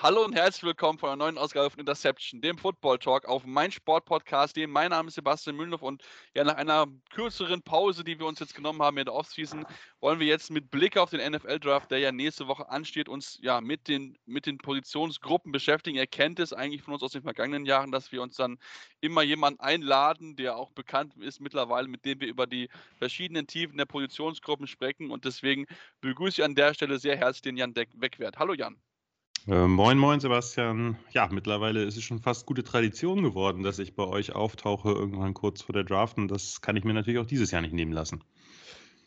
[0.00, 3.72] Hallo und herzlich willkommen zu einer neuen Ausgabe von Interception, dem Football Talk auf mein
[3.72, 4.56] Sportpodcast.
[4.68, 6.04] Mein Name ist Sebastian Mühlenhoff und
[6.36, 9.66] ja, nach einer kürzeren Pause, die wir uns jetzt genommen haben in der Offseason,
[9.98, 13.60] wollen wir jetzt mit Blick auf den NFL-Draft, der ja nächste Woche ansteht, uns ja
[13.60, 15.96] mit den, mit den Positionsgruppen beschäftigen.
[15.96, 18.60] Ihr kennt es eigentlich von uns aus den vergangenen Jahren, dass wir uns dann
[19.00, 23.76] immer jemanden einladen, der auch bekannt ist mittlerweile, mit dem wir über die verschiedenen Tiefen
[23.76, 25.10] der Positionsgruppen sprechen.
[25.10, 25.66] Und deswegen
[26.02, 28.38] begrüße ich an der Stelle sehr herzlich den Jan Wegwert.
[28.38, 28.80] Hallo Jan.
[29.46, 30.98] Äh, moin, moin, Sebastian.
[31.12, 35.34] Ja, mittlerweile ist es schon fast gute Tradition geworden, dass ich bei euch auftauche, irgendwann
[35.34, 36.18] kurz vor der Draft.
[36.18, 38.22] Und das kann ich mir natürlich auch dieses Jahr nicht nehmen lassen.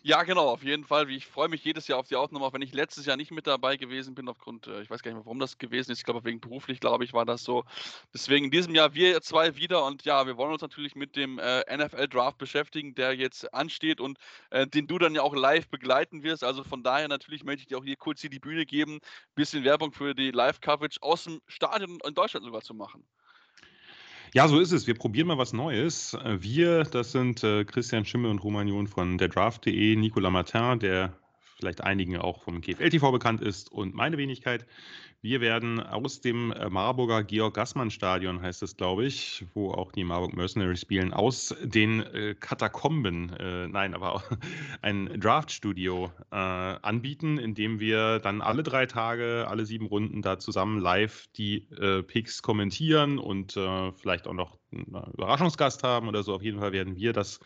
[0.03, 1.09] Ja, genau, auf jeden Fall.
[1.11, 3.45] Ich freue mich jedes Jahr auf die Aufnahme, auch wenn ich letztes Jahr nicht mit
[3.45, 5.99] dabei gewesen bin, aufgrund, äh, ich weiß gar nicht mehr, warum das gewesen ist.
[5.99, 7.65] Ich glaube, wegen beruflich, glaube ich, war das so.
[8.11, 11.37] Deswegen in diesem Jahr wir zwei wieder und ja, wir wollen uns natürlich mit dem
[11.37, 14.17] äh, NFL-Draft beschäftigen, der jetzt ansteht und
[14.49, 16.43] äh, den du dann ja auch live begleiten wirst.
[16.43, 18.99] Also von daher natürlich möchte ich dir auch hier kurz hier die Bühne geben,
[19.35, 23.05] bisschen Werbung für die Live-Coverage aus dem Stadion in Deutschland sogar zu machen.
[24.33, 24.87] Ja, so ist es.
[24.87, 26.17] Wir probieren mal was Neues.
[26.23, 31.20] Wir, das sind äh, Christian Schimmel und Romanion von der Draft.de, Nicolas Martin, der
[31.61, 34.65] vielleicht einigen auch vom KFL-TV bekannt ist, und meine Wenigkeit.
[35.23, 40.35] Wir werden aus dem äh, Marburger Georg-Gassmann-Stadion, heißt es, glaube ich, wo auch die Marburg
[40.35, 44.23] Mercenaries spielen, aus den äh, Katakomben, äh, nein, aber
[44.81, 50.39] ein Draft-Studio äh, anbieten, in dem wir dann alle drei Tage, alle sieben Runden da
[50.39, 56.23] zusammen live die äh, Picks kommentieren und äh, vielleicht auch noch einen Überraschungsgast haben oder
[56.23, 56.33] so.
[56.33, 57.39] Auf jeden Fall werden wir das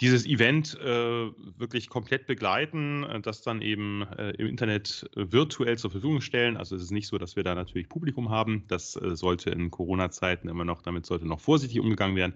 [0.00, 5.78] dieses Event äh, wirklich komplett begleiten, äh, das dann eben äh, im Internet äh, virtuell
[5.78, 6.56] zur Verfügung stellen.
[6.56, 8.64] Also es ist nicht so, dass wir da natürlich Publikum haben.
[8.68, 12.34] Das äh, sollte in Corona-Zeiten immer noch, damit sollte noch vorsichtig umgegangen werden.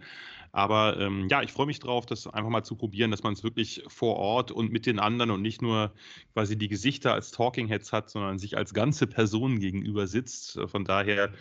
[0.59, 3.45] Aber ähm, ja, ich freue mich drauf, das einfach mal zu probieren, dass man es
[3.45, 5.93] wirklich vor Ort und mit den anderen und nicht nur
[6.33, 10.59] quasi die Gesichter als Talking Heads hat, sondern sich als ganze Person gegenüber sitzt.
[10.67, 11.33] Von daher,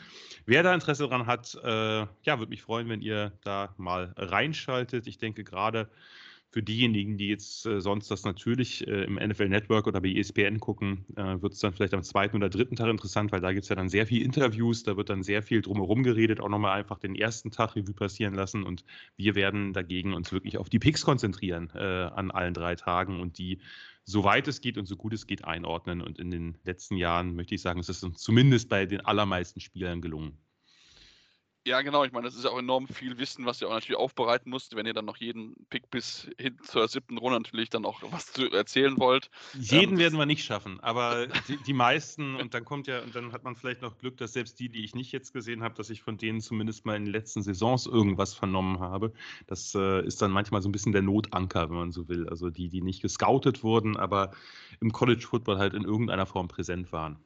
[0.46, 5.08] wer da Interesse daran hat, äh, ja, würde mich freuen, wenn ihr da mal reinschaltet.
[5.08, 5.90] Ich denke gerade
[6.50, 10.60] für diejenigen, die jetzt äh, sonst das natürlich äh, im NFL Network oder bei ESPN
[10.60, 13.64] gucken, äh, wird es dann vielleicht am zweiten oder dritten Tag interessant, weil da gibt
[13.64, 16.80] es ja dann sehr viele Interviews, da wird dann sehr viel drumherum geredet, auch nochmal
[16.80, 18.86] einfach den ersten Tag Revue passieren lassen und
[19.18, 23.38] wir werden dagegen uns wirklich auf die Picks konzentrieren äh, an allen drei Tagen und
[23.38, 23.60] die
[24.08, 26.02] soweit es geht und so gut es geht einordnen.
[26.02, 29.60] Und in den letzten Jahren möchte ich sagen, es ist uns zumindest bei den allermeisten
[29.60, 30.38] Spielern gelungen.
[31.68, 32.06] Ja, genau.
[32.06, 34.86] Ich meine, das ist auch enorm viel Wissen, was ihr auch natürlich aufbereiten müsst, wenn
[34.86, 38.50] ihr dann noch jeden Pick bis hin zur siebten Runde natürlich dann auch was zu
[38.50, 39.30] erzählen wollt.
[39.54, 43.14] Jeden ähm, werden wir nicht schaffen, aber die, die, meisten und dann kommt ja, und
[43.14, 45.76] dann hat man vielleicht noch Glück, dass selbst die, die ich nicht jetzt gesehen habe,
[45.76, 49.12] dass ich von denen zumindest mal in den letzten Saisons irgendwas vernommen habe.
[49.48, 52.30] Das äh, ist dann manchmal so ein bisschen der Notanker, wenn man so will.
[52.30, 54.32] Also die, die nicht gescoutet wurden, aber
[54.80, 57.20] im College Football halt in irgendeiner Form präsent waren.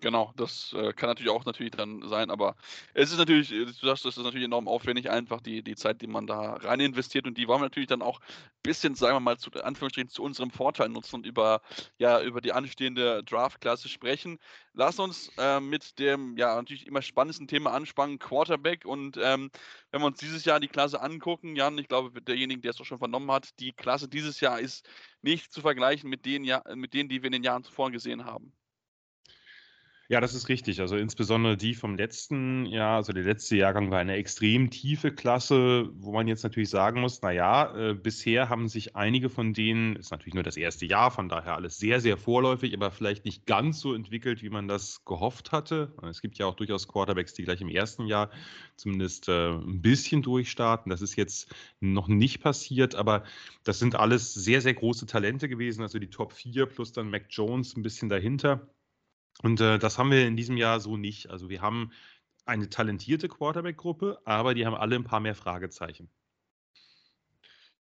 [0.00, 2.54] Genau, das äh, kann natürlich auch natürlich dann sein, aber
[2.94, 6.00] es ist natürlich, äh, du sagst, das ist natürlich enorm aufwendig, einfach die, die Zeit,
[6.02, 8.26] die man da rein investiert und die wollen wir natürlich dann auch ein
[8.62, 11.62] bisschen, sagen wir mal, zu Anführungsstrichen zu unserem Vorteil nutzen und über,
[11.98, 14.38] ja, über die anstehende Draft-Klasse sprechen.
[14.72, 19.50] Lass uns äh, mit dem, ja, natürlich immer spannendsten Thema anspannen, Quarterback und ähm,
[19.90, 22.84] wenn wir uns dieses Jahr die Klasse angucken, Jan, ich glaube, derjenige, der es auch
[22.84, 24.88] schon vernommen hat, die Klasse dieses Jahr ist
[25.22, 28.24] nicht zu vergleichen mit denen, ja, mit denen, die wir in den Jahren zuvor gesehen
[28.24, 28.52] haben.
[30.10, 30.80] Ja, das ist richtig.
[30.80, 35.90] Also insbesondere die vom letzten Jahr, also der letzte Jahrgang war eine extrem tiefe Klasse,
[35.92, 40.10] wo man jetzt natürlich sagen muss, naja, äh, bisher haben sich einige von denen, ist
[40.10, 43.80] natürlich nur das erste Jahr, von daher alles sehr, sehr vorläufig, aber vielleicht nicht ganz
[43.80, 45.92] so entwickelt, wie man das gehofft hatte.
[46.08, 48.30] Es gibt ja auch durchaus Quarterbacks, die gleich im ersten Jahr
[48.76, 50.88] zumindest äh, ein bisschen durchstarten.
[50.88, 53.24] Das ist jetzt noch nicht passiert, aber
[53.62, 55.82] das sind alles sehr, sehr große Talente gewesen.
[55.82, 58.68] Also die Top 4 plus dann Mac Jones ein bisschen dahinter.
[59.42, 61.30] Und äh, das haben wir in diesem Jahr so nicht.
[61.30, 61.92] Also wir haben
[62.44, 66.10] eine talentierte Quarterback-Gruppe, aber die haben alle ein paar mehr Fragezeichen.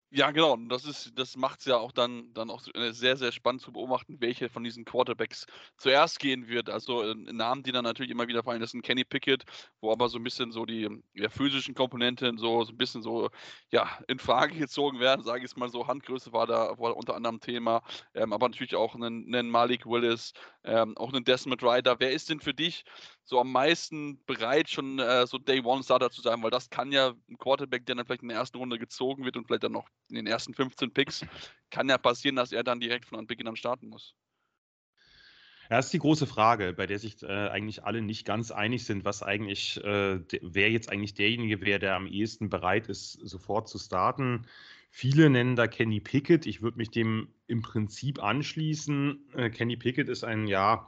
[0.09, 0.53] Ja, genau.
[0.53, 2.61] Und das ist, das macht es ja auch dann, dann auch
[2.91, 5.45] sehr, sehr spannend zu beobachten, welche von diesen Quarterbacks
[5.75, 6.69] zuerst gehen wird.
[6.69, 9.43] Also äh, Namen, die dann natürlich immer wieder fallen, das sind Kenny Pickett,
[9.81, 13.29] wo aber so ein bisschen so die ja, physischen Komponenten so, so ein bisschen so
[13.69, 15.87] ja, in Frage gezogen werden, sage ich es mal so.
[15.87, 17.81] Handgröße war da war unter anderem Thema,
[18.13, 20.31] ähm, aber natürlich auch einen, einen Malik Willis,
[20.63, 21.99] ähm, auch einen Desmond Ryder.
[21.99, 22.85] Wer ist denn für dich
[23.27, 26.41] so am meisten bereit, schon äh, so Day One Starter zu sein?
[26.41, 29.35] Weil das kann ja ein Quarterback, der dann vielleicht in der ersten Runde gezogen wird
[29.35, 31.25] und vielleicht dann noch in den ersten 15 Picks,
[31.69, 34.15] kann ja passieren, dass er dann direkt von Anbeginn an starten muss.
[35.69, 39.03] Ja, ist die große Frage, bei der sich äh, eigentlich alle nicht ganz einig sind,
[39.03, 43.77] was eigentlich, äh, wer jetzt eigentlich derjenige wäre, der am ehesten bereit ist, sofort zu
[43.77, 44.47] starten.
[44.89, 46.45] Viele nennen da Kenny Pickett.
[46.45, 49.19] Ich würde mich dem im Prinzip anschließen.
[49.35, 50.87] Äh, Kenny Pickett ist ein, ja,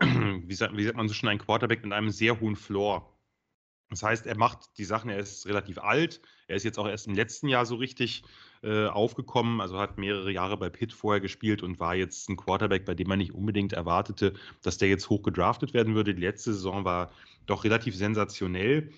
[0.00, 3.12] wie sagt, wie sagt man so schon, ein Quarterback mit einem sehr hohen Floor.
[3.90, 7.06] Das heißt, er macht die Sachen, er ist relativ alt, er ist jetzt auch erst
[7.06, 8.24] im letzten Jahr so richtig
[8.64, 12.84] äh, aufgekommen, also hat mehrere Jahre bei Pitt vorher gespielt und war jetzt ein Quarterback,
[12.84, 16.14] bei dem man nicht unbedingt erwartete, dass der jetzt hoch gedraftet werden würde.
[16.14, 17.12] Die letzte Saison war
[17.46, 18.90] doch relativ sensationell.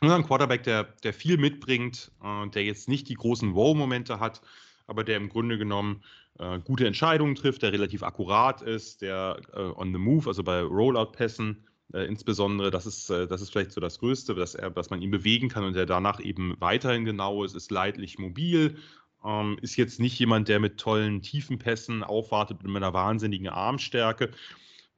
[0.00, 4.42] Und ein Quarterback, der, der viel mitbringt, äh, der jetzt nicht die großen Wow-Momente hat,
[4.86, 6.04] aber der im Grunde genommen
[6.38, 10.62] äh, gute Entscheidungen trifft, der relativ akkurat ist, der äh, on the move, also bei
[10.62, 14.90] Rollout-Pässen äh, insbesondere, das ist, äh, das ist vielleicht so das Größte, dass, er, dass
[14.90, 18.76] man ihn bewegen kann und er danach eben weiterhin genau ist, ist leidlich mobil,
[19.24, 24.30] ähm, ist jetzt nicht jemand, der mit tollen Tiefenpässen aufwartet und mit einer wahnsinnigen Armstärke.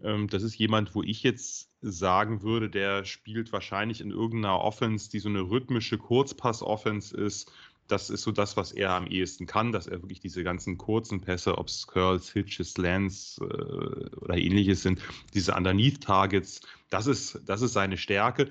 [0.02, 5.10] Ähm, das ist jemand, wo ich jetzt sagen würde, der spielt wahrscheinlich in irgendeiner Offense,
[5.10, 7.52] die so eine rhythmische Kurzpass-Offense ist,
[7.88, 11.20] das ist so das, was er am ehesten kann, dass er wirklich diese ganzen kurzen
[11.20, 15.00] Pässe, ob es Curls, Hitches, Slants äh, oder ähnliches sind,
[15.34, 16.60] diese Underneath-Targets,
[16.90, 18.50] das ist, das ist seine Stärke.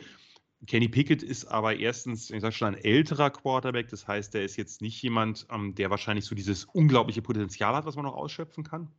[0.67, 3.89] Kenny Pickett ist aber erstens, ich sage schon, ein älterer Quarterback.
[3.89, 7.85] Das heißt, der ist jetzt nicht jemand, ähm, der wahrscheinlich so dieses unglaubliche Potenzial hat,
[7.85, 8.89] was man noch ausschöpfen kann.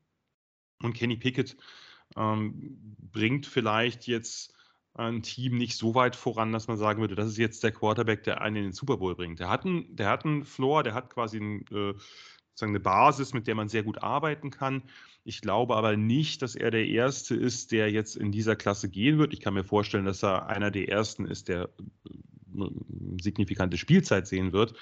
[0.82, 1.56] Und Kenny Pickett
[2.16, 4.54] ähm, bringt vielleicht jetzt
[4.98, 8.24] ein Team nicht so weit voran, dass man sagen würde, das ist jetzt der Quarterback,
[8.24, 9.40] der einen in den Super Bowl bringt.
[9.40, 11.94] Der hat einen, der hat einen Floor, der hat quasi ein, äh,
[12.50, 14.82] sozusagen eine Basis, mit der man sehr gut arbeiten kann.
[15.24, 19.18] Ich glaube aber nicht, dass er der Erste ist, der jetzt in dieser Klasse gehen
[19.18, 19.32] wird.
[19.34, 21.68] Ich kann mir vorstellen, dass er einer der Ersten ist, der
[22.58, 22.64] äh,
[23.20, 24.74] signifikante Spielzeit sehen wird.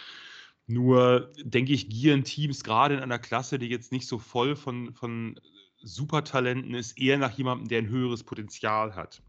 [0.67, 4.95] Nur denke ich, gieren Teams gerade in einer Klasse, die jetzt nicht so voll von,
[4.95, 5.41] von
[5.83, 9.21] Supertalenten ist, eher nach jemandem, der ein höheres Potenzial hat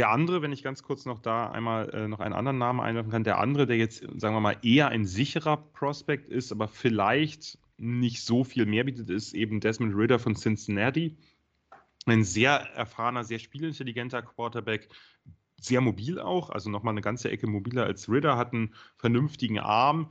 [0.00, 3.12] der andere, wenn ich ganz kurz noch da einmal äh, noch einen anderen Namen einwerfen
[3.12, 7.58] kann, der andere, der jetzt, sagen wir mal, eher ein sicherer Prospect ist, aber vielleicht
[7.76, 11.18] nicht so viel mehr bietet, ist eben Desmond Ritter von Cincinnati.
[12.06, 14.88] Ein sehr erfahrener, sehr spielintelligenter Quarterback,
[15.60, 20.10] sehr mobil auch, also nochmal eine ganze Ecke mobiler als Ritter, hat einen vernünftigen Arm,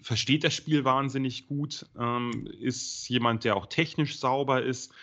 [0.00, 4.94] versteht das Spiel wahnsinnig gut, ähm, ist jemand, der auch technisch sauber ist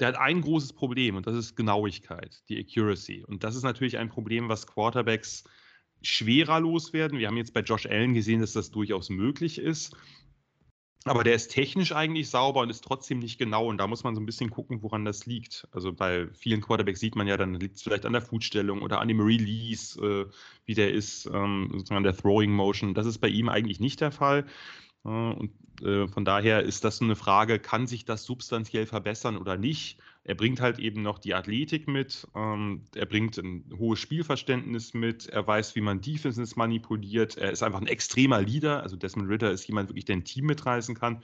[0.00, 3.24] der hat ein großes Problem und das ist Genauigkeit, die Accuracy.
[3.26, 5.44] Und das ist natürlich ein Problem, was Quarterbacks
[6.02, 7.18] schwerer loswerden.
[7.18, 9.96] Wir haben jetzt bei Josh Allen gesehen, dass das durchaus möglich ist.
[11.04, 13.68] Aber der ist technisch eigentlich sauber und ist trotzdem nicht genau.
[13.68, 15.68] Und da muss man so ein bisschen gucken, woran das liegt.
[15.70, 19.00] Also bei vielen Quarterbacks sieht man ja, dann liegt es vielleicht an der Footstellung oder
[19.00, 20.26] an dem Release, äh,
[20.64, 22.92] wie der ist, ähm, sozusagen an der Throwing Motion.
[22.92, 24.46] Das ist bei ihm eigentlich nicht der Fall.
[25.06, 29.56] Äh, und äh, von daher ist das eine Frage, kann sich das substanziell verbessern oder
[29.56, 29.98] nicht?
[30.24, 35.26] Er bringt halt eben noch die Athletik mit, ähm, er bringt ein hohes Spielverständnis mit,
[35.26, 39.52] er weiß, wie man Defenses manipuliert, er ist einfach ein extremer Leader, also Desmond Ritter
[39.52, 41.22] ist jemand wirklich, der ein Team mitreißen kann.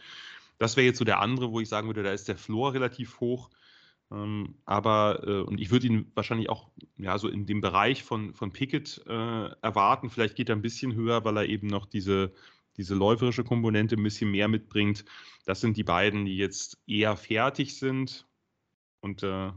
[0.58, 3.19] Das wäre jetzt so der andere, wo ich sagen würde, da ist der Floor relativ
[3.19, 3.50] hoch.
[4.12, 6.69] Ähm, aber, äh, und ich würde ihn wahrscheinlich auch
[6.99, 10.11] ja, so in dem Bereich von, von Pickett äh, erwarten.
[10.11, 12.32] Vielleicht geht er ein bisschen höher, weil er eben noch diese
[12.77, 15.05] diese läuferische Komponente ein bisschen mehr mitbringt.
[15.45, 18.27] Das sind die beiden, die jetzt eher fertig sind.
[19.01, 19.51] Und äh,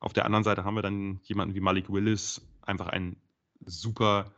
[0.00, 3.16] auf der anderen Seite haben wir dann jemanden wie Malik Willis, einfach ein
[3.64, 4.32] super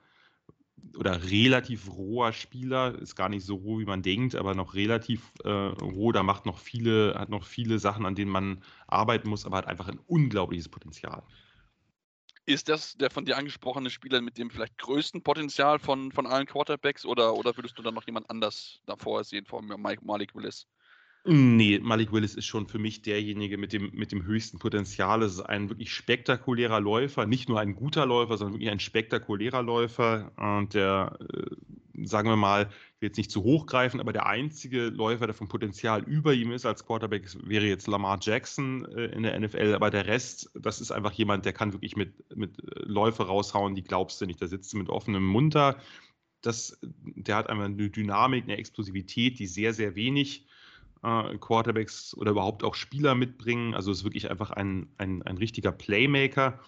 [0.99, 5.33] oder relativ roher Spieler, ist gar nicht so roh, wie man denkt, aber noch relativ
[5.43, 9.47] äh, roh, da macht noch viele, hat noch viele Sachen, an denen man arbeiten muss,
[9.47, 11.23] aber hat einfach ein unglaubliches Potenzial.
[12.47, 16.47] Ist das der von dir angesprochene Spieler mit dem vielleicht größten Potenzial von, von allen
[16.47, 20.67] Quarterbacks oder, oder würdest du dann noch jemand anders davor sehen, vor allem Malik Willis?
[21.27, 25.23] Nee, Malik Willis ist schon für mich derjenige mit dem, mit dem höchsten Potenzial.
[25.23, 29.63] Es ist ein wirklich spektakulärer Läufer, nicht nur ein guter Läufer, sondern wirklich ein spektakulärer
[29.63, 30.33] Läufer.
[30.75, 31.57] Der, äh,
[32.07, 32.71] sagen wir mal,
[33.01, 36.67] jetzt nicht zu hoch greifen, aber der einzige Läufer, der vom Potenzial über ihm ist
[36.67, 39.75] als Quarterback, wäre jetzt Lamar Jackson äh, in der NFL.
[39.75, 43.75] Aber der Rest, das ist einfach jemand, der kann wirklich mit, mit äh, Läufe raushauen,
[43.75, 44.41] die glaubst du nicht.
[44.41, 45.77] Da sitzt du mit offenem Mund da.
[46.41, 50.47] Das, der hat einfach eine Dynamik, eine Explosivität, die sehr, sehr wenig
[51.03, 53.75] äh, Quarterbacks oder überhaupt auch Spieler mitbringen.
[53.75, 56.61] Also ist wirklich einfach ein, ein, ein richtiger Playmaker.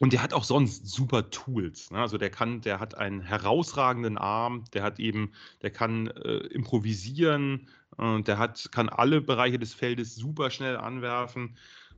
[0.00, 1.90] Und der hat auch sonst super Tools.
[1.90, 1.98] Ne?
[1.98, 5.32] Also der kann, der hat einen herausragenden Arm, der hat eben,
[5.62, 11.56] der kann äh, improvisieren, äh, der hat, kann alle Bereiche des Feldes super schnell anwerfen.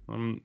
[0.08, 0.42] Ähm,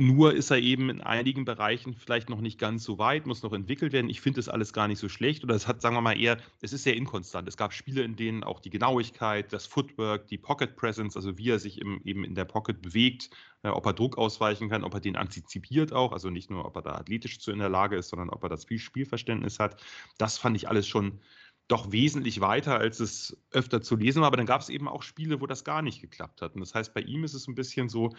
[0.00, 3.52] nur ist er eben in einigen Bereichen vielleicht noch nicht ganz so weit, muss noch
[3.52, 4.08] entwickelt werden.
[4.08, 5.44] Ich finde das alles gar nicht so schlecht.
[5.44, 7.46] Oder es hat, sagen wir mal, eher, es ist sehr inkonstant.
[7.46, 11.50] Es gab Spiele, in denen auch die Genauigkeit, das Footwork, die Pocket Presence, also wie
[11.50, 13.28] er sich im, eben in der Pocket bewegt,
[13.62, 16.76] äh, ob er Druck ausweichen kann, ob er den antizipiert auch, also nicht nur, ob
[16.76, 19.82] er da athletisch zu in der Lage ist, sondern ob er das Spielverständnis hat.
[20.16, 21.20] Das fand ich alles schon
[21.68, 24.28] doch wesentlich weiter, als es öfter zu lesen war.
[24.28, 26.54] Aber dann gab es eben auch Spiele, wo das gar nicht geklappt hat.
[26.54, 28.14] Und das heißt, bei ihm ist es ein bisschen so,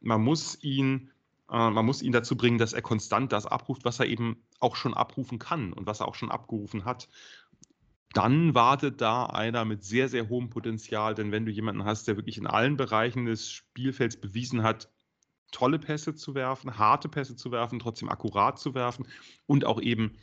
[0.00, 1.10] man muss ihn
[1.50, 4.76] äh, man muss ihn dazu bringen, dass er konstant das abruft, was er eben auch
[4.76, 7.08] schon abrufen kann und was er auch schon abgerufen hat.
[8.12, 12.16] Dann wartet da einer mit sehr, sehr hohem Potenzial, denn wenn du jemanden hast, der
[12.16, 14.88] wirklich in allen Bereichen des Spielfelds bewiesen hat,
[15.50, 19.06] tolle Pässe zu werfen, harte Pässe zu werfen, trotzdem akkurat zu werfen
[19.46, 20.16] und auch eben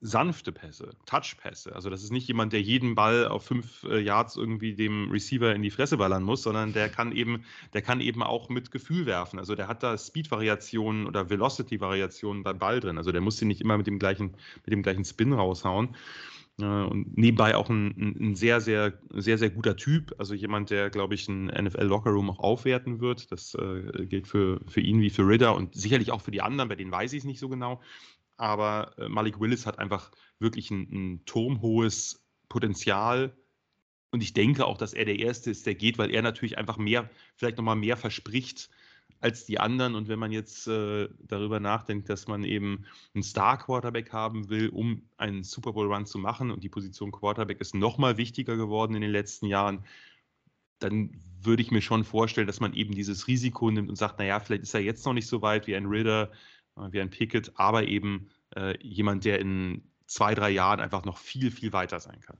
[0.00, 1.74] sanfte Pässe, Touchpässe.
[1.74, 5.54] Also das ist nicht jemand, der jeden Ball auf fünf äh, Yards irgendwie dem Receiver
[5.54, 9.06] in die Fresse ballern muss, sondern der kann eben, der kann eben auch mit Gefühl
[9.06, 9.38] werfen.
[9.38, 12.98] Also der hat da Speed-Variationen oder Velocity-Variationen beim Ball drin.
[12.98, 15.96] Also der muss sie nicht immer mit dem gleichen, mit dem gleichen Spin raushauen.
[16.58, 20.14] Äh, und nebenbei auch ein, ein, sehr, sehr, sehr, sehr guter Typ.
[20.18, 23.32] Also jemand, der, glaube ich, ein NFL-Lockerroom auch aufwerten wird.
[23.32, 26.68] Das äh, gilt für, für ihn wie für Ridder und sicherlich auch für die anderen,
[26.68, 27.80] bei denen weiß ich es nicht so genau
[28.36, 33.36] aber äh, Malik Willis hat einfach wirklich ein, ein turmhohes Potenzial.
[34.10, 36.76] Und ich denke auch, dass er der Erste ist, der geht, weil er natürlich einfach
[36.76, 38.70] mehr, vielleicht nochmal mehr verspricht
[39.20, 39.94] als die anderen.
[39.94, 45.08] Und wenn man jetzt äh, darüber nachdenkt, dass man eben einen Star-Quarterback haben will, um
[45.16, 49.10] einen Super Bowl-Run zu machen und die Position Quarterback ist nochmal wichtiger geworden in den
[49.10, 49.84] letzten Jahren,
[50.78, 54.40] dann würde ich mir schon vorstellen, dass man eben dieses Risiko nimmt und sagt, naja,
[54.40, 56.30] vielleicht ist er jetzt noch nicht so weit wie ein Ritter,
[56.76, 61.50] wie ein Pickett, aber eben äh, jemand, der in zwei, drei Jahren einfach noch viel,
[61.50, 62.38] viel weiter sein kann.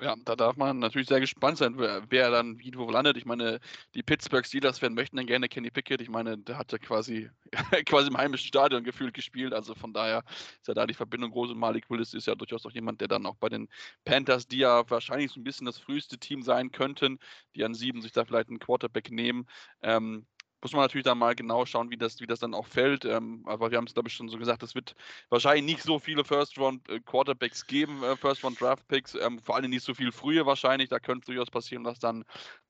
[0.00, 3.18] Ja, da darf man natürlich sehr gespannt sein, wer, wer dann wie wo landet.
[3.18, 3.60] Ich meine,
[3.94, 6.00] die Pittsburgh Steelers-Fans möchten dann gerne Kenny Pickett.
[6.00, 7.28] Ich meine, der hat ja quasi,
[7.86, 9.52] quasi im heimischen Stadion gefühlt gespielt.
[9.52, 11.50] Also von daher ist ja da die Verbindung groß.
[11.50, 13.68] Und Malik Willis ist ja durchaus auch jemand, der dann auch bei den
[14.06, 17.18] Panthers, die ja wahrscheinlich so ein bisschen das früheste Team sein könnten,
[17.54, 19.46] die an sieben sich da vielleicht einen Quarterback nehmen,
[19.82, 20.26] ähm,
[20.62, 23.04] muss man natürlich dann mal genau schauen, wie das, wie das dann auch fällt.
[23.04, 24.94] Ähm, aber wir haben es, glaube ich, schon so gesagt, es wird
[25.28, 30.12] wahrscheinlich nicht so viele First-Round-Quarterbacks äh, geben, äh, First-Round-Draft-Picks, ähm, vor allem nicht so viel
[30.12, 30.88] früher wahrscheinlich.
[30.88, 32.24] Da könnte durchaus passieren, dass dann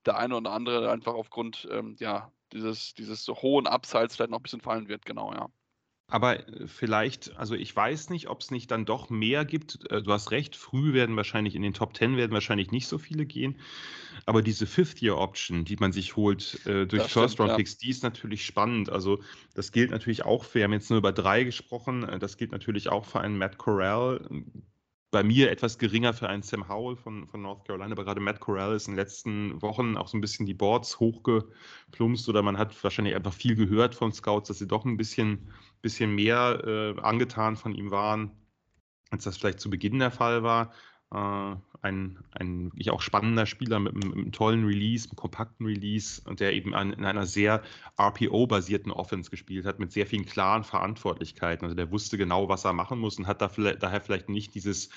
[0.07, 4.43] der eine oder andere einfach aufgrund ähm, ja, dieses, dieses hohen Upsides vielleicht noch ein
[4.43, 5.49] bisschen fallen wird, genau, ja.
[6.11, 9.91] Aber äh, vielleicht, also ich weiß nicht, ob es nicht dann doch mehr gibt.
[9.91, 12.99] Äh, du hast recht, früh werden wahrscheinlich in den Top 10 werden wahrscheinlich nicht so
[12.99, 13.57] viele gehen.
[14.27, 17.79] Aber diese Fifth-Year-Option, die man sich holt äh, durch First-Round-Picks, ja.
[17.83, 18.91] die ist natürlich spannend.
[18.91, 19.21] Also
[19.55, 22.53] das gilt natürlich auch für, wir haben jetzt nur über drei gesprochen, äh, das gilt
[22.53, 24.29] natürlich auch für einen Matt Corral,
[25.11, 28.41] bei mir etwas geringer für einen Sam Howell von, von North Carolina, aber gerade Matt
[28.41, 32.59] Corral ist in den letzten Wochen auch so ein bisschen die Boards hochgeplumpst oder man
[32.59, 35.49] hat wahrscheinlich einfach viel gehört von Scouts, dass sie doch ein bisschen,
[35.83, 38.31] bisschen mehr äh, angetan von ihm waren,
[39.11, 40.73] als das vielleicht zu Beginn der Fall war.
[41.13, 46.23] Äh, ein, ein wirklich auch spannender Spieler mit, mit, einem tollen Release, einem kompakten Release
[46.25, 47.63] und der eben an, in einer sehr
[47.99, 51.65] RPO-basierten Offense gespielt hat, mit sehr vielen klaren Verantwortlichkeiten.
[51.65, 54.55] Also der wusste genau, was er machen muss und hat da vielleicht, daher vielleicht nicht
[54.55, 54.91] dieses,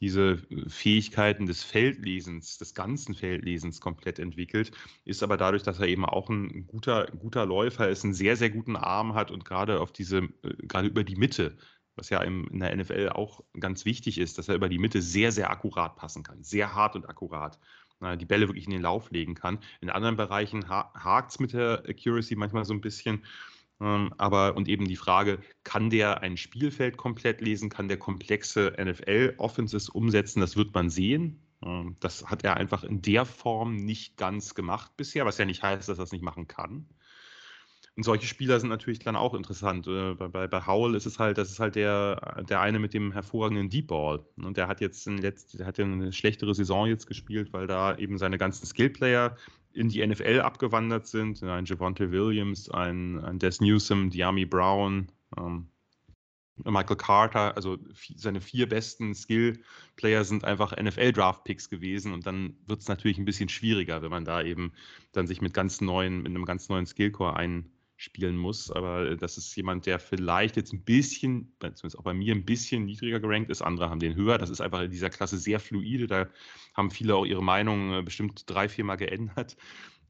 [0.00, 0.38] diese
[0.68, 4.72] Fähigkeiten des Feldlesens, des ganzen Feldlesens komplett entwickelt,
[5.04, 8.50] ist aber dadurch, dass er eben auch ein guter, guter Läufer ist, einen sehr, sehr
[8.50, 11.56] guten Arm hat und gerade auf diese, äh, gerade über die Mitte
[11.96, 15.32] was ja in der NFL auch ganz wichtig ist, dass er über die Mitte sehr,
[15.32, 16.42] sehr akkurat passen kann.
[16.42, 17.58] Sehr hart und akkurat.
[18.18, 19.58] die Bälle wirklich in den Lauf legen kann.
[19.82, 23.26] In anderen Bereichen hakt es mit der Accuracy manchmal so ein bisschen.
[23.80, 28.74] Ähm, aber und eben die Frage, kann der ein Spielfeld komplett lesen, kann der komplexe
[28.78, 31.40] NFL-Offenses umsetzen, das wird man sehen.
[31.62, 35.62] Ähm, das hat er einfach in der Form nicht ganz gemacht bisher, was ja nicht
[35.62, 36.86] heißt, dass er es nicht machen kann.
[38.00, 39.86] Und solche Spieler sind natürlich dann auch interessant.
[39.86, 43.12] Äh, bei, bei Howell ist es halt, das ist halt der, der eine mit dem
[43.12, 44.24] hervorragenden Deep Ball.
[44.38, 47.94] Und der hat jetzt in letzt, der hat eine schlechtere Saison jetzt gespielt, weil da
[47.98, 49.36] eben seine ganzen Skillplayer
[49.74, 51.42] in die NFL abgewandert sind.
[51.42, 55.68] Ein Javonte Williams, ein, ein Des Newsom, Diami Brown, ähm,
[56.64, 57.76] Michael Carter, also
[58.16, 63.50] seine vier besten Skill-Player sind einfach NFL-Draft-Picks gewesen und dann wird es natürlich ein bisschen
[63.50, 64.72] schwieriger, wenn man da eben
[65.12, 68.70] dann sich mit ganz neuen, mit einem ganz neuen Skillcore ein, spielen muss.
[68.70, 72.46] Aber äh, das ist jemand, der vielleicht jetzt ein bisschen, zumindest auch bei mir, ein
[72.46, 73.60] bisschen niedriger gerankt ist.
[73.60, 74.38] Andere haben den höher.
[74.38, 76.06] Das ist einfach in dieser Klasse sehr fluide.
[76.06, 76.28] Da
[76.74, 79.56] haben viele auch ihre Meinung äh, bestimmt drei, vier Mal geändert.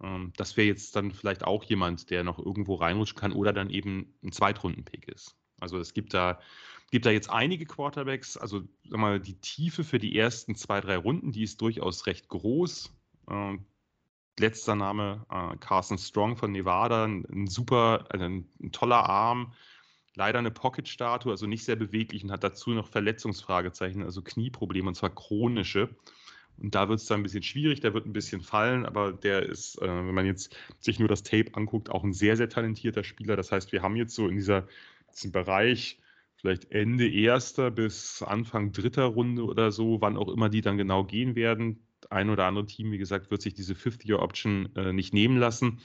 [0.02, 3.70] Ähm, das wäre jetzt dann vielleicht auch jemand, der noch irgendwo reinrutschen kann oder dann
[3.70, 5.36] eben ein Zweitrunden-Pick ist.
[5.58, 6.40] Also es gibt da,
[6.92, 8.36] gibt da jetzt einige Quarterbacks.
[8.36, 12.28] Also sag mal, die Tiefe für die ersten zwei, drei Runden, die ist durchaus recht
[12.28, 12.96] groß.
[14.38, 19.52] Letzter Name äh, Carson Strong von Nevada, ein, ein super, also ein, ein, toller Arm,
[20.14, 24.94] leider eine Pocket-Statue, also nicht sehr beweglich und hat dazu noch Verletzungsfragezeichen, also Knieprobleme und
[24.94, 25.90] zwar chronische.
[26.58, 29.44] Und da wird es dann ein bisschen schwierig, der wird ein bisschen fallen, aber der
[29.44, 33.02] ist, äh, wenn man jetzt sich nur das Tape anguckt, auch ein sehr, sehr talentierter
[33.02, 33.36] Spieler.
[33.36, 34.66] Das heißt, wir haben jetzt so in dieser,
[35.12, 35.98] diesem Bereich
[36.36, 41.04] vielleicht Ende erster bis Anfang dritter Runde oder so, wann auch immer die dann genau
[41.04, 41.80] gehen werden.
[42.10, 45.80] Ein oder andere Team, wie gesagt, wird sich diese Fifth-Year-Option äh, nicht nehmen lassen.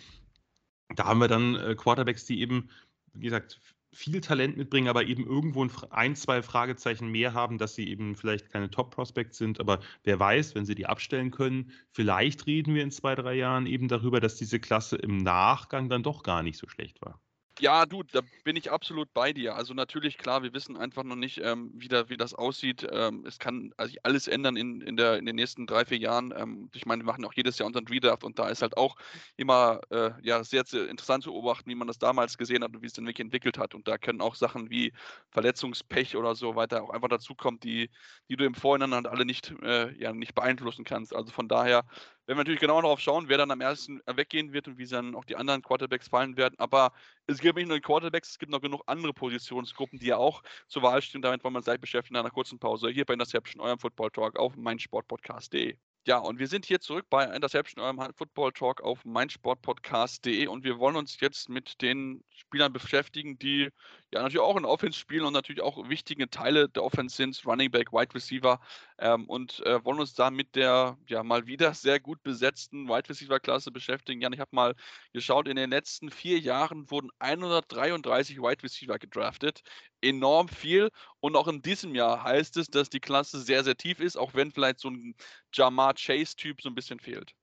[0.95, 2.69] Da haben wir dann äh, Quarterbacks, die eben,
[3.13, 3.61] wie gesagt,
[3.95, 8.49] viel Talent mitbringen, aber eben irgendwo ein, zwei Fragezeichen mehr haben, dass sie eben vielleicht
[8.49, 9.59] keine Top-Prospects sind.
[9.61, 13.65] Aber wer weiß, wenn sie die abstellen können, vielleicht reden wir in zwei, drei Jahren
[13.67, 17.21] eben darüber, dass diese Klasse im Nachgang dann doch gar nicht so schlecht war.
[17.57, 19.55] Ja, du, da bin ich absolut bei dir.
[19.55, 22.85] Also natürlich, klar, wir wissen einfach noch nicht, ähm, wie, da, wie das aussieht.
[22.91, 26.33] Ähm, es kann also alles ändern in, in, der, in den nächsten drei, vier Jahren.
[26.35, 28.97] Ähm, ich meine, wir machen auch jedes Jahr unseren Redraft und da ist halt auch
[29.37, 32.81] immer äh, ja, sehr, sehr interessant zu beobachten, wie man das damals gesehen hat und
[32.81, 33.73] wie es dann wirklich entwickelt hat.
[33.73, 34.91] Und da können auch Sachen wie
[35.29, 37.89] Verletzungspech oder so weiter auch einfach dazukommen, die,
[38.29, 41.15] die du im Vorhinein halt alle nicht, äh, ja, nicht beeinflussen kannst.
[41.15, 41.85] Also von daher
[42.25, 45.15] werden wir natürlich genau darauf schauen, wer dann am ersten weggehen wird und wie dann
[45.15, 46.55] auch die anderen Quarterbacks fallen werden.
[46.57, 46.91] Aber
[47.27, 50.41] es gibt nicht nur die Quarterbacks, es gibt noch genug andere Positionsgruppen, die ja auch
[50.67, 51.21] zur Wahl stehen.
[51.21, 54.11] Damit wollen wir uns gleich beschäftigen in einer kurzen Pause hier bei Interception, eurem Football
[54.11, 55.77] Talk auf meinsportpodcast.de.
[56.07, 60.77] Ja, und wir sind hier zurück bei Interception, eurem Football Talk auf meinsportpodcast.de und wir
[60.77, 63.69] wollen uns jetzt mit den Spielern beschäftigen, die
[64.15, 67.69] ja natürlich auch in Offense spielen und natürlich auch wichtige Teile der Offense sind, Running
[67.69, 68.59] Back, Wide Receiver
[68.97, 73.09] ähm, und äh, wollen uns da mit der ja mal wieder sehr gut besetzten Wide
[73.09, 74.21] Receiver Klasse beschäftigen.
[74.21, 74.75] Jan, ich habe mal
[75.13, 79.61] geschaut, in den letzten vier Jahren wurden 133 Wide Receiver gedraftet,
[80.01, 83.99] enorm viel und auch in diesem Jahr heißt es, dass die Klasse sehr, sehr tief
[83.99, 85.15] ist, auch wenn vielleicht so ein
[85.53, 87.35] Jamar Chase-Typ so ein bisschen fehlt.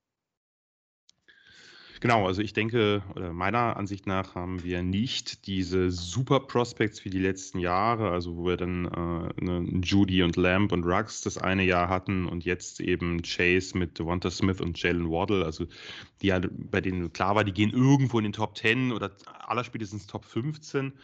[2.02, 7.11] Genau, also ich denke, oder meiner Ansicht nach haben wir nicht diese Super Prospects wie
[7.11, 11.38] die letzten Jahre, also wo wir dann äh, ne, Judy und Lamb und Ruggs das
[11.38, 15.68] eine Jahr hatten und jetzt eben Chase mit Devonta Smith und Jalen Waddle, also
[16.23, 20.09] die ja bei denen klar war, die gehen irgendwo in den Top 10 oder allerspätestens
[20.09, 20.94] Top 15.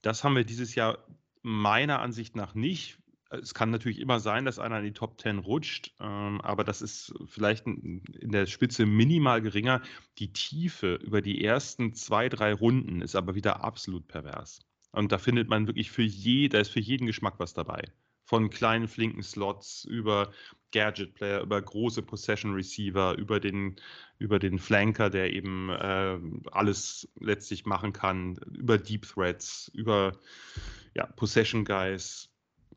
[0.00, 0.98] Das haben wir dieses Jahr
[1.42, 2.98] meiner Ansicht nach nicht
[3.40, 6.82] es kann natürlich immer sein, dass einer in die Top 10 rutscht, ähm, aber das
[6.82, 9.80] ist vielleicht in der Spitze minimal geringer.
[10.18, 14.60] Die Tiefe über die ersten zwei, drei Runden ist aber wieder absolut pervers.
[14.92, 17.82] Und da findet man wirklich für je, da ist für jeden Geschmack was dabei.
[18.24, 20.32] Von kleinen, flinken Slots über
[20.70, 23.76] Gadget Player, über große Possession Receiver, über den,
[24.18, 26.18] über den Flanker, der eben äh,
[26.50, 30.18] alles letztlich machen kann, über Deep Threats, über
[30.94, 32.31] ja, Possession Guys,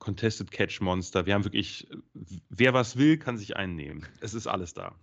[0.06, 1.26] Contested Catch Monster.
[1.26, 1.88] Wir haben wirklich,
[2.50, 4.06] wer was will, kann sich einnehmen.
[4.22, 4.96] Es ist alles da.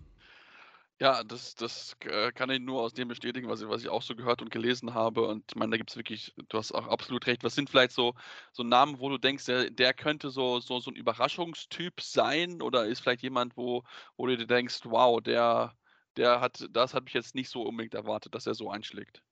[1.00, 4.02] Ja, das, das äh, kann ich nur aus dem bestätigen, was ich, was ich auch
[4.02, 5.26] so gehört und gelesen habe.
[5.26, 7.42] Und ich meine, da gibt es wirklich, du hast auch absolut recht.
[7.42, 8.14] Was sind vielleicht so,
[8.52, 12.62] so Namen, wo du denkst, der, der könnte so, so, so ein Überraschungstyp sein?
[12.62, 13.82] Oder ist vielleicht jemand, wo,
[14.16, 15.76] wo du dir denkst, wow, der,
[16.16, 19.24] der hat, das habe ich jetzt nicht so unbedingt erwartet, dass er so einschlägt?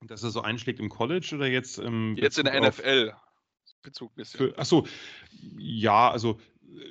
[0.00, 3.14] Dass er so einschlägt im College oder jetzt im Jetzt Bezug in der NFL.
[3.82, 4.54] Bezug bisschen.
[4.56, 4.86] achso,
[5.56, 6.38] ja, also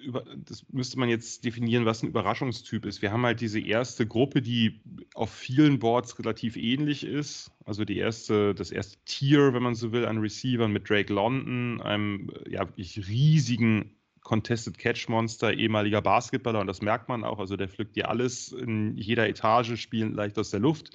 [0.04, 3.02] über, das müsste man jetzt definieren, was ein Überraschungstyp ist.
[3.02, 4.82] Wir haben halt diese erste Gruppe, die
[5.13, 7.52] auf vielen Boards relativ ähnlich ist.
[7.65, 11.82] Also die erste, das erste Tier, wenn man so will, an Receivern mit Drake London,
[11.82, 17.39] einem ja wirklich riesigen Contested Catch Monster, ehemaliger Basketballer, und das merkt man auch.
[17.39, 20.91] Also der pflückt dir alles in jeder Etage, spielen leicht aus der Luft.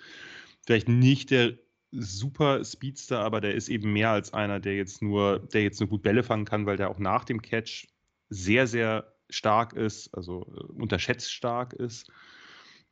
[0.66, 1.56] Vielleicht nicht der
[1.92, 5.88] super Speedster, aber der ist eben mehr als einer, der jetzt nur, der jetzt nur
[5.88, 7.86] gut Bälle fangen kann, weil der auch nach dem Catch
[8.30, 12.10] sehr, sehr stark ist, also äh, unterschätzt stark ist.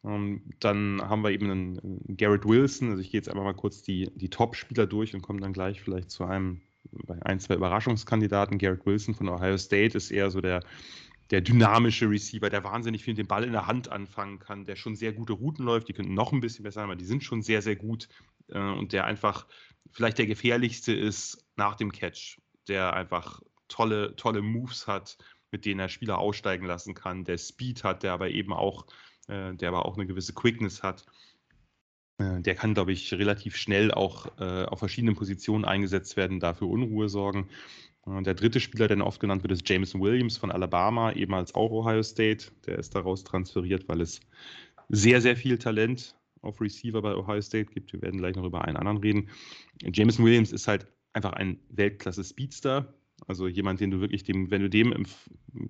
[0.05, 2.91] Ähm, dann haben wir eben einen Garrett Wilson.
[2.91, 5.81] Also ich gehe jetzt einfach mal kurz die, die Top-Spieler durch und komme dann gleich
[5.81, 6.61] vielleicht zu einem,
[6.93, 8.59] bei ein, zwei Überraschungskandidaten.
[8.59, 10.63] Garrett Wilson von Ohio State ist eher so der,
[11.31, 14.77] der dynamische Receiver, der wahnsinnig viel mit dem Ball in der Hand anfangen kann, der
[14.77, 15.89] schon sehr gute Routen läuft.
[15.89, 18.09] Die könnten noch ein bisschen besser sein, aber die sind schon sehr, sehr gut
[18.53, 19.47] äh, und der einfach
[19.91, 25.19] vielleicht der gefährlichste ist nach dem Catch, der einfach tolle, tolle Moves hat,
[25.51, 28.87] mit denen er Spieler aussteigen lassen kann, der Speed hat, der aber eben auch,
[29.29, 31.05] äh, der aber auch eine gewisse Quickness hat.
[32.19, 37.09] Äh, der kann, glaube ich, relativ schnell auch auf verschiedenen Positionen eingesetzt werden, dafür Unruhe
[37.09, 37.49] sorgen.
[38.07, 42.03] Der dritte Spieler, der oft genannt wird, ist Jameson Williams von Alabama, ehemals auch Ohio
[42.03, 42.47] State.
[42.65, 44.21] Der ist daraus transferiert, weil es
[44.89, 47.93] sehr, sehr viel Talent auf Receiver bei Ohio State gibt.
[47.93, 49.29] Wir werden gleich noch über einen anderen reden.
[49.83, 52.95] Jameson Williams ist halt einfach ein Weltklasse-Speedster.
[53.27, 55.05] Also jemand, den du wirklich dem, wenn du dem im,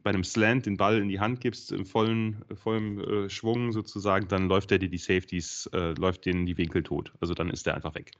[0.02, 4.28] bei einem Slant den Ball in die Hand gibst, im vollen, vollen äh, Schwung sozusagen,
[4.28, 7.12] dann läuft der dir die Safeties, äh, läuft denen die Winkel tot.
[7.20, 8.12] Also dann ist der einfach weg.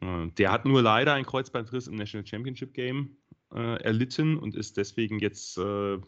[0.00, 3.16] Äh, der hat nur leider einen Kreuzbandriss im National Championship Game
[3.52, 5.98] äh, erlitten und ist deswegen jetzt äh,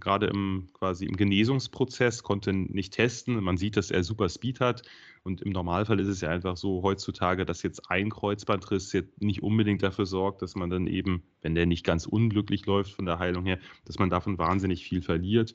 [0.00, 3.42] gerade im quasi im Genesungsprozess, konnte nicht testen.
[3.42, 4.82] Man sieht, dass er super Speed hat.
[5.22, 9.42] Und im Normalfall ist es ja einfach so heutzutage, dass jetzt ein Kreuzbandriss jetzt nicht
[9.42, 13.18] unbedingt dafür sorgt, dass man dann eben, wenn der nicht ganz unglücklich läuft von der
[13.18, 15.54] Heilung her, dass man davon wahnsinnig viel verliert.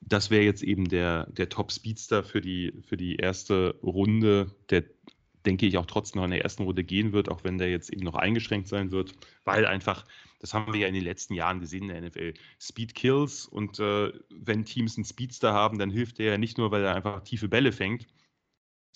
[0.00, 4.84] Das wäre jetzt eben der, der Top-Speedster für die, für die erste Runde, der
[5.46, 7.90] denke ich auch trotzdem noch in der ersten Runde gehen wird, auch wenn der jetzt
[7.92, 10.04] eben noch eingeschränkt sein wird, weil einfach
[10.42, 12.34] das haben wir ja in den letzten Jahren gesehen in der NFL.
[12.60, 16.72] Speed kills und äh, wenn Teams einen Speedster haben, dann hilft der ja nicht nur,
[16.72, 18.08] weil er einfach tiefe Bälle fängt,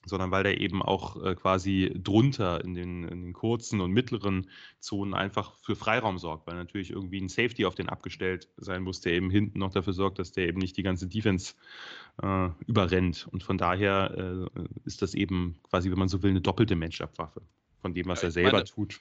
[0.07, 4.49] sondern weil der eben auch äh, quasi drunter in den, in den, kurzen und mittleren
[4.81, 9.01] Zonen einfach für Freiraum sorgt, weil natürlich irgendwie ein Safety auf den abgestellt sein muss,
[9.01, 11.55] der eben hinten noch dafür sorgt, dass der eben nicht die ganze Defense
[12.23, 13.29] äh, überrennt.
[13.31, 17.43] Und von daher äh, ist das eben quasi, wenn man so will, eine doppelte Matchup-Waffe
[17.83, 19.01] von dem, was ja, er selber meine, tut.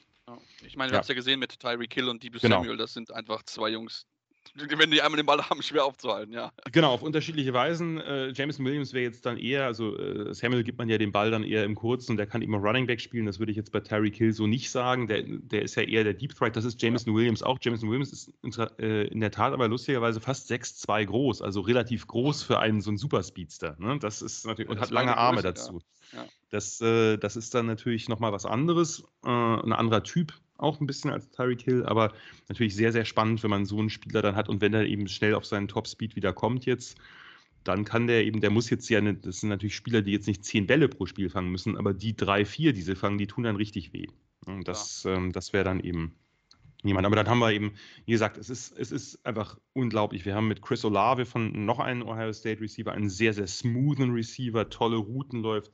[0.65, 0.97] Ich meine, wir ja.
[0.97, 2.57] haben es ja gesehen mit Tyreek Hill und Debo genau.
[2.57, 4.07] Samuel, das sind einfach zwei Jungs,
[4.55, 6.51] wenn die einmal den Ball haben, schwer aufzuhalten, ja.
[6.71, 7.99] Genau, auf unterschiedliche Weisen.
[7.99, 11.31] Äh, Jameson Williams wäre jetzt dann eher, also äh, Samuel gibt man ja den Ball
[11.31, 13.25] dann eher im Kurzen und der kann immer Running Back spielen.
[13.25, 15.07] Das würde ich jetzt bei Terry Kill so nicht sagen.
[15.07, 16.55] Der, der ist ja eher der Deep Threat.
[16.55, 17.19] Das ist Jameson ja.
[17.19, 17.57] Williams auch.
[17.61, 22.07] Jameson Williams ist in, äh, in der Tat aber lustigerweise fast 6'2 groß, also relativ
[22.07, 23.75] groß für einen so einen Superspeedster.
[23.79, 23.99] Ne?
[23.99, 25.81] Das ist natürlich, und hat lange Arme Größe, dazu.
[26.13, 26.19] Ja.
[26.19, 26.25] Ja.
[26.49, 30.87] Das, äh, das ist dann natürlich nochmal was anderes, äh, ein anderer Typ auch ein
[30.87, 32.13] bisschen als Tyreek Hill, aber
[32.47, 35.07] natürlich sehr, sehr spannend, wenn man so einen Spieler dann hat und wenn er eben
[35.07, 36.97] schnell auf seinen Top-Speed wieder kommt jetzt,
[37.63, 40.45] dann kann der eben, der muss jetzt ja, das sind natürlich Spieler, die jetzt nicht
[40.45, 43.43] zehn Bälle pro Spiel fangen müssen, aber die drei, vier, die sie fangen, die tun
[43.43, 44.07] dann richtig weh.
[44.45, 45.15] Und das, ja.
[45.15, 46.15] ähm, das wäre dann eben
[46.83, 47.07] jemand.
[47.07, 47.73] Aber dann haben wir eben,
[48.05, 50.25] wie gesagt, es ist, es ist einfach unglaublich.
[50.25, 54.11] Wir haben mit Chris Olave von noch einem Ohio State Receiver einen sehr, sehr smoothen
[54.11, 55.71] Receiver, tolle Routen läuft,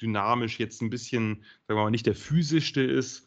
[0.00, 3.26] dynamisch, jetzt ein bisschen, sagen wir mal, nicht der physischste ist,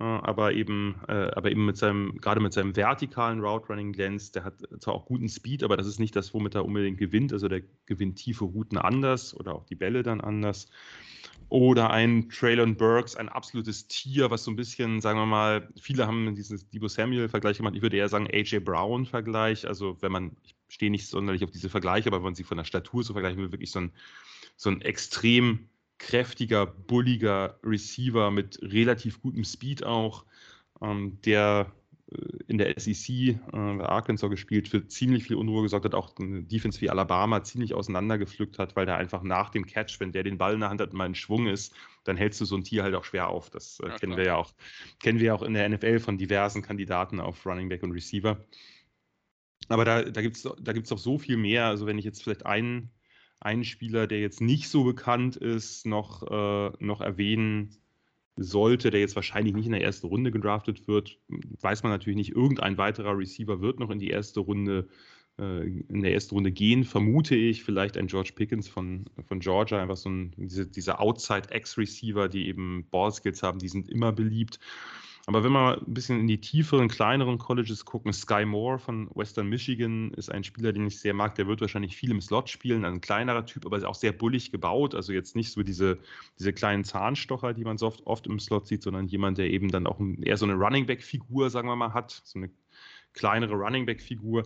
[0.00, 4.34] aber eben, äh, aber eben mit seinem, gerade mit seinem vertikalen Route Running glänzt.
[4.36, 7.32] Der hat zwar auch guten Speed, aber das ist nicht das, womit er unbedingt gewinnt.
[7.32, 10.68] Also der gewinnt tiefe Routen anders oder auch die Bälle dann anders.
[11.48, 16.06] Oder ein Traylon Burks, ein absolutes Tier, was so ein bisschen, sagen wir mal, viele
[16.06, 17.74] haben diesen Debo Samuel-Vergleich gemacht.
[17.74, 19.66] Ich würde eher sagen AJ Brown-Vergleich.
[19.66, 22.56] Also wenn man, ich stehe nicht sonderlich auf diese Vergleiche, aber wenn man sie von
[22.56, 23.92] der Statur so vergleichen will, wirklich so ein,
[24.56, 25.69] so ein extrem
[26.00, 30.24] kräftiger, bulliger Receiver mit relativ gutem Speed auch,
[30.80, 31.70] ähm, der
[32.10, 32.16] äh,
[32.48, 36.42] in der SEC äh, bei Arkansas gespielt, für ziemlich viel Unruhe gesorgt hat, auch eine
[36.42, 40.38] Defense wie Alabama ziemlich auseinandergepflückt hat, weil der einfach nach dem Catch, wenn der den
[40.38, 42.64] Ball in der Hand hat und mal in Schwung ist, dann hältst du so ein
[42.64, 43.50] Tier halt auch schwer auf.
[43.50, 44.54] Das äh, ja, kennen wir ja auch,
[45.00, 48.42] kennen wir auch in der NFL von diversen Kandidaten auf Running Back und Receiver.
[49.68, 51.66] Aber da, da gibt es da gibt's doch so viel mehr.
[51.66, 52.90] Also wenn ich jetzt vielleicht einen
[53.40, 57.70] einen Spieler, der jetzt nicht so bekannt ist, noch, äh, noch erwähnen
[58.36, 62.32] sollte, der jetzt wahrscheinlich nicht in der ersten Runde gedraftet wird, weiß man natürlich nicht.
[62.32, 64.88] Irgendein weiterer Receiver wird noch in die erste Runde
[65.38, 67.64] äh, in der ersten Runde gehen, vermute ich.
[67.64, 72.86] Vielleicht ein George Pickens von, von Georgia, einfach so ein, diese, diese Outside-X-Receiver, die eben
[72.90, 74.60] Ballskills haben, die sind immer beliebt.
[75.30, 79.08] Aber wenn wir mal ein bisschen in die tieferen, kleineren Colleges gucken, Sky Moore von
[79.14, 81.36] Western Michigan ist ein Spieler, den ich sehr mag.
[81.36, 84.92] Der wird wahrscheinlich viel im Slot spielen, ein kleinerer Typ, aber auch sehr bullig gebaut.
[84.92, 85.98] Also jetzt nicht so diese,
[86.36, 89.68] diese kleinen Zahnstocher, die man so oft, oft im Slot sieht, sondern jemand, der eben
[89.68, 92.22] dann auch eher so eine Running Back-Figur, sagen wir mal, hat.
[92.24, 92.50] So eine
[93.12, 94.42] kleinere Running Back-Figur.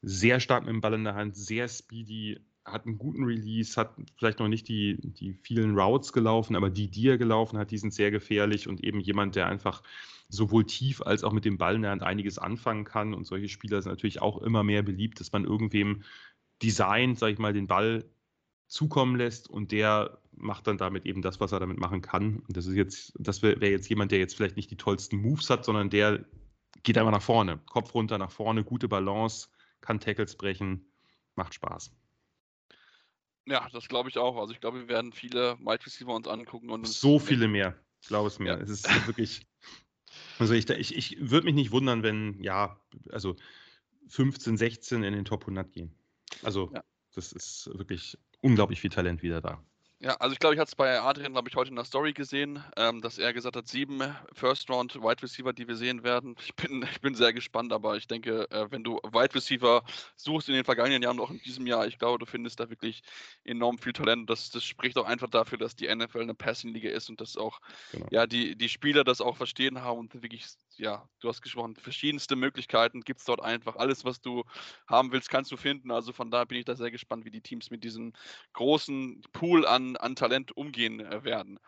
[0.00, 3.94] Sehr stark mit dem Ball in der Hand, sehr speedy, hat einen guten Release, hat
[4.16, 7.78] vielleicht noch nicht die, die vielen Routes gelaufen, aber die, die er gelaufen hat, die
[7.78, 9.82] sind sehr gefährlich und eben jemand, der einfach
[10.32, 13.12] sowohl tief als auch mit dem Ball in der Hand einiges anfangen kann.
[13.12, 16.02] Und solche Spieler sind natürlich auch immer mehr beliebt, dass man irgendwem
[16.62, 18.04] designt, sag ich mal, den Ball
[18.66, 22.38] zukommen lässt und der macht dann damit eben das, was er damit machen kann.
[22.48, 25.18] Und das ist jetzt, das wäre wär jetzt jemand, der jetzt vielleicht nicht die tollsten
[25.18, 26.24] Moves hat, sondern der
[26.82, 29.48] geht einfach nach vorne, Kopf runter, nach vorne, gute Balance,
[29.82, 30.86] kann Tackles brechen,
[31.34, 31.94] macht Spaß.
[33.44, 34.38] Ja, das glaube ich auch.
[34.38, 37.76] Also ich glaube, wir werden viele Wide Receiver uns angucken und so viele mehr.
[38.06, 38.52] Glaube es mir.
[38.52, 38.56] Ja.
[38.56, 39.46] Es ist wirklich.
[40.38, 43.36] Also ich, ich, ich würde mich nicht wundern, wenn ja, also
[44.08, 45.94] 15, 16 in den Top 100 gehen.
[46.42, 46.82] Also ja.
[47.14, 49.62] das ist wirklich unglaublich viel Talent wieder da.
[50.02, 52.12] Ja, also ich glaube, ich hatte es bei Adrian, glaube ich, heute in der Story
[52.12, 56.34] gesehen, ähm, dass er gesagt hat, sieben First Round Wide Receiver, die wir sehen werden.
[56.44, 59.84] Ich bin, ich bin sehr gespannt, aber ich denke, äh, wenn du Wide Receiver
[60.16, 63.02] suchst in den vergangenen Jahren, auch in diesem Jahr, ich glaube, du findest da wirklich
[63.44, 64.28] enorm viel Talent.
[64.28, 67.60] Das, das spricht auch einfach dafür, dass die NFL eine Passing-Liga ist und dass auch
[67.92, 68.06] genau.
[68.10, 70.46] ja, die, die Spieler das auch verstehen haben und wirklich
[70.82, 73.76] ja, du hast gesprochen, verschiedenste Möglichkeiten gibt es dort einfach.
[73.76, 74.42] Alles, was du
[74.88, 75.92] haben willst, kannst du finden.
[75.92, 78.12] Also von daher bin ich da sehr gespannt, wie die Teams mit diesem
[78.52, 81.60] großen Pool an, an Talent umgehen äh, werden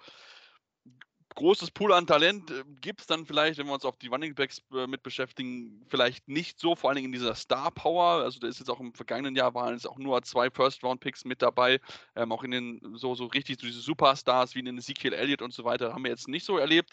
[1.34, 4.34] großes Pool an Talent äh, gibt es dann vielleicht, wenn wir uns auf die Running
[4.34, 8.22] Backs äh, mit beschäftigen, vielleicht nicht so, vor allen Dingen in dieser Star Power.
[8.22, 11.42] Also da ist jetzt auch im vergangenen Jahr waren es auch nur zwei First-Round-Picks mit
[11.42, 11.80] dabei.
[12.16, 15.52] Ähm, auch in den so, so richtig diese Superstars wie in den Ezekiel Elliott und
[15.52, 16.92] so weiter haben wir jetzt nicht so erlebt.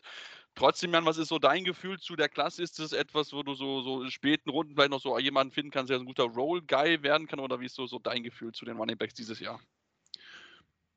[0.55, 2.61] Trotzdem, Jan, was ist so dein Gefühl zu der Klasse?
[2.61, 5.71] Ist das etwas, wo du so, so in späten Runden vielleicht noch so jemanden finden
[5.71, 7.39] kannst, der ein guter Roll-Guy werden kann?
[7.39, 9.59] Oder wie ist so, so dein Gefühl zu den Running Backs dieses Jahr?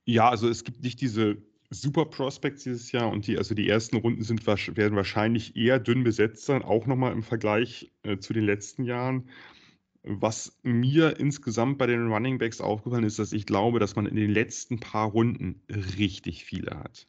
[0.07, 1.38] Ja, also es gibt nicht diese
[1.71, 6.05] super Prospects dieses Jahr und die, also die ersten Runden sind, werden wahrscheinlich eher dünn
[6.05, 9.29] besetzt sein, auch nochmal im Vergleich äh, zu den letzten Jahren.
[10.03, 14.17] Was mir insgesamt bei den Running Backs aufgefallen ist, dass ich glaube, dass man in
[14.17, 15.62] den letzten paar Runden
[15.99, 17.09] richtig viele hat.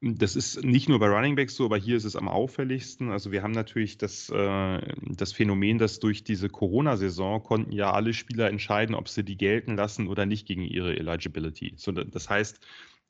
[0.00, 3.10] Das ist nicht nur bei Running Backs so, aber hier ist es am auffälligsten.
[3.10, 8.14] Also wir haben natürlich das, äh, das Phänomen, dass durch diese Corona-Saison konnten ja alle
[8.14, 11.72] Spieler entscheiden, ob sie die gelten lassen oder nicht gegen ihre Eligibility.
[11.76, 12.64] So, das heißt,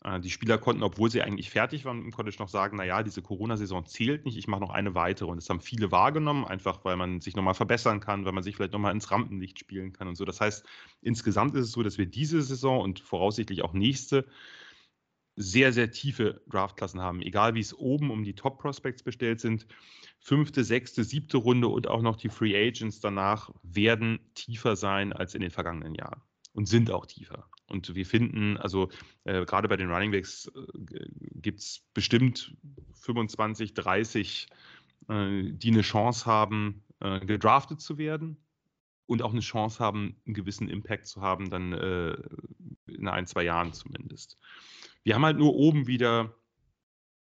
[0.05, 3.21] äh, die Spieler konnten, obwohl sie eigentlich fertig waren im College, noch sagen, naja, diese
[3.21, 5.29] Corona-Saison zählt nicht, ich mache noch eine weitere.
[5.29, 8.57] Und das haben viele wahrgenommen, einfach weil man sich nochmal verbessern kann, weil man sich
[8.57, 10.25] vielleicht nochmal ins Rampenlicht spielen kann und so.
[10.25, 10.65] Das heißt,
[11.03, 14.25] insgesamt ist es so, dass wir diese Saison und voraussichtlich auch nächste
[15.39, 19.67] sehr, sehr tiefe Draftklassen haben, egal wie es oben um die Top-Prospects bestellt sind.
[20.21, 25.35] Fünfte, sechste, siebte Runde und auch noch die Free Agents danach werden tiefer sein als
[25.35, 26.21] in den vergangenen Jahren
[26.53, 27.49] und sind auch tiefer.
[27.69, 28.89] Und wir finden, also
[29.25, 32.57] äh, gerade bei den Running Backs äh, gibt es bestimmt
[32.95, 34.49] 25, 30,
[35.09, 38.39] äh, die eine Chance haben, äh, gedraftet zu werden
[39.07, 42.17] und auch eine Chance haben, einen gewissen Impact zu haben, dann äh,
[42.87, 44.39] in ein, zwei Jahren zumindest.
[45.09, 46.35] Wir haben halt nur oben wieder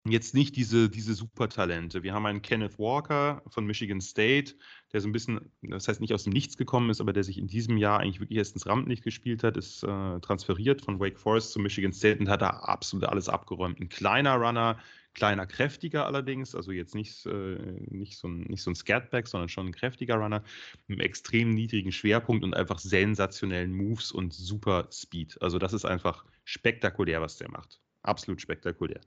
[0.07, 2.01] jetzt nicht diese, diese Supertalente.
[2.01, 4.55] Wir haben einen Kenneth Walker von Michigan State,
[4.91, 7.37] der so ein bisschen, das heißt nicht aus dem Nichts gekommen ist, aber der sich
[7.37, 11.19] in diesem Jahr eigentlich wirklich erst ins Rampenlicht gespielt hat, ist äh, transferiert von Wake
[11.19, 13.79] Forest zu Michigan State und hat da absolut alles abgeräumt.
[13.79, 14.79] Ein kleiner Runner,
[15.13, 17.57] kleiner, kräftiger allerdings, also jetzt nicht, äh,
[17.91, 20.41] nicht, so ein, nicht so ein Scatback, sondern schon ein kräftiger Runner
[20.87, 25.39] mit einem extrem niedrigen Schwerpunkt und einfach sensationellen Moves und super Speed.
[25.39, 27.81] Also das ist einfach spektakulär, was der macht.
[28.01, 29.01] Absolut spektakulär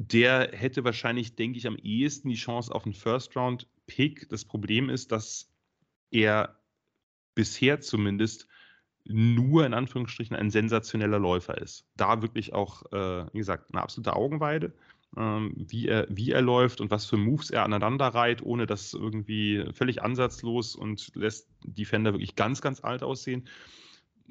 [0.00, 4.28] der hätte wahrscheinlich, denke ich, am ehesten die Chance auf einen First-Round-Pick.
[4.28, 5.50] Das Problem ist, dass
[6.12, 6.56] er
[7.34, 8.46] bisher zumindest
[9.04, 11.84] nur in Anführungsstrichen ein sensationeller Läufer ist.
[11.96, 14.72] Da wirklich auch, äh, wie gesagt, eine absolute Augenweide,
[15.16, 18.94] ähm, wie, er, wie er läuft und was für Moves er aneinander reiht, ohne das
[18.94, 23.48] irgendwie völlig ansatzlos und lässt Defender wirklich ganz, ganz alt aussehen.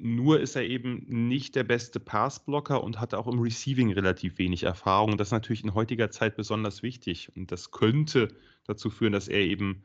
[0.00, 4.62] Nur ist er eben nicht der beste Passblocker und hat auch im Receiving relativ wenig
[4.62, 5.16] Erfahrung.
[5.16, 7.32] Das ist natürlich in heutiger Zeit besonders wichtig.
[7.34, 8.28] Und das könnte
[8.64, 9.82] dazu führen, dass er eben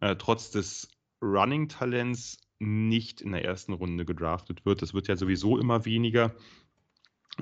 [0.00, 0.88] äh, trotz des
[1.20, 4.80] Running-Talents nicht in der ersten Runde gedraftet wird.
[4.80, 6.36] Das wird ja sowieso immer weniger.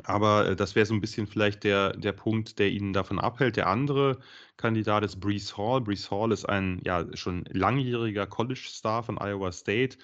[0.05, 3.57] Aber äh, das wäre so ein bisschen vielleicht der, der Punkt, der ihn davon abhält.
[3.57, 4.21] Der andere
[4.57, 5.83] Kandidat ist Brees Hall.
[5.83, 9.99] Brees Hall ist ein ja schon langjähriger College-Star von Iowa State.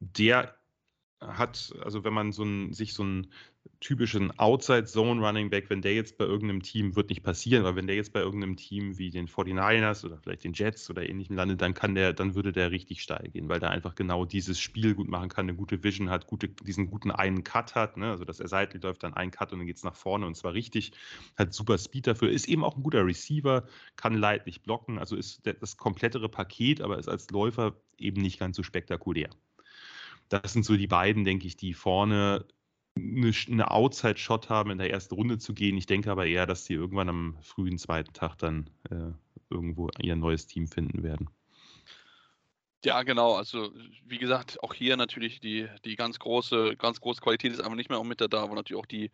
[0.00, 0.57] Der
[1.20, 3.28] hat, also wenn man so ein, sich so einen
[3.80, 8.12] typischen Outside-Zone-Running-Back, wenn der jetzt bei irgendeinem Team, wird nicht passieren, aber wenn der jetzt
[8.12, 11.94] bei irgendeinem Team wie den 49ers oder vielleicht den Jets oder ähnlichem landet, dann kann
[11.94, 15.28] der, dann würde der richtig steil gehen, weil der einfach genau dieses Spiel gut machen
[15.28, 18.10] kann, eine gute Vision hat, gute, diesen guten einen Cut hat, ne?
[18.10, 20.36] also dass er seitlich läuft, dann einen Cut und dann geht es nach vorne und
[20.36, 20.92] zwar richtig,
[21.36, 25.42] hat super Speed dafür, ist eben auch ein guter Receiver, kann leidlich blocken, also ist
[25.44, 29.30] das komplettere Paket, aber ist als Läufer eben nicht ganz so spektakulär.
[30.28, 32.46] Das sind so die beiden, denke ich, die vorne
[32.96, 35.76] eine, eine Outside-Shot haben, in der ersten Runde zu gehen.
[35.76, 39.12] Ich denke aber eher, dass sie irgendwann am frühen zweiten Tag dann äh,
[39.50, 41.30] irgendwo ihr neues Team finden werden.
[42.84, 43.34] Ja, genau.
[43.34, 43.72] Also
[44.04, 47.90] wie gesagt, auch hier natürlich die, die ganz große, ganz große Qualität ist einfach nicht
[47.90, 49.10] mehr auch mit da, aber natürlich auch die,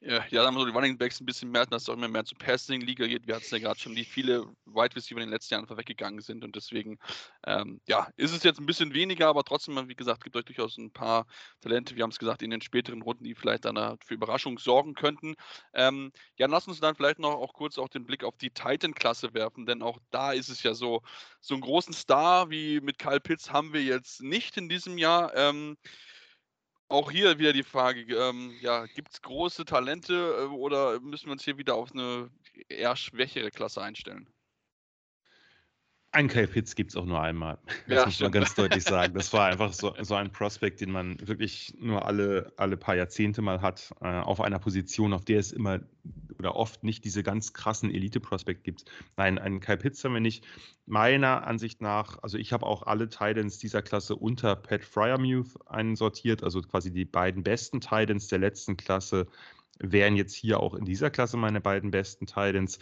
[0.00, 2.08] ja, dann haben wir so die Running Backs ein bisschen mehr, dass es auch immer
[2.08, 3.26] mehr zur Passing-Liga geht.
[3.26, 5.78] Wir hatten es ja gerade schon, wie viele Wide Receiver in den letzten Jahren einfach
[5.78, 6.98] weggegangen sind und deswegen,
[7.46, 10.76] ähm, ja, ist es jetzt ein bisschen weniger, aber trotzdem, wie gesagt, gibt euch durchaus
[10.76, 11.26] ein paar
[11.60, 14.94] Talente, wir haben es gesagt, in den späteren Runden, die vielleicht dann für Überraschung sorgen
[14.94, 15.34] könnten.
[15.72, 19.32] Ähm, ja, lass uns dann vielleicht noch auch kurz auch den Blick auf die Titan-Klasse
[19.32, 21.02] werfen, denn auch da ist es ja so,
[21.40, 25.34] so einen großen Star wie mit Kyle Pitts haben wir jetzt nicht in diesem Jahr.
[25.34, 25.76] Ähm,
[26.88, 31.32] auch hier wieder die Frage, ähm, ja, gibt es große Talente äh, oder müssen wir
[31.32, 32.30] uns hier wieder auf eine
[32.68, 34.28] eher schwächere Klasse einstellen?
[36.46, 37.58] Pitts gibt es auch nur einmal.
[37.86, 39.14] Das Ja, muss man ganz deutlich sagen.
[39.14, 43.42] Das war einfach so, so ein Prospect, den man wirklich nur alle, alle paar Jahrzehnte
[43.42, 45.80] mal hat, äh, auf einer Position, auf der es immer
[46.38, 48.84] oder oft nicht diese ganz krassen Elite-Prospect gibt.
[49.16, 50.44] Nein, einen Kyle Pitts haben wir nicht.
[50.86, 56.42] Meiner Ansicht nach, also ich habe auch alle Titans dieser Klasse unter Pat Fryermuth einsortiert,
[56.42, 59.26] also quasi die beiden besten Titans der letzten Klasse
[59.78, 62.78] wären jetzt hier auch in dieser Klasse meine beiden besten Titans.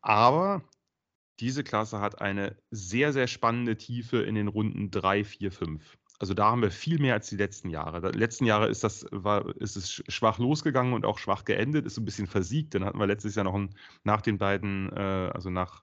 [0.00, 0.62] Aber
[1.40, 5.98] diese Klasse hat eine sehr, sehr spannende Tiefe in den Runden 3, 4, 5.
[6.18, 8.12] Also da haben wir viel mehr als die letzten Jahre.
[8.12, 11.98] Die letzten Jahre ist, das, war, ist es schwach losgegangen und auch schwach geendet, ist
[11.98, 12.74] ein bisschen versiegt.
[12.74, 15.82] Dann hatten wir letztes Jahr noch ein, nach den beiden, äh, also nach,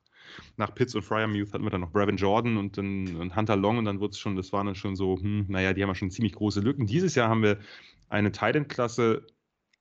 [0.55, 3.77] nach Pitts und Fryermuth hatten wir dann noch Brevin Jordan und dann und Hunter Long
[3.77, 5.95] und dann wurde es schon, das waren dann schon so, hm, naja, die haben ja
[5.95, 6.87] schon ziemlich große Lücken.
[6.87, 7.59] Dieses Jahr haben wir
[8.07, 9.25] eine Titan-Klasse,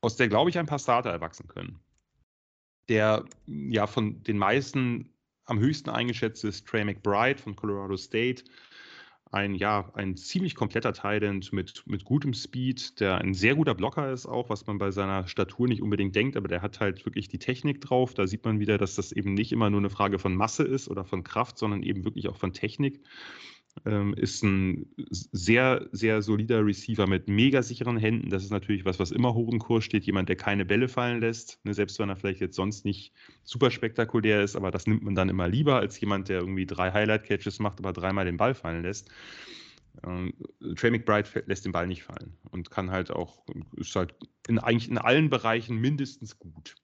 [0.01, 1.79] aus der, glaube ich, ein paar Starter erwachsen können.
[2.89, 5.13] Der ja von den meisten
[5.51, 8.45] am höchsten eingeschätzt ist Trey McBride von Colorado State.
[9.33, 14.13] Ein, ja, ein ziemlich kompletter Tident mit, mit gutem Speed, der ein sehr guter Blocker
[14.13, 17.29] ist auch, was man bei seiner Statur nicht unbedingt denkt, aber der hat halt wirklich
[17.29, 18.15] die Technik drauf.
[18.15, 20.89] Da sieht man wieder, dass das eben nicht immer nur eine Frage von Masse ist
[20.89, 23.01] oder von Kraft, sondern eben wirklich auch von Technik.
[23.87, 28.29] Ähm, ist ein sehr, sehr solider Receiver mit mega sicheren Händen.
[28.29, 30.05] Das ist natürlich was, was immer hoch im Kurs steht.
[30.05, 33.71] Jemand, der keine Bälle fallen lässt, ne, selbst wenn er vielleicht jetzt sonst nicht super
[33.71, 37.59] spektakulär ist, aber das nimmt man dann immer lieber als jemand, der irgendwie drei Highlight-Catches
[37.59, 39.11] macht, aber dreimal den Ball fallen lässt.
[40.07, 40.35] Ähm,
[40.77, 43.45] Trey McBride lässt den Ball nicht fallen und kann halt auch,
[43.77, 44.15] ist halt
[44.47, 46.77] in, eigentlich in allen Bereichen mindestens gut,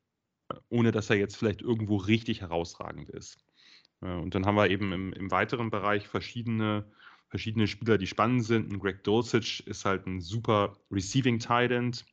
[0.68, 3.45] ohne dass er jetzt vielleicht irgendwo richtig herausragend ist.
[4.00, 6.90] Und dann haben wir eben im, im weiteren Bereich verschiedene,
[7.28, 8.72] verschiedene Spieler, die spannend sind.
[8.72, 12.04] Ein Greg Dulcich ist halt ein super Receiving Tight End,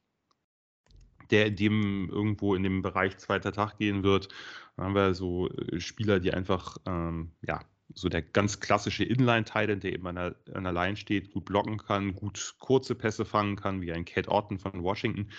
[1.29, 4.29] der dem irgendwo in dem Bereich zweiter Tag gehen wird.
[4.75, 7.61] Dann haben wir so äh, Spieler, die einfach, ähm, ja,
[7.93, 11.77] so der ganz klassische Inline-Titan, der eben an der, an der Line steht, gut blocken
[11.77, 15.29] kann, gut kurze Pässe fangen kann, wie ein Cat Orton von Washington.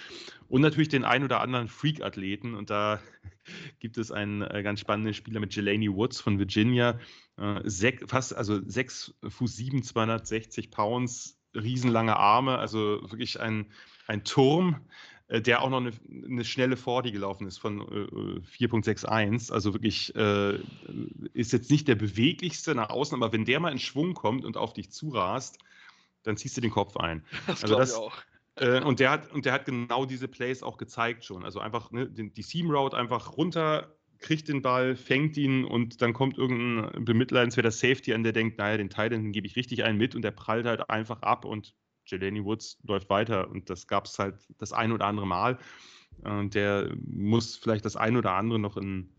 [0.48, 2.54] Und natürlich den ein oder anderen Freak-Athleten.
[2.54, 3.00] Und da
[3.80, 6.98] gibt es einen äh, ganz spannenden Spieler mit Jelani Woods von Virginia.
[7.36, 13.72] Äh, sech, fast, also 6 Fuß 7, 260 Pounds, riesenlange Arme, also wirklich ein,
[14.06, 14.80] ein Turm
[15.28, 15.92] der auch noch eine,
[16.24, 19.52] eine schnelle 40 gelaufen ist von äh, 4.61.
[19.52, 20.58] Also wirklich äh,
[21.32, 24.56] ist jetzt nicht der beweglichste nach außen, aber wenn der mal in Schwung kommt und
[24.56, 25.58] auf dich zurast,
[26.22, 27.24] dann ziehst du den Kopf ein.
[27.46, 28.14] Das Also glaube das- ich auch.
[28.56, 31.44] Äh, und, der hat, und der hat genau diese Plays auch gezeigt schon.
[31.44, 36.00] Also einfach ne, den, die Seam Route einfach runter, kriegt den Ball, fängt ihn und
[36.00, 39.82] dann kommt irgendein bemitleidenswerter Safety an, der denkt, naja, den Teil, den gebe ich richtig
[39.82, 41.74] einen mit und der prallt halt einfach ab und
[42.06, 45.58] Jelani Woods läuft weiter und das gab es halt das ein oder andere Mal.
[46.22, 49.10] Und der muss vielleicht das ein oder andere noch in,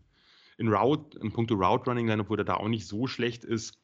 [0.58, 3.78] in Route, in puncto Route Running lernen, obwohl er da auch nicht so schlecht ist.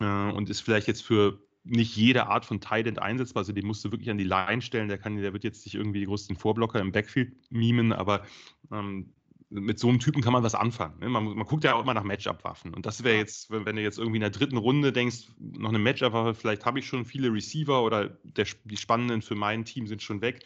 [0.00, 3.40] Äh, und ist vielleicht jetzt für nicht jede Art von Tight End einsetzbar.
[3.40, 4.88] Also den musst du wirklich an die Line stellen.
[4.88, 8.24] Der, kann, der wird jetzt nicht irgendwie die größten Vorblocker im Backfield mimen, aber
[8.70, 9.14] ähm,
[9.48, 10.98] mit so einem Typen kann man was anfangen.
[10.98, 11.08] Ne?
[11.08, 12.74] Man, man, guckt ja auch immer nach Matchup-Waffen.
[12.74, 15.78] Und das wäre jetzt, wenn, du jetzt irgendwie in der dritten Runde denkst, noch eine
[15.78, 20.02] Matchup-Waffe, vielleicht habe ich schon viele Receiver oder der, die spannenden für mein Team sind
[20.02, 20.44] schon weg.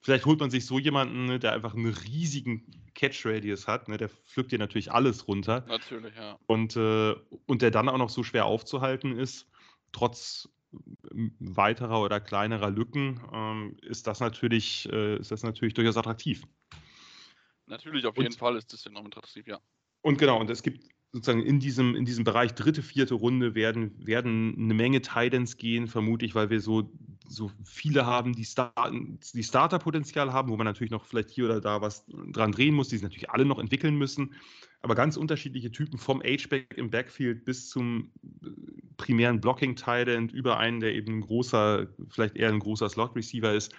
[0.00, 3.88] Vielleicht holt man sich so jemanden, ne, der einfach einen riesigen Catch-Radius hat.
[3.88, 3.98] Ne?
[3.98, 5.64] Der pflückt dir natürlich alles runter.
[5.68, 6.38] Natürlich, ja.
[6.46, 7.14] Und, äh,
[7.46, 9.46] und der dann auch noch so schwer aufzuhalten ist,
[9.92, 10.48] trotz
[11.38, 16.42] weiterer oder kleinerer Lücken, ähm, ist, das natürlich, äh, ist das natürlich durchaus attraktiv.
[17.70, 19.60] Natürlich, auf Und- jeden Fall ist das enorm attraktiv, ja.
[20.02, 23.94] Und genau, und es gibt sozusagen in diesem, in diesem Bereich dritte, vierte Runde werden,
[24.06, 26.92] werden eine Menge Titans gehen, vermute ich, weil wir so,
[27.28, 28.72] so viele haben, die, Star
[29.34, 32.88] die Starter-Potenzial haben, wo man natürlich noch vielleicht hier oder da was dran drehen muss,
[32.88, 34.34] die sich natürlich alle noch entwickeln müssen.
[34.82, 38.48] Aber ganz unterschiedliche Typen vom H-Back im Backfield bis zum äh,
[38.96, 43.74] primären Blocking-Titan über einen, der eben ein großer, vielleicht eher ein großer Slot-Receiver ist,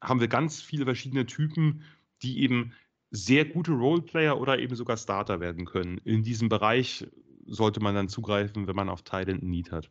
[0.00, 1.82] haben wir ganz viele verschiedene Typen,
[2.22, 2.72] die eben
[3.10, 5.98] sehr gute Roleplayer oder eben sogar Starter werden können.
[6.04, 7.06] In diesem Bereich
[7.46, 9.90] sollte man dann zugreifen, wenn man auf Thailand Need hat.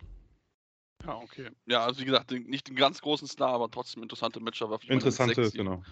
[1.06, 1.50] Ja, okay.
[1.66, 4.84] Ja, also wie gesagt, nicht den ganz großen Star, aber trotzdem interessante Matchup.
[4.84, 5.84] Ich meine, mit Interessante, 6, 7 genau.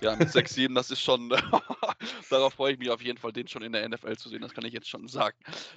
[0.00, 1.28] Ja, mit 6, 7, das ist schon,
[2.30, 4.52] darauf freue ich mich auf jeden Fall, den schon in der NFL zu sehen, das
[4.52, 5.36] kann ich jetzt schon sagen.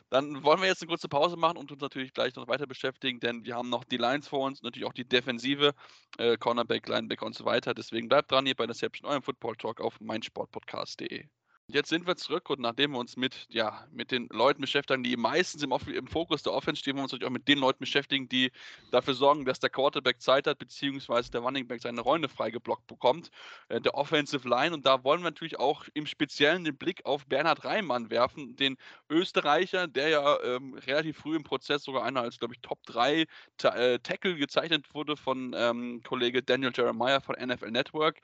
[0.10, 3.20] Dann wollen wir jetzt eine kurze Pause machen und uns natürlich gleich noch weiter beschäftigen,
[3.20, 5.74] denn wir haben noch die Lines vor uns, natürlich auch die Defensive,
[6.18, 7.74] äh, Cornerback, Linebacker und so weiter.
[7.74, 11.28] Deswegen bleibt dran hier bei Deception, eurem Football Talk auf meinsportpodcast.de.
[11.74, 15.16] Jetzt sind wir zurück und nachdem wir uns mit, ja, mit den Leuten beschäftigen, die
[15.16, 17.80] meistens im, im Fokus der Offense stehen, wollen wir uns natürlich auch mit den Leuten
[17.80, 18.52] beschäftigen, die
[18.92, 23.32] dafür sorgen, dass der Quarterback Zeit hat, beziehungsweise der Running Back seine Räume freigeblockt bekommt,
[23.70, 24.74] äh, der Offensive Line.
[24.74, 28.78] Und da wollen wir natürlich auch im Speziellen den Blick auf Bernhard Reimann werfen, den
[29.10, 33.26] Österreicher, der ja ähm, relativ früh im Prozess sogar einer als, glaube ich, Top 3
[33.58, 38.22] Ta äh, Tackle gezeichnet wurde von ähm, Kollege Daniel Jeremiah von NFL Network.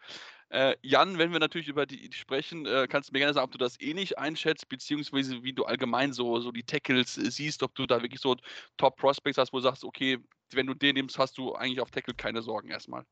[0.50, 3.52] Äh, Jan, wenn wir natürlich über die sprechen, äh, kannst du mir gerne sagen, ob
[3.52, 7.76] du das eh einschätzt, beziehungsweise wie du allgemein so, so die Tackles äh, siehst, ob
[7.76, 8.36] du da wirklich so
[8.78, 10.20] Top-Prospects hast, wo du sagst, okay,
[10.52, 13.04] wenn du den nimmst, hast du eigentlich auf Tackle keine Sorgen erstmal.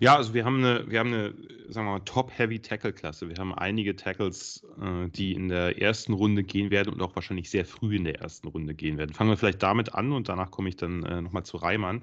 [0.00, 1.34] Ja, also wir haben eine, wir haben eine,
[1.68, 3.28] sagen wir mal, Top-Heavy-Tackle-Klasse.
[3.28, 7.50] Wir haben einige Tackles, äh, die in der ersten Runde gehen werden und auch wahrscheinlich
[7.50, 9.12] sehr früh in der ersten Runde gehen werden.
[9.12, 12.02] Fangen wir vielleicht damit an und danach komme ich dann äh, nochmal zu Reimann.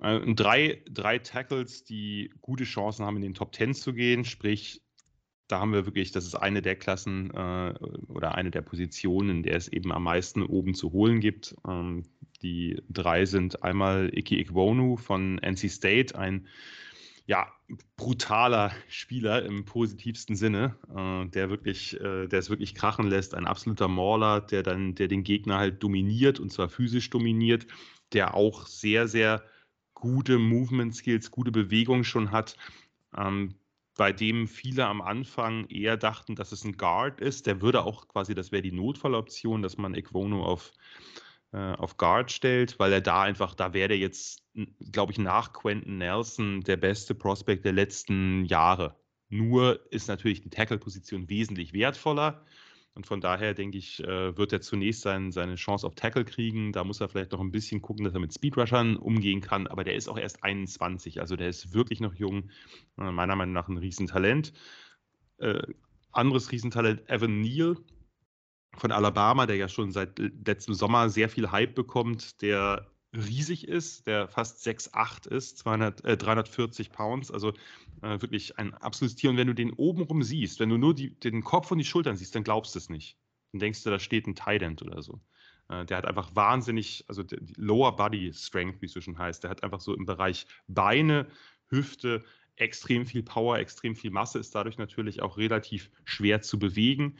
[0.00, 4.24] Äh, drei, drei Tackles, die gute Chancen haben, in den Top 10 zu gehen.
[4.24, 4.82] Sprich,
[5.48, 7.74] da haben wir wirklich, das ist eine der Klassen äh,
[8.08, 11.54] oder eine der Positionen, in der es eben am meisten oben zu holen gibt.
[11.68, 12.04] Ähm,
[12.42, 16.46] die drei sind einmal Iki Ikwonu von NC State, ein
[17.26, 17.46] ja,
[17.96, 23.46] brutaler Spieler im positivsten Sinne, äh, der wirklich, äh, der es wirklich krachen lässt, ein
[23.46, 27.66] absoluter Mauler, der dann, der den Gegner halt dominiert und zwar physisch dominiert,
[28.12, 29.42] der auch sehr, sehr
[30.04, 32.58] gute Movement Skills, gute Bewegung schon hat,
[33.16, 33.54] ähm,
[33.96, 37.46] bei dem viele am Anfang eher dachten, dass es ein Guard ist.
[37.46, 40.72] Der würde auch quasi, das wäre die Notfalloption, dass man Equono auf,
[41.52, 44.42] äh, auf Guard stellt, weil er da einfach, da wäre der jetzt,
[44.92, 48.96] glaube ich, nach Quentin Nelson der beste Prospect der letzten Jahre.
[49.30, 52.44] Nur ist natürlich die Tackle-Position wesentlich wertvoller.
[52.94, 56.72] Und von daher denke ich, äh, wird er zunächst sein, seine Chance auf Tackle kriegen.
[56.72, 59.66] Da muss er vielleicht noch ein bisschen gucken, dass er mit Speedrushern umgehen kann.
[59.66, 62.50] Aber der ist auch erst 21, also der ist wirklich noch jung.
[62.98, 64.52] Äh, meiner Meinung nach ein Riesentalent.
[65.38, 65.62] Äh,
[66.12, 67.76] anderes Riesentalent, Evan Neal
[68.76, 74.06] von Alabama, der ja schon seit letztem Sommer sehr viel Hype bekommt, der riesig ist,
[74.06, 77.52] der fast 6'8 ist, 200, äh, 340 Pounds, also
[78.02, 79.30] äh, wirklich ein absolutes Tier.
[79.30, 82.16] Und wenn du den obenrum siehst, wenn du nur die, den Kopf und die Schultern
[82.16, 83.18] siehst, dann glaubst du es nicht.
[83.52, 85.20] Dann denkst du, da steht ein Tident oder so.
[85.68, 87.22] Äh, der hat einfach wahnsinnig, also
[87.56, 89.44] Lower Body Strength, wie es so schon heißt.
[89.44, 91.26] Der hat einfach so im Bereich Beine,
[91.68, 92.22] Hüfte,
[92.56, 97.16] extrem viel Power, extrem viel Masse, ist dadurch natürlich auch relativ schwer zu bewegen.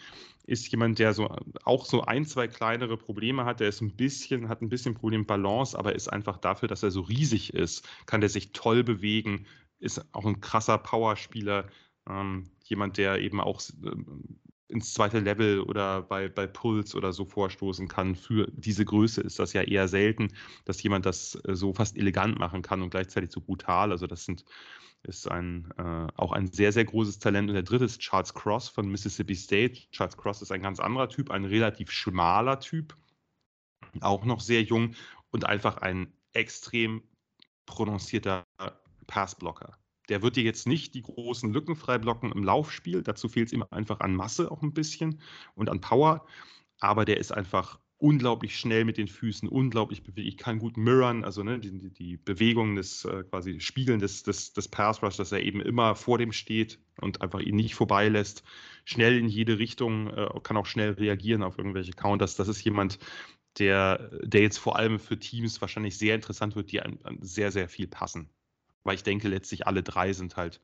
[0.46, 4.48] Ist jemand, der so auch so ein, zwei kleinere Probleme hat, der ist ein bisschen,
[4.48, 8.20] hat ein bisschen Problem Balance, aber ist einfach dafür, dass er so riesig ist, kann
[8.20, 9.46] der sich toll bewegen,
[9.80, 11.68] ist auch ein krasser Powerspieler,
[12.08, 13.90] ähm, jemand, der eben auch äh,
[14.68, 18.16] ins zweite Level oder bei, bei Puls oder so vorstoßen kann.
[18.16, 20.28] Für diese Größe ist das ja eher selten,
[20.64, 23.92] dass jemand das äh, so fast elegant machen kann und gleichzeitig so brutal.
[23.92, 24.44] Also das sind
[25.06, 27.48] ist ein, äh, auch ein sehr, sehr großes Talent.
[27.48, 29.90] Und der dritte ist Charles Cross von Mississippi State.
[29.90, 32.96] Charles Cross ist ein ganz anderer Typ, ein relativ schmaler Typ,
[34.00, 34.94] auch noch sehr jung
[35.30, 37.02] und einfach ein extrem
[37.66, 38.44] prononcierter
[39.06, 39.76] Passblocker.
[40.08, 43.02] Der wird dir jetzt nicht die großen Lücken frei blocken im Laufspiel.
[43.02, 45.20] Dazu fehlt es ihm einfach an Masse auch ein bisschen
[45.54, 46.26] und an Power.
[46.80, 51.42] Aber der ist einfach unglaublich schnell mit den Füßen, unglaublich beweglich, kann gut mirrorn, also
[51.42, 55.40] ne, die, die Bewegung des äh, quasi Spiegeln des, des, des Pass Rush, dass er
[55.40, 58.42] eben immer vor dem steht und einfach ihn nicht vorbeilässt.
[58.84, 62.36] Schnell in jede Richtung, äh, kann auch schnell reagieren auf irgendwelche Counters.
[62.36, 62.98] Das ist jemand,
[63.58, 67.52] der, der jetzt vor allem für Teams wahrscheinlich sehr interessant wird, die an, an sehr,
[67.52, 68.28] sehr viel passen.
[68.84, 70.60] Weil ich denke, letztlich alle drei sind halt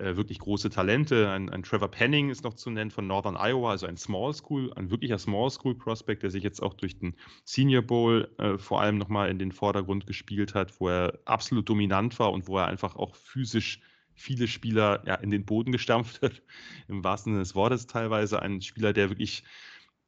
[0.00, 1.30] äh, wirklich große Talente.
[1.30, 4.72] Ein, ein, Trevor Penning ist noch zu nennen von Northern Iowa, also ein Small School,
[4.74, 8.80] ein wirklicher Small School Prospect, der sich jetzt auch durch den Senior Bowl äh, vor
[8.80, 12.66] allem nochmal in den Vordergrund gespielt hat, wo er absolut dominant war und wo er
[12.66, 13.80] einfach auch physisch
[14.14, 16.42] viele Spieler ja, in den Boden gestampft hat,
[16.88, 18.40] im wahrsten Sinne des Wortes teilweise.
[18.40, 19.44] Ein Spieler, der wirklich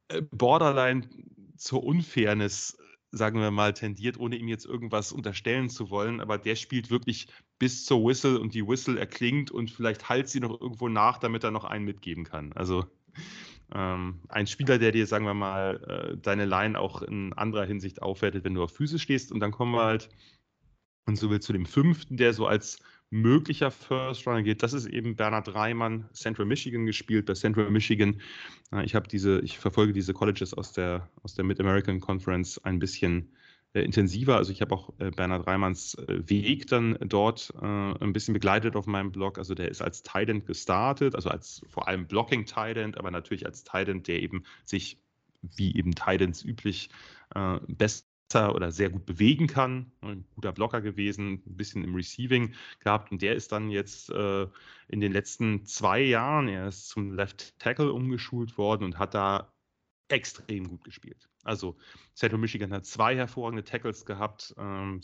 [0.07, 1.07] äh, borderline
[1.57, 2.77] zur Unfairness
[3.13, 6.19] sagen wir mal, tendiert, ohne ihm jetzt irgendwas unterstellen zu wollen.
[6.19, 7.27] Aber der spielt wirklich
[7.59, 11.43] bis zur Whistle und die Whistle erklingt und vielleicht halt sie noch irgendwo nach, damit
[11.43, 12.51] er noch einen mitgeben kann.
[12.53, 12.85] Also
[13.73, 18.01] ähm, ein Spieler, der dir, sagen wir mal, äh, deine Line auch in anderer Hinsicht
[18.01, 19.31] aufwertet, wenn du auf Füße stehst.
[19.31, 20.09] Und dann kommen wir halt,
[21.05, 22.79] und so will zu dem fünften, der so als
[23.13, 24.63] möglicher First Runner geht.
[24.63, 27.27] Das ist eben Bernhard Reimann, Central Michigan gespielt.
[27.27, 28.19] Bei Central Michigan,
[28.83, 33.29] ich habe diese, ich verfolge diese Colleges aus der, aus der Mid-American Conference ein bisschen
[33.73, 34.37] äh, intensiver.
[34.37, 38.87] Also ich habe auch äh, Bernhard Reimanns äh, Weg dann dort ein bisschen begleitet auf
[38.87, 39.37] meinem Blog.
[39.37, 43.63] Also der ist als Tident gestartet, also als vor allem Blocking Tident, aber natürlich als
[43.63, 44.99] Tident, der eben sich
[45.41, 46.89] wie eben Tidents üblich
[47.35, 47.59] äh,
[48.33, 49.91] besser oder sehr gut bewegen kann.
[50.01, 53.11] Ein guter Blocker gewesen, ein bisschen im Receiving gehabt.
[53.11, 54.47] Und der ist dann jetzt äh,
[54.87, 59.51] in den letzten zwei Jahren, er ist zum Left Tackle umgeschult worden und hat da
[60.09, 61.29] extrem gut gespielt.
[61.43, 61.75] Also
[62.13, 64.53] Central Michigan hat zwei hervorragende Tackles gehabt.
[64.57, 65.01] Ähm,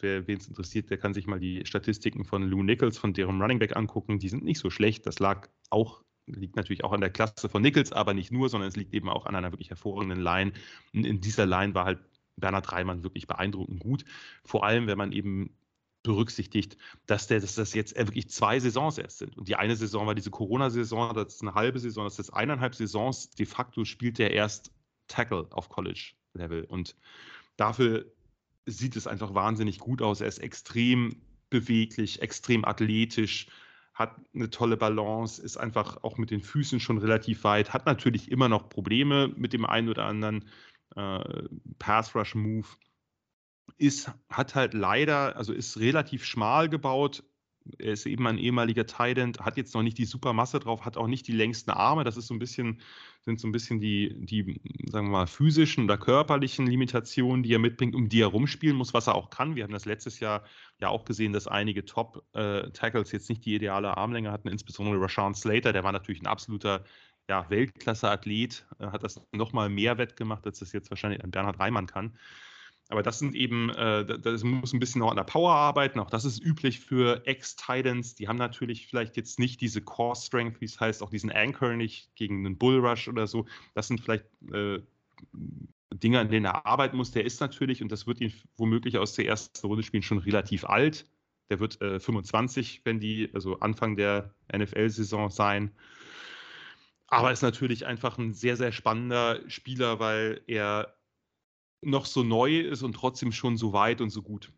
[0.00, 3.58] wer es interessiert, der kann sich mal die Statistiken von Lou Nichols, von deren Running
[3.58, 4.18] Back angucken.
[4.18, 5.06] Die sind nicht so schlecht.
[5.06, 8.68] Das lag auch liegt natürlich auch an der Klasse von Nichols, aber nicht nur, sondern
[8.68, 10.52] es liegt eben auch an einer wirklich hervorragenden Line.
[10.94, 11.98] Und in dieser Line war halt
[12.36, 14.04] Bernhard Reimann wirklich beeindruckend gut.
[14.44, 15.56] Vor allem, wenn man eben
[16.02, 16.76] berücksichtigt,
[17.06, 19.36] dass, der, dass das jetzt wirklich zwei Saisons erst sind.
[19.36, 22.74] Und die eine Saison war diese Corona-Saison, das ist eine halbe Saison, das ist eineinhalb
[22.74, 23.30] Saisons.
[23.30, 24.70] De facto spielt der erst
[25.08, 26.64] Tackle auf College-Level.
[26.64, 26.94] Und
[27.56, 28.04] dafür
[28.66, 30.20] sieht es einfach wahnsinnig gut aus.
[30.20, 31.16] Er ist extrem
[31.50, 33.46] beweglich, extrem athletisch,
[33.94, 38.30] hat eine tolle Balance, ist einfach auch mit den Füßen schon relativ weit, hat natürlich
[38.30, 40.44] immer noch Probleme mit dem einen oder anderen
[40.96, 42.66] äh, Pass-Rush-Move.
[43.78, 47.24] Ist, hat halt leider, also ist relativ schmal gebaut.
[47.78, 51.06] Er ist eben ein ehemaliger Tident, hat jetzt noch nicht die Supermasse drauf, hat auch
[51.06, 52.04] nicht die längsten Arme.
[52.04, 52.82] Das ist so ein bisschen,
[53.22, 57.58] sind so ein bisschen die, die, sagen wir mal, physischen oder körperlichen Limitationen, die er
[57.58, 59.56] mitbringt, um die er rumspielen muss, was er auch kann.
[59.56, 60.44] Wir haben das letztes Jahr
[60.78, 65.34] ja auch gesehen, dass einige Top-Tackles äh, jetzt nicht die ideale Armlänge hatten, insbesondere Rashawn
[65.34, 66.84] Slater, der war natürlich ein absoluter
[67.28, 71.86] ja, Weltklasse-Athlet, äh, hat das nochmal mehr wettgemacht, als das jetzt wahrscheinlich ein Bernhard Reimann
[71.86, 72.16] kann.
[72.88, 75.98] Aber das sind eben, äh, das muss ein bisschen noch an der Power arbeiten.
[76.00, 78.14] Auch das ist üblich für Ex-Titans.
[78.14, 81.74] Die haben natürlich vielleicht jetzt nicht diese Core Strength, wie es heißt, auch diesen Anchor
[81.74, 83.46] nicht gegen einen Bullrush oder so.
[83.74, 84.80] Das sind vielleicht äh,
[85.94, 87.10] Dinge, an denen er arbeiten muss.
[87.10, 90.64] Der ist natürlich, und das wird ihn womöglich aus der ersten Runde spielen, schon relativ
[90.64, 91.06] alt.
[91.50, 95.70] Der wird äh, 25, wenn die, also Anfang der NFL-Saison sein.
[97.18, 100.96] Aber ist natürlich einfach ein sehr, sehr spannender Spieler, weil er
[101.80, 104.52] noch so neu ist und trotzdem schon so weit und so gut.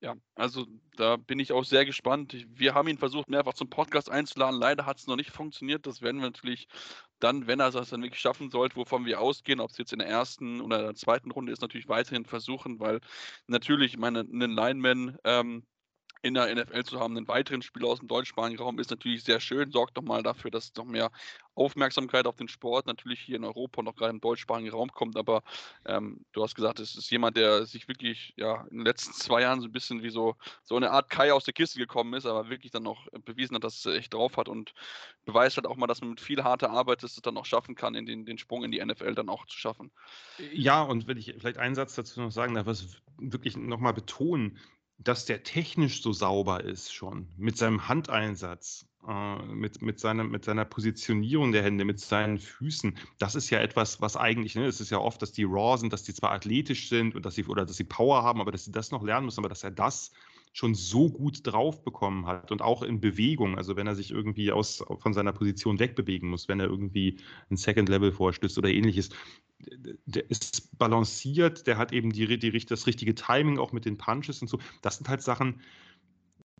[0.00, 2.46] Ja, also da bin ich auch sehr gespannt.
[2.50, 4.60] Wir haben ihn versucht, mehrfach zum Podcast einzuladen.
[4.60, 5.86] Leider hat es noch nicht funktioniert.
[5.86, 6.68] Das werden wir natürlich
[7.18, 9.98] dann, wenn er es dann wirklich schaffen sollte, wovon wir ausgehen, ob es jetzt in
[9.98, 13.00] der ersten oder der zweiten Runde ist, natürlich weiterhin versuchen, weil
[13.46, 15.66] natürlich, meine, einen Lineman ähm,
[16.22, 19.40] in der NFL zu haben, einen weiteren Spieler aus dem deutschsprachigen Raum ist natürlich sehr
[19.40, 21.10] schön, sorgt doch mal dafür, dass noch mehr
[21.54, 25.16] Aufmerksamkeit auf den Sport natürlich hier in Europa und auch gerade im deutschsprachigen Raum kommt.
[25.16, 25.42] Aber
[25.86, 29.42] ähm, du hast gesagt, es ist jemand, der sich wirklich ja in den letzten zwei
[29.42, 32.26] Jahren so ein bisschen wie so, so eine Art Kai aus der Kiste gekommen ist,
[32.26, 34.74] aber wirklich dann auch bewiesen hat, dass es echt drauf hat und
[35.24, 37.94] beweist halt auch mal, dass man mit viel harter Arbeit es dann auch schaffen kann,
[37.94, 39.90] in den, den Sprung in die NFL dann auch zu schaffen.
[40.52, 44.58] Ja, und wenn ich vielleicht einen Satz dazu noch sagen darf, was wirklich nochmal betonen,
[44.98, 50.44] dass der technisch so sauber ist schon, mit seinem Handeinsatz, äh, mit, mit, seiner, mit
[50.44, 54.80] seiner Positionierung der Hände, mit seinen Füßen, das ist ja etwas, was eigentlich, ne, es
[54.80, 57.44] ist ja oft, dass die raw sind, dass die zwar athletisch sind und dass sie,
[57.44, 59.70] oder dass sie Power haben, aber dass sie das noch lernen müssen, aber dass er
[59.70, 60.12] das
[60.56, 64.52] schon so gut drauf bekommen hat und auch in Bewegung, also wenn er sich irgendwie
[64.52, 67.18] aus, von seiner Position wegbewegen muss, wenn er irgendwie
[67.50, 69.10] ein Second Level vorstößt oder ähnliches,
[70.06, 74.42] der ist balanciert, der hat eben die, die, das richtige Timing auch mit den Punches
[74.42, 74.58] und so.
[74.82, 75.60] Das sind halt Sachen,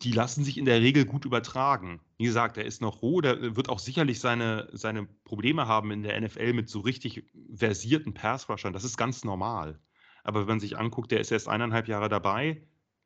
[0.02, 2.00] die lassen sich in der Regel gut übertragen.
[2.18, 6.02] Wie gesagt, er ist noch roh, der wird auch sicherlich seine, seine Probleme haben in
[6.02, 8.72] der NFL mit so richtig versierten Pass-Rushern.
[8.72, 9.78] Das ist ganz normal.
[10.22, 12.62] Aber wenn man sich anguckt, der ist erst eineinhalb Jahre dabei,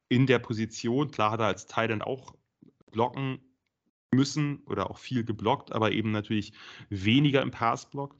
[0.08, 1.10] in der Position.
[1.10, 2.34] Klar hat er als Titan auch
[2.90, 3.38] blocken
[4.12, 6.52] müssen oder auch viel geblockt, aber eben natürlich
[6.88, 8.16] weniger im Passblock.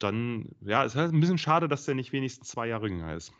[0.00, 3.14] Dann, ja, es ist halt ein bisschen schade, dass der nicht wenigstens zwei Jahre jünger
[3.14, 3.32] ist.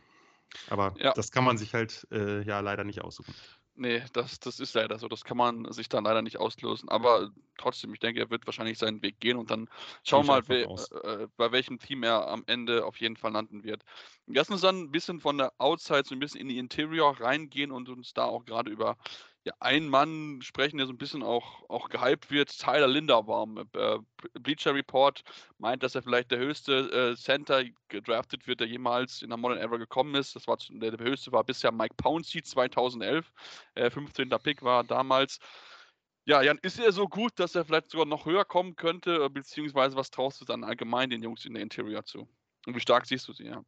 [0.69, 1.13] Aber ja.
[1.13, 3.35] das kann man sich halt äh, ja leider nicht aussuchen.
[3.77, 5.09] Nee, das, das ist leider so.
[5.09, 6.91] Das kann man sich dann leider nicht auslösen.
[6.91, 9.71] Aber trotzdem, ich denke, er wird wahrscheinlich seinen Weg gehen und dann
[10.05, 10.65] schauen wir mal, we
[11.03, 13.83] äh, bei welchem Team er am Ende auf jeden Fall landen wird.
[14.27, 17.71] Lass uns dann ein bisschen von der Outside so ein bisschen in die Interior reingehen
[17.71, 18.99] und uns da auch gerade über
[19.45, 23.67] ja, einen Mann sprechen, der so ein bisschen auch, auch gehypt wird, Tyler Linderbaum.
[23.73, 23.99] Äh,
[24.39, 25.23] Bleacher Report
[25.59, 29.59] meint, dass er vielleicht der höchste äh, Center gedraftet wird, der jemals in der Modern
[29.59, 30.37] Ever gekommen ist.
[30.37, 33.33] Das war der, der höchste war bisher Mike Pouncey 2011.
[33.75, 34.29] Äh, 15.
[34.43, 35.39] Pick war damals.
[36.27, 39.29] Ja, Jan, ist er so gut, dass er vielleicht sogar noch höher kommen könnte, äh,
[39.31, 42.29] beziehungsweise was traust du dann allgemein den Jungs in der Interior zu?
[42.67, 43.65] Und wie stark siehst du sie, ja?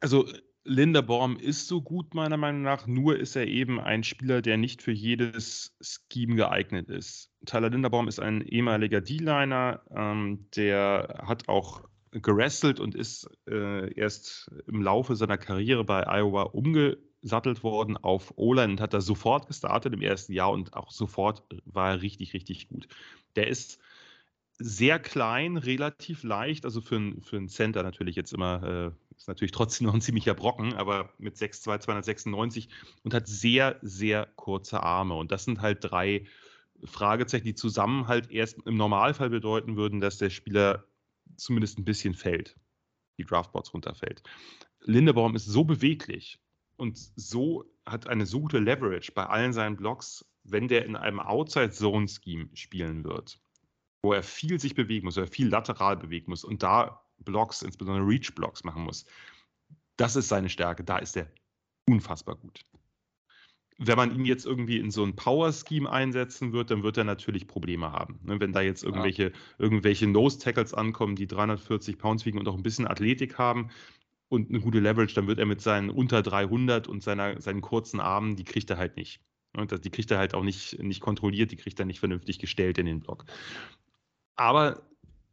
[0.00, 0.28] Also
[0.68, 4.82] Linderbaum ist so gut, meiner Meinung nach, nur ist er eben ein Spieler, der nicht
[4.82, 7.30] für jedes Scheme geeignet ist.
[7.46, 14.50] Tyler Linderbaum ist ein ehemaliger D-Liner, ähm, der hat auch gerestelt und ist äh, erst
[14.66, 19.94] im Laufe seiner Karriere bei Iowa umgesattelt worden auf O-Line und hat da sofort gestartet
[19.94, 22.88] im ersten Jahr und auch sofort war er richtig, richtig gut.
[23.36, 23.80] Der ist
[24.58, 29.28] sehr klein, relativ leicht, also für, ein, für einen Center natürlich jetzt immer, äh, ist
[29.28, 32.68] natürlich trotzdem noch ein ziemlicher Brocken, aber mit 6'2, 296
[33.02, 35.14] und hat sehr, sehr kurze Arme.
[35.14, 36.26] Und das sind halt drei
[36.84, 40.84] Fragezeichen, die zusammen halt erst im Normalfall bedeuten würden, dass der Spieler
[41.36, 42.56] zumindest ein bisschen fällt,
[43.18, 44.22] die Draftboards runterfällt.
[44.80, 46.38] Lindebaum ist so beweglich
[46.76, 51.18] und so hat eine so gute Leverage bei allen seinen Blocks, wenn der in einem
[51.18, 53.40] Outside-Zone-Scheme spielen wird
[54.02, 57.62] wo er viel sich bewegen muss, wo er viel lateral bewegen muss und da Blocks,
[57.62, 59.04] insbesondere Reach-Blocks machen muss.
[59.96, 61.28] Das ist seine Stärke, da ist er
[61.86, 62.60] unfassbar gut.
[63.80, 67.46] Wenn man ihn jetzt irgendwie in so ein Power-Scheme einsetzen wird, dann wird er natürlich
[67.46, 68.18] Probleme haben.
[68.24, 68.40] Ne?
[68.40, 69.30] Wenn da jetzt irgendwelche, ja.
[69.58, 73.70] irgendwelche Nose-Tackles ankommen, die 340 Pounds wiegen und auch ein bisschen Athletik haben
[74.28, 78.00] und eine gute Leverage, dann wird er mit seinen unter 300 und seiner, seinen kurzen
[78.00, 79.20] Armen, die kriegt er halt nicht.
[79.56, 82.78] Und die kriegt er halt auch nicht, nicht kontrolliert, die kriegt er nicht vernünftig gestellt
[82.78, 83.24] in den Block.
[84.36, 84.82] Aber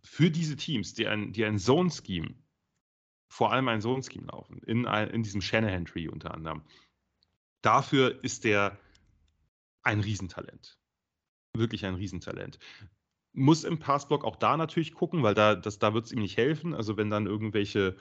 [0.05, 2.35] für diese Teams, die ein, die ein Zone-Scheme,
[3.27, 6.63] vor allem ein Zone-Scheme laufen, in, in diesem Shanahan-Tree unter anderem,
[7.61, 8.79] dafür ist der
[9.83, 10.79] ein Riesentalent.
[11.53, 12.59] Wirklich ein Riesentalent
[13.35, 16.73] muss im Passblock auch da natürlich gucken, weil da, da wird es ihm nicht helfen.
[16.73, 17.95] Also wenn dann irgendwelche,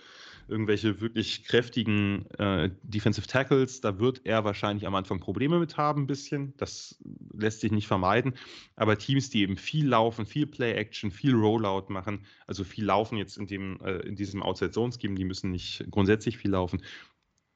[0.49, 6.03] irgendwelche wirklich kräftigen äh, Defensive Tackles, da wird er wahrscheinlich am Anfang Probleme mit haben,
[6.03, 6.55] ein bisschen.
[6.57, 6.99] Das
[7.33, 8.35] lässt sich nicht vermeiden.
[8.77, 13.37] Aber Teams, die eben viel laufen, viel Play-Action, viel Rollout machen, also viel laufen jetzt
[13.37, 16.83] in, dem, äh, in diesem Outside-Zone-Scheme, die müssen nicht grundsätzlich viel laufen,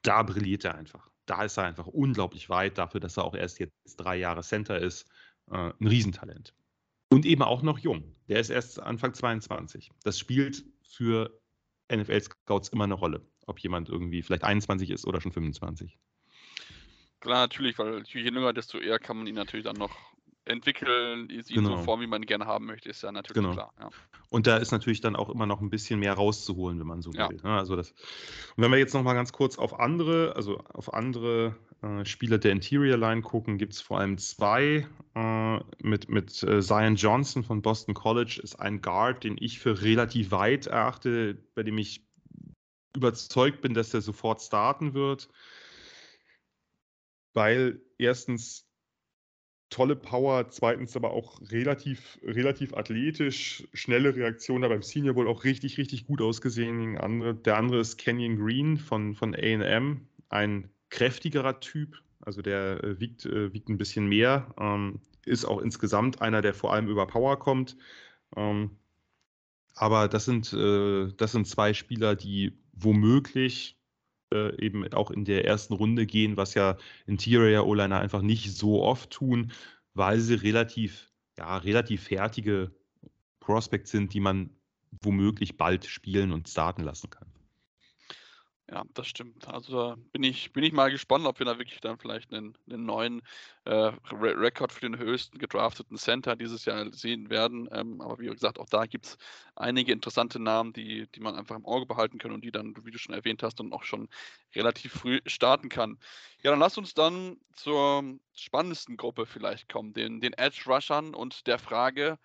[0.02, 1.10] da brilliert er einfach.
[1.26, 4.80] Da ist er einfach unglaublich weit dafür, dass er auch erst jetzt drei Jahre Center
[4.80, 5.06] ist.
[5.50, 6.54] Äh, ein Riesentalent.
[7.10, 8.14] Und eben auch noch jung.
[8.28, 9.90] Der ist erst Anfang 22.
[10.04, 11.40] Das spielt für
[11.90, 15.98] NFL-Scouts immer eine Rolle, ob jemand irgendwie vielleicht 21 ist oder schon 25.
[17.20, 19.96] Klar, natürlich, weil je jünger, desto eher kann man ihn natürlich dann noch
[20.48, 21.76] entwickeln, ihn genau.
[21.76, 23.52] so formen, wie man gerne haben möchte, ist ja natürlich genau.
[23.52, 23.72] klar.
[23.78, 23.90] Ja.
[24.30, 27.12] Und da ist natürlich dann auch immer noch ein bisschen mehr rauszuholen, wenn man so
[27.12, 27.28] ja.
[27.30, 27.40] will.
[27.42, 27.56] Ne?
[27.56, 27.92] Also das,
[28.56, 32.38] und wenn wir jetzt noch mal ganz kurz auf andere, also auf andere äh, Spieler
[32.38, 34.86] der Interior Line gucken, gibt es vor allem zwei.
[35.14, 39.82] Äh, mit mit äh, Zion Johnson von Boston College ist ein Guard, den ich für
[39.82, 42.06] relativ weit erachte, bei dem ich
[42.94, 45.28] überzeugt bin, dass er sofort starten wird.
[47.34, 48.67] Weil erstens
[49.70, 55.44] tolle Power, zweitens aber auch relativ, relativ athletisch, schnelle Reaktion, da beim Senior Bowl auch
[55.44, 56.96] richtig, richtig gut ausgesehen.
[56.98, 63.00] Andere, der andere ist Kenyon Green von, von AM, ein kräftigerer Typ, also der äh,
[63.00, 67.06] wiegt, äh, wiegt ein bisschen mehr, ähm, ist auch insgesamt einer, der vor allem über
[67.06, 67.76] Power kommt.
[68.36, 68.70] Ähm,
[69.74, 73.77] aber das sind, äh, das sind zwei Spieler, die womöglich
[74.32, 76.76] äh, eben auch in der ersten Runde gehen, was ja
[77.06, 79.52] Interior O-Liner einfach nicht so oft tun,
[79.94, 82.72] weil sie relativ, ja, relativ fertige
[83.40, 84.50] Prospects sind, die man
[85.02, 87.27] womöglich bald spielen und starten lassen kann.
[88.70, 89.48] Ja, das stimmt.
[89.48, 92.54] Also da bin ich, bin ich mal gespannt, ob wir da wirklich dann vielleicht einen,
[92.68, 93.22] einen neuen
[93.64, 97.66] äh, Re Rekord für den höchsten gedrafteten Center dieses Jahr sehen werden.
[97.72, 99.18] Ähm, aber wie gesagt, auch da gibt es
[99.56, 102.90] einige interessante Namen, die, die man einfach im Auge behalten kann und die dann, wie
[102.90, 104.06] du schon erwähnt hast, dann auch schon
[104.54, 105.98] relativ früh starten kann.
[106.42, 108.04] Ja, dann lass uns dann zur
[108.34, 112.18] spannendsten Gruppe vielleicht kommen, den, den Edge Rushern und der Frage,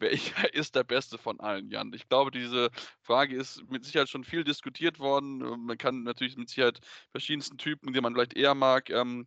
[0.00, 1.92] welcher ist der Beste von allen, Jan?
[1.92, 2.70] Ich glaube, diese
[3.02, 5.38] Frage ist mit Sicherheit schon viel diskutiert worden.
[5.66, 6.80] Man kann natürlich mit Sicherheit
[7.10, 8.90] verschiedensten Typen, die man vielleicht eher mag.
[8.90, 9.26] Ähm,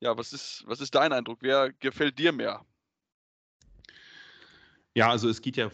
[0.00, 1.38] ja, was ist, was ist dein Eindruck?
[1.42, 2.64] Wer gefällt dir mehr?
[4.94, 5.70] Ja, also es geht ja,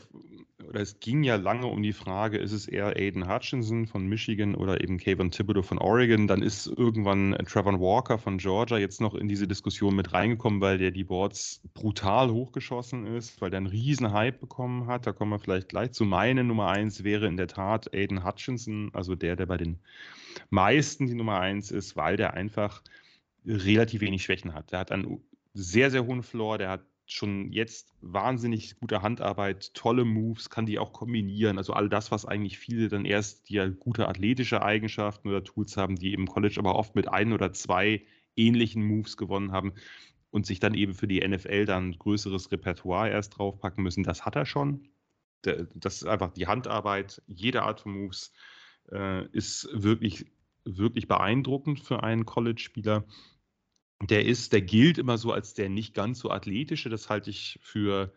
[0.69, 4.55] oder es ging ja lange um die Frage, ist es eher Aiden Hutchinson von Michigan
[4.55, 6.27] oder eben Kayvon Thibodeau von Oregon?
[6.27, 10.79] Dann ist irgendwann Trevor Walker von Georgia jetzt noch in diese Diskussion mit reingekommen, weil
[10.79, 15.07] der die Boards brutal hochgeschossen ist, weil der einen riesen Hype bekommen hat.
[15.07, 16.05] Da kommen wir vielleicht gleich zu.
[16.05, 19.79] Meine Nummer eins wäre in der Tat Aiden Hutchinson, also der, der bei den
[20.51, 22.83] meisten die Nummer eins ist, weil der einfach
[23.47, 24.73] relativ wenig Schwächen hat.
[24.73, 25.21] Der hat einen
[25.55, 30.79] sehr, sehr hohen Floor, der hat schon jetzt wahnsinnig gute Handarbeit, tolle Moves, kann die
[30.79, 31.59] auch kombinieren.
[31.59, 35.77] Also all das, was eigentlich viele dann erst die ja gute athletische Eigenschaften oder Tools
[35.77, 38.05] haben, die im College aber oft mit ein oder zwei
[38.37, 39.75] ähnlichen Moves gewonnen haben
[40.31, 44.03] und sich dann eben für die NFL dann größeres Repertoire erst draufpacken müssen.
[44.03, 44.89] Das hat er schon.
[45.43, 48.33] Das ist einfach die Handarbeit, jede Art von Moves
[48.91, 50.25] äh, ist wirklich,
[50.65, 53.05] wirklich beeindruckend für einen College-Spieler
[54.03, 56.89] der ist, der gilt immer so als der nicht ganz so athletische.
[56.89, 58.13] Das halte ich für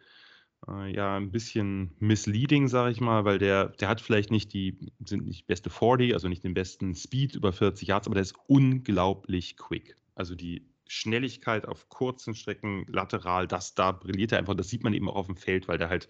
[0.67, 4.77] äh, ja ein bisschen misleading, sage ich mal, weil der, der hat vielleicht nicht die,
[5.05, 8.35] sind nicht beste 40, also nicht den besten Speed über 40 Yards, aber der ist
[8.47, 9.95] unglaublich quick.
[10.15, 14.55] Also die Schnelligkeit auf kurzen Strecken, lateral, das da brilliert er einfach.
[14.55, 16.07] Das sieht man eben auch auf dem Feld, weil der halt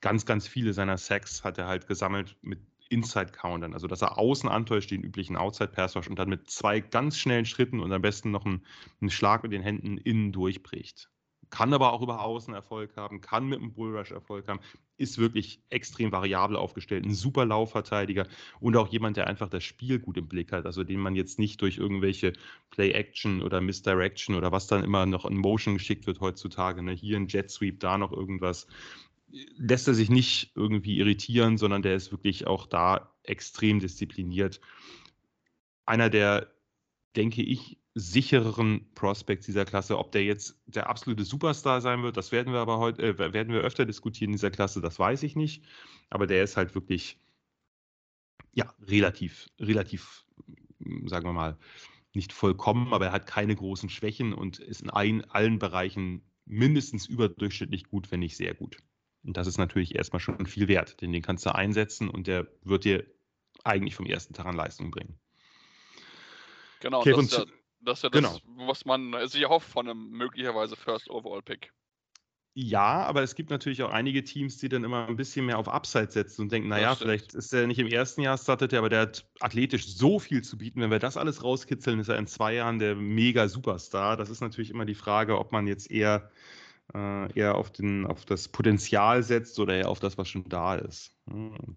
[0.00, 3.74] ganz, ganz viele seiner Sacks hat er halt gesammelt mit Inside-Countern.
[3.74, 7.80] Also, dass er außen antäuscht, den üblichen Outside-Pass-Rush und dann mit zwei ganz schnellen Schritten
[7.80, 8.64] und am besten noch einen,
[9.00, 11.10] einen Schlag mit den Händen innen durchbricht
[11.50, 14.60] kann aber auch über Außen Erfolg haben, kann mit einem Bullrush Erfolg haben,
[14.96, 18.26] ist wirklich extrem variabel aufgestellt, ein super Laufverteidiger
[18.60, 21.38] und auch jemand, der einfach das Spiel gut im Blick hat, also den man jetzt
[21.38, 22.32] nicht durch irgendwelche
[22.70, 26.92] Play-Action oder Misdirection oder was dann immer noch in Motion geschickt wird heutzutage, ne?
[26.92, 28.66] hier ein Jet Sweep, da noch irgendwas,
[29.30, 34.60] lässt er sich nicht irgendwie irritieren, sondern der ist wirklich auch da extrem diszipliniert.
[35.86, 36.52] Einer der,
[37.16, 39.98] denke ich, sichereren Prospects dieser Klasse.
[39.98, 43.52] Ob der jetzt der absolute Superstar sein wird, das werden wir aber heute, äh, werden
[43.52, 45.64] wir öfter diskutieren in dieser Klasse, das weiß ich nicht.
[46.10, 47.18] Aber der ist halt wirklich,
[48.52, 50.24] ja, relativ, relativ,
[51.06, 51.58] sagen wir mal,
[52.14, 57.06] nicht vollkommen, aber er hat keine großen Schwächen und ist in ein, allen Bereichen mindestens
[57.06, 58.78] überdurchschnittlich gut, wenn nicht sehr gut.
[59.28, 62.48] Und das ist natürlich erstmal schon viel wert, denn den kannst du einsetzen und der
[62.62, 63.04] wird dir
[63.62, 65.18] eigentlich vom ersten Tag an Leistung bringen.
[66.80, 67.44] Genau, okay, das, ist ja,
[67.80, 68.66] das ist ja das, genau.
[68.66, 71.74] was man sich erhofft von einem möglicherweise First Overall Pick.
[72.54, 75.68] Ja, aber es gibt natürlich auch einige Teams, die dann immer ein bisschen mehr auf
[75.68, 78.88] Upside setzen und denken, naja, vielleicht ist er nicht im ersten Jahr startet er, aber
[78.88, 80.80] der hat athletisch so viel zu bieten.
[80.80, 84.16] Wenn wir das alles rauskitzeln, ist er in zwei Jahren der mega Superstar.
[84.16, 86.30] Das ist natürlich immer die Frage, ob man jetzt eher,
[86.94, 90.74] äh, eher auf, den, auf das Potenzial setzt oder eher auf das, was schon da
[90.76, 91.14] ist.
[91.26, 91.76] Und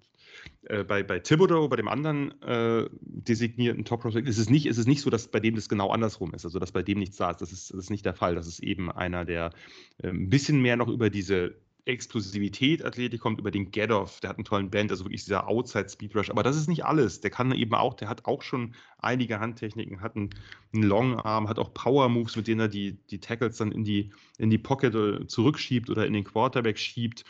[0.64, 4.78] äh, bei, bei Thibodeau, bei dem anderen äh, designierten Top Prospect, ist es, nicht, ist
[4.78, 7.18] es nicht so, dass bei dem das genau andersrum ist, also dass bei dem nichts
[7.18, 7.42] da ist.
[7.42, 8.36] Das ist, das ist nicht der Fall.
[8.36, 9.52] Das ist eben einer, der
[10.02, 11.56] äh, ein bisschen mehr noch über diese
[11.86, 15.90] Explosivität Athletik kommt, über den Get-Off, der hat einen tollen Band, also wirklich dieser Outside
[15.90, 16.30] Speed Rush.
[16.30, 17.22] Aber das ist nicht alles.
[17.22, 20.30] Der kann eben auch, der hat auch schon einige Handtechniken, hat einen,
[20.74, 23.84] einen Long Arm, hat auch Power Moves, mit denen er die, die Tackles dann in
[23.84, 27.24] die, in die Pocket äh, zurückschiebt oder in den Quarterback schiebt.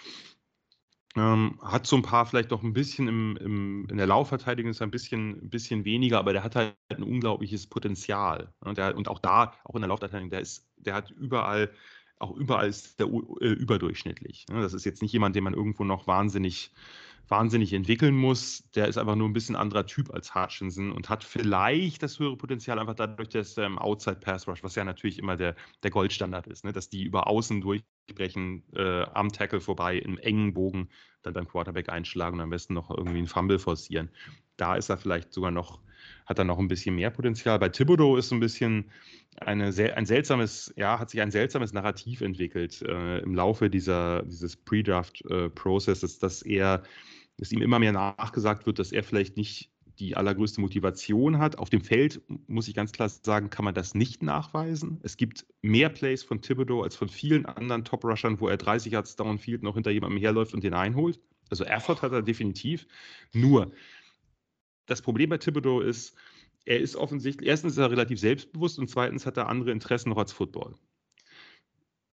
[1.17, 4.81] Ähm, hat so ein paar vielleicht doch ein bisschen im, im, in der Laufverteidigung ist
[4.81, 8.53] ein bisschen, ein bisschen weniger, aber der hat halt ein unglaubliches Potenzial.
[8.61, 11.69] Und, der, und auch da, auch in der Laufverteidigung, der, ist, der hat überall,
[12.21, 14.45] auch überall ist der äh, überdurchschnittlich.
[14.49, 14.61] Ne?
[14.61, 16.71] Das ist jetzt nicht jemand, den man irgendwo noch wahnsinnig
[17.31, 18.69] wahnsinnig entwickeln muss.
[18.75, 22.35] Der ist einfach nur ein bisschen anderer Typ als Hutchinson und hat vielleicht das höhere
[22.35, 26.47] Potenzial einfach dadurch, dass im Outside Pass Rush, was ja natürlich immer der, der Goldstandard
[26.47, 26.73] ist, ne?
[26.73, 30.89] dass die über außen durchbrechen, äh, am Tackle vorbei, im engen Bogen
[31.23, 34.09] dann beim Quarterback einschlagen und am besten noch irgendwie einen Fumble forcieren.
[34.57, 35.79] Da ist er vielleicht sogar noch,
[36.31, 37.59] hat er noch ein bisschen mehr Potenzial.
[37.59, 38.85] Bei Thibodeau ist so ein bisschen
[39.39, 44.55] eine, ein seltsames, ja, hat sich ein seltsames Narrativ entwickelt äh, im Laufe dieser, dieses
[44.57, 46.83] Pre-Draft-Prozesses, äh, dass er
[47.37, 51.57] dass ihm immer mehr nachgesagt wird, dass er vielleicht nicht die allergrößte Motivation hat.
[51.57, 54.99] Auf dem Feld, muss ich ganz klar sagen, kann man das nicht nachweisen.
[55.03, 59.15] Es gibt mehr Plays von Thibodeau als von vielen anderen Top-Rushern, wo er 30 Yards
[59.15, 61.19] Downfield noch hinter jemandem herläuft und den einholt.
[61.49, 62.87] Also Erfurt hat er definitiv.
[63.33, 63.71] Nur,
[64.91, 66.15] das Problem bei Thibodeau ist,
[66.65, 70.17] er ist offensichtlich, erstens ist er relativ selbstbewusst und zweitens hat er andere Interessen noch
[70.17, 70.75] als Football.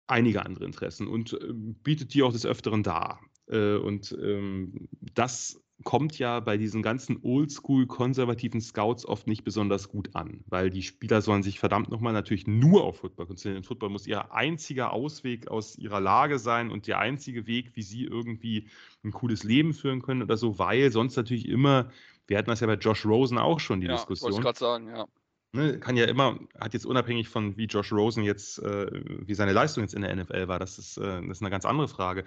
[0.07, 3.21] Einige andere Interessen und äh, bietet die auch des Öfteren dar.
[3.47, 9.89] Äh, und ähm, das kommt ja bei diesen ganzen oldschool konservativen Scouts oft nicht besonders
[9.89, 13.63] gut an, weil die Spieler sollen sich verdammt nochmal natürlich nur auf Football konzentrieren.
[13.63, 18.05] Football muss ihr einziger Ausweg aus ihrer Lage sein und der einzige Weg, wie sie
[18.05, 18.69] irgendwie
[19.03, 21.91] ein cooles Leben führen können oder so, weil sonst natürlich immer,
[22.27, 24.31] wir hatten das ja bei Josh Rosen auch schon, die ja, Diskussion.
[24.31, 25.05] Wollte ich gerade sagen, ja.
[25.51, 28.87] Ne, kann ja immer, hat jetzt unabhängig von wie Josh Rosen jetzt, äh,
[29.25, 31.63] wie seine Leistung jetzt in der NFL war, das ist, äh, das ist eine ganz
[31.63, 32.25] andere Frage.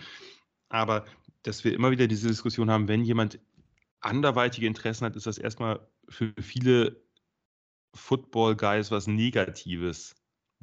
[0.69, 1.05] Aber
[1.43, 3.39] dass wir immer wieder diese Diskussion haben, wenn jemand
[4.01, 7.03] anderweitige Interessen hat, ist das erstmal für viele
[7.95, 10.15] Football-Guys was Negatives.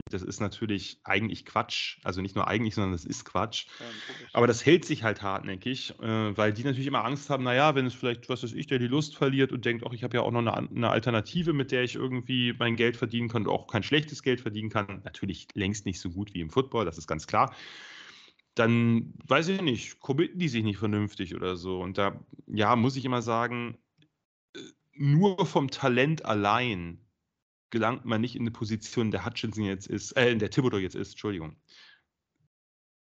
[0.09, 1.99] Das ist natürlich eigentlich Quatsch.
[2.03, 3.67] Also nicht nur eigentlich, sondern das ist Quatsch.
[3.79, 3.85] Ja,
[4.33, 7.85] Aber das hält sich halt hartnäckig, äh, weil die natürlich immer Angst haben, naja, wenn
[7.85, 10.23] es vielleicht, was weiß ich, der die Lust verliert und denkt, ach, ich habe ja
[10.23, 13.67] auch noch eine, eine, Alternative, mit der ich irgendwie mein Geld verdienen kann und auch
[13.67, 15.01] kein schlechtes Geld verdienen kann.
[15.05, 17.55] Natürlich längst nicht so gut wie im Football, das ist ganz klar
[18.55, 21.81] dann weiß ich nicht, committen die sich nicht vernünftig oder so.
[21.81, 23.77] Und da, ja, muss ich immer sagen,
[24.55, 24.59] äh,
[24.93, 27.05] nur vom Talent allein
[27.69, 31.11] gelangt man nicht in eine Position, der Hutchinson jetzt ist, äh, der Thibodeau jetzt ist,
[31.11, 31.57] Entschuldigung.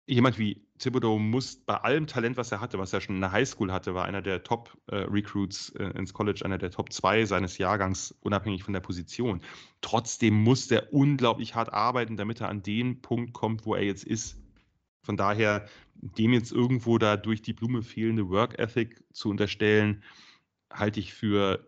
[0.05, 3.31] Jemand wie Thibodeau muss bei allem Talent, was er hatte, was er schon in der
[3.31, 7.57] Highschool hatte, war einer der Top-Recruits äh, äh, ins College, einer der Top 2 seines
[7.57, 9.41] Jahrgangs, unabhängig von der Position.
[9.81, 14.03] Trotzdem muss der unglaublich hart arbeiten, damit er an den Punkt kommt, wo er jetzt
[14.03, 14.37] ist.
[15.09, 20.03] Von daher, dem jetzt irgendwo da durch die Blume fehlende Work Ethic zu unterstellen,
[20.71, 21.67] halte ich für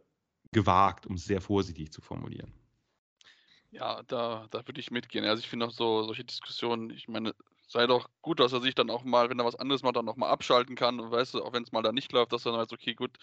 [0.52, 2.54] gewagt, um es sehr vorsichtig zu formulieren.
[3.72, 5.26] Ja, da, da würde ich mitgehen.
[5.26, 7.34] Also ich finde auch so solche Diskussionen, ich meine,
[7.68, 10.06] sei doch gut, dass er sich dann auch mal, wenn er was anderes macht, dann
[10.06, 11.00] noch mal abschalten kann.
[11.00, 12.94] Und weißt du, auch wenn es mal da nicht läuft, dass er dann weiß, okay,
[12.94, 13.18] gut,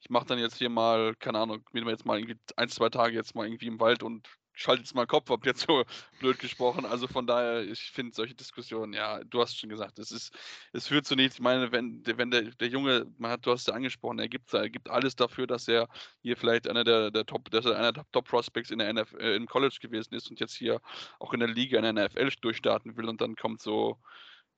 [0.00, 3.14] ich mache dann jetzt hier mal, keine Ahnung, bin jetzt mal irgendwie ein, zwei Tage
[3.14, 4.28] jetzt mal irgendwie im Wald und
[4.60, 5.84] schalte jetzt mal Kopf ab, jetzt so
[6.20, 6.84] blöd gesprochen.
[6.84, 10.32] Also von daher, ich finde solche Diskussionen, ja, du hast schon gesagt, es ist,
[10.72, 11.36] es führt zu nichts.
[11.36, 14.52] Ich meine, wenn, wenn der, der Junge, man hat, du hast ja angesprochen, er gibt,
[14.52, 15.88] er gibt alles dafür, dass er
[16.22, 19.14] hier vielleicht einer der, der Top, dass er einer der Top Prospects in der NF,
[19.14, 20.80] äh, im College gewesen ist und jetzt hier
[21.18, 23.98] auch in der Liga in der NFL durchstarten will und dann kommt so,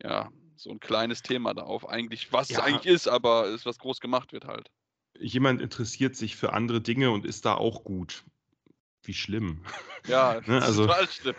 [0.02, 1.88] ja, so ein kleines Thema da auf.
[1.88, 2.58] Eigentlich, was ja.
[2.58, 4.68] es eigentlich ist, aber ist, was groß gemacht wird halt.
[5.18, 8.24] Jemand interessiert sich für andere Dinge und ist da auch gut
[9.06, 9.64] wie schlimm.
[10.06, 11.36] Ja, ne, also, total schlimm.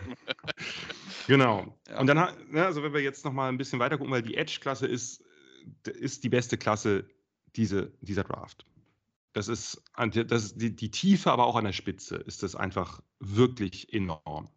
[1.27, 1.77] genau.
[1.87, 1.99] Ja.
[1.99, 2.17] Und dann,
[2.51, 5.23] ne, also wenn wir jetzt noch mal ein bisschen weiter gucken, weil die Edge-Klasse ist,
[5.87, 7.07] ist die beste Klasse
[7.55, 8.65] diese, dieser Draft.
[9.33, 13.01] Das ist, das ist die, die Tiefe, aber auch an der Spitze ist das einfach
[13.19, 14.49] wirklich enorm.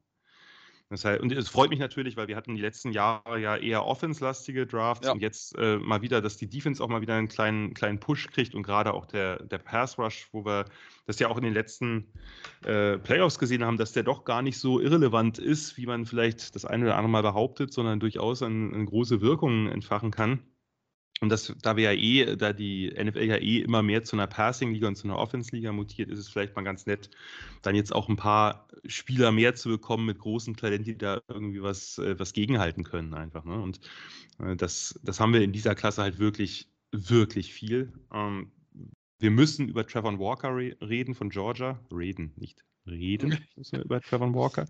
[0.89, 3.85] Das heißt, und es freut mich natürlich, weil wir hatten die letzten Jahre ja eher
[3.85, 5.13] offense-lastige Drafts ja.
[5.13, 8.29] und jetzt äh, mal wieder, dass die Defense auch mal wieder einen kleinen, kleinen Push
[8.29, 10.67] kriegt und gerade auch der, der Pass-Rush, wo wir
[11.07, 12.13] das ja auch in den letzten
[12.65, 16.55] äh, Playoffs gesehen haben, dass der doch gar nicht so irrelevant ist, wie man vielleicht
[16.55, 20.41] das eine oder andere Mal behauptet, sondern durchaus eine, eine große Wirkung entfachen kann.
[21.21, 24.27] Und das, da wir ja eh, da die NFL ja eh immer mehr zu einer
[24.27, 27.11] Passing-Liga und zu einer Offense-Liga mutiert, ist es vielleicht mal ganz nett,
[27.63, 31.63] dann jetzt auch ein paar Spieler mehr zu bekommen mit großem Talent, die da irgendwie
[31.63, 33.45] was, äh, was gegenhalten können einfach.
[33.45, 33.59] Ne?
[33.59, 33.81] Und
[34.41, 37.93] äh, das, das haben wir in dieser Klasse halt wirklich, wirklich viel.
[38.13, 38.53] Ähm,
[39.19, 41.81] wir müssen über Trevor Walker re reden von Georgia.
[41.91, 44.67] Reden, nicht reden müssen wir über Trevor Walker.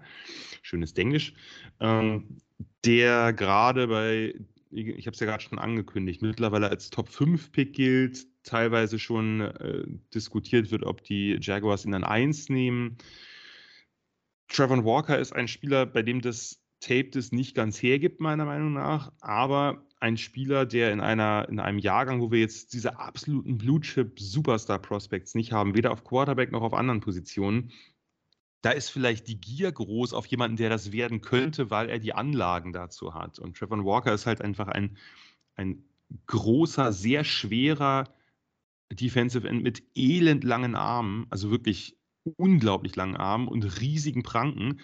[0.62, 1.34] Schönes Englisch.
[1.80, 2.38] Ähm,
[2.84, 4.34] der gerade bei
[4.76, 9.40] ich habe es ja gerade schon angekündigt, mittlerweile als Top 5 Pick gilt, teilweise schon
[9.40, 12.98] äh, diskutiert wird, ob die Jaguars ihn dann 1 nehmen.
[14.48, 18.74] Trevor Walker ist ein Spieler, bei dem das Tape das nicht ganz hergibt, meiner Meinung
[18.74, 23.56] nach, aber ein Spieler, der in, einer, in einem Jahrgang, wo wir jetzt diese absoluten
[23.56, 27.72] Blue-Chip-Superstar-Prospects nicht haben, weder auf Quarterback noch auf anderen Positionen,
[28.66, 32.14] da ist vielleicht die Gier groß auf jemanden, der das werden könnte, weil er die
[32.14, 33.38] Anlagen dazu hat.
[33.38, 34.96] Und Trevor Walker ist halt einfach ein,
[35.54, 35.84] ein
[36.26, 38.12] großer, sehr schwerer
[38.90, 44.80] Defensive End mit elendlangen Armen, also wirklich unglaublich langen Armen und riesigen Pranken,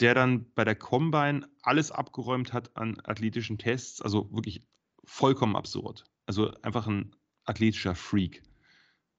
[0.00, 4.66] der dann bei der Combine alles abgeräumt hat an athletischen Tests, also wirklich
[5.02, 6.04] vollkommen absurd.
[6.26, 7.16] Also einfach ein
[7.46, 8.42] athletischer Freak.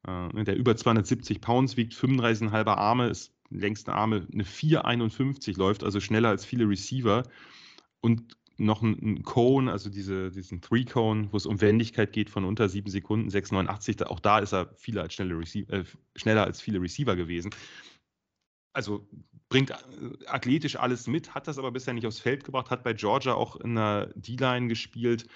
[0.07, 5.99] Äh, der über 270 Pounds wiegt, 35,5 Arme, ist längsten Arme eine 4,51 läuft, also
[5.99, 7.23] schneller als viele Receiver.
[8.01, 12.69] Und noch ein, Cone, also diese, diesen Three-Cone, wo es um Wendigkeit geht von unter
[12.69, 14.03] 7 Sekunden, 6,89.
[14.03, 15.83] Auch da ist er viele als schnelle Receiver, äh,
[16.15, 17.51] schneller als viele Receiver gewesen.
[18.73, 19.07] Also
[19.49, 19.75] bringt äh,
[20.27, 23.57] athletisch alles mit, hat das aber bisher nicht aufs Feld gebracht, hat bei Georgia auch
[23.57, 25.27] in der D-Line gespielt,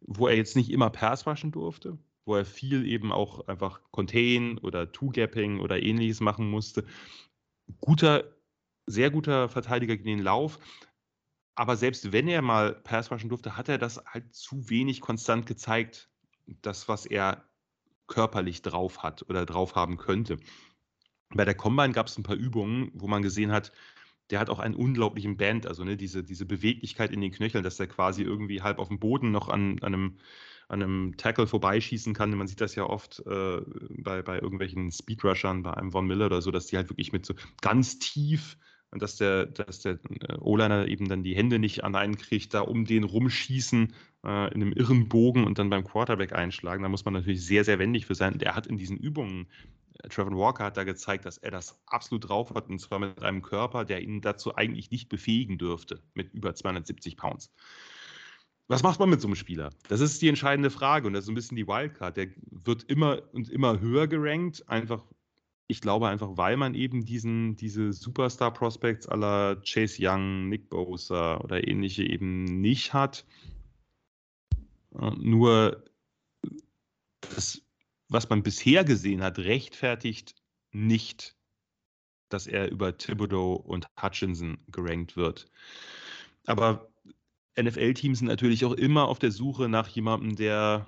[0.00, 4.58] wo er jetzt nicht immer Pass waschen durfte, wo er viel eben auch einfach Contain
[4.58, 6.84] oder Two-Gapping oder ähnliches machen musste
[7.80, 8.24] guter,
[8.86, 10.58] sehr guter Verteidiger gegen den Lauf.
[11.54, 15.46] Aber selbst wenn er mal Pass rushen durfte, hat er das halt zu wenig konstant
[15.46, 16.08] gezeigt,
[16.62, 17.44] das, was er
[18.06, 20.38] körperlich drauf hat oder drauf haben könnte.
[21.30, 23.72] Bei der Combine gab es ein paar Übungen, wo man gesehen hat,
[24.30, 27.80] der hat auch einen unglaublichen Band, also ne, diese, diese Beweglichkeit in den Knöcheln, dass
[27.80, 30.18] er quasi irgendwie halb auf dem Boden noch an, an einem
[30.68, 32.34] an einem Tackle vorbeischießen kann.
[32.34, 33.60] Man sieht das ja oft äh,
[33.90, 37.24] bei, bei irgendwelchen Speedrushern, bei einem Von Miller oder so, dass die halt wirklich mit
[37.24, 38.58] so ganz tief
[38.90, 42.60] und dass der, dass der äh, O-Liner eben dann die Hände nicht an kriegt, da
[42.60, 43.94] um den rumschießen
[44.24, 46.82] äh, in einem irren Bogen und dann beim Quarterback einschlagen.
[46.82, 48.38] Da muss man natürlich sehr, sehr wendig für sein.
[48.38, 49.48] Der hat in diesen Übungen,
[50.02, 53.22] äh, Trevor Walker hat da gezeigt, dass er das absolut drauf hat und zwar mit
[53.22, 57.52] einem Körper, der ihn dazu eigentlich nicht befähigen dürfte, mit über 270 Pounds.
[58.68, 59.70] Was macht man mit so einem Spieler?
[59.88, 62.18] Das ist die entscheidende Frage und das ist ein bisschen die Wildcard.
[62.18, 65.02] Der wird immer und immer höher gerankt, einfach,
[65.68, 71.66] ich glaube einfach, weil man eben diesen, diese Superstar-Prospects aller Chase Young, Nick Bosa oder
[71.66, 73.24] ähnliche eben nicht hat.
[74.94, 75.82] Äh, nur
[77.20, 77.62] das,
[78.08, 80.34] was man bisher gesehen hat, rechtfertigt
[80.72, 81.36] nicht,
[82.28, 85.50] dass er über Thibodeau und Hutchinson gerankt wird.
[86.44, 86.87] Aber
[87.62, 90.86] NFL-Teams sind natürlich auch immer auf der Suche nach jemandem, der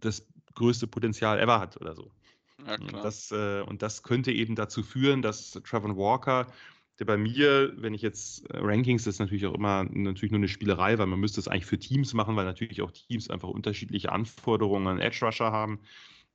[0.00, 2.10] das größte Potenzial ever hat oder so.
[2.66, 6.46] Ja, und, das, äh, und das könnte eben dazu führen, dass Trevor Walker,
[6.98, 10.38] der bei mir, wenn ich jetzt äh, Rankings, das ist natürlich auch immer natürlich nur
[10.38, 13.48] eine Spielerei, weil man müsste es eigentlich für Teams machen, weil natürlich auch Teams einfach
[13.48, 15.80] unterschiedliche Anforderungen an Edge Rusher haben.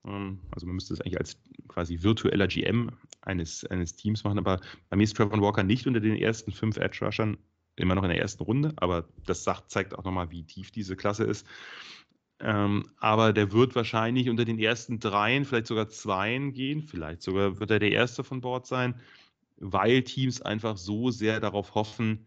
[0.06, 4.60] Ähm, also man müsste es eigentlich als quasi virtueller GM eines, eines Teams machen, aber
[4.90, 7.38] bei mir ist Trevor Walker nicht unter den ersten fünf Edge Rushern
[7.80, 10.96] immer noch in der ersten Runde, aber das sagt, zeigt auch nochmal, wie tief diese
[10.96, 11.48] Klasse ist.
[12.42, 17.60] Ähm, aber der wird wahrscheinlich unter den ersten dreien, vielleicht sogar zweien gehen, vielleicht sogar
[17.60, 19.00] wird er der Erste von Bord sein,
[19.58, 22.26] weil Teams einfach so sehr darauf hoffen,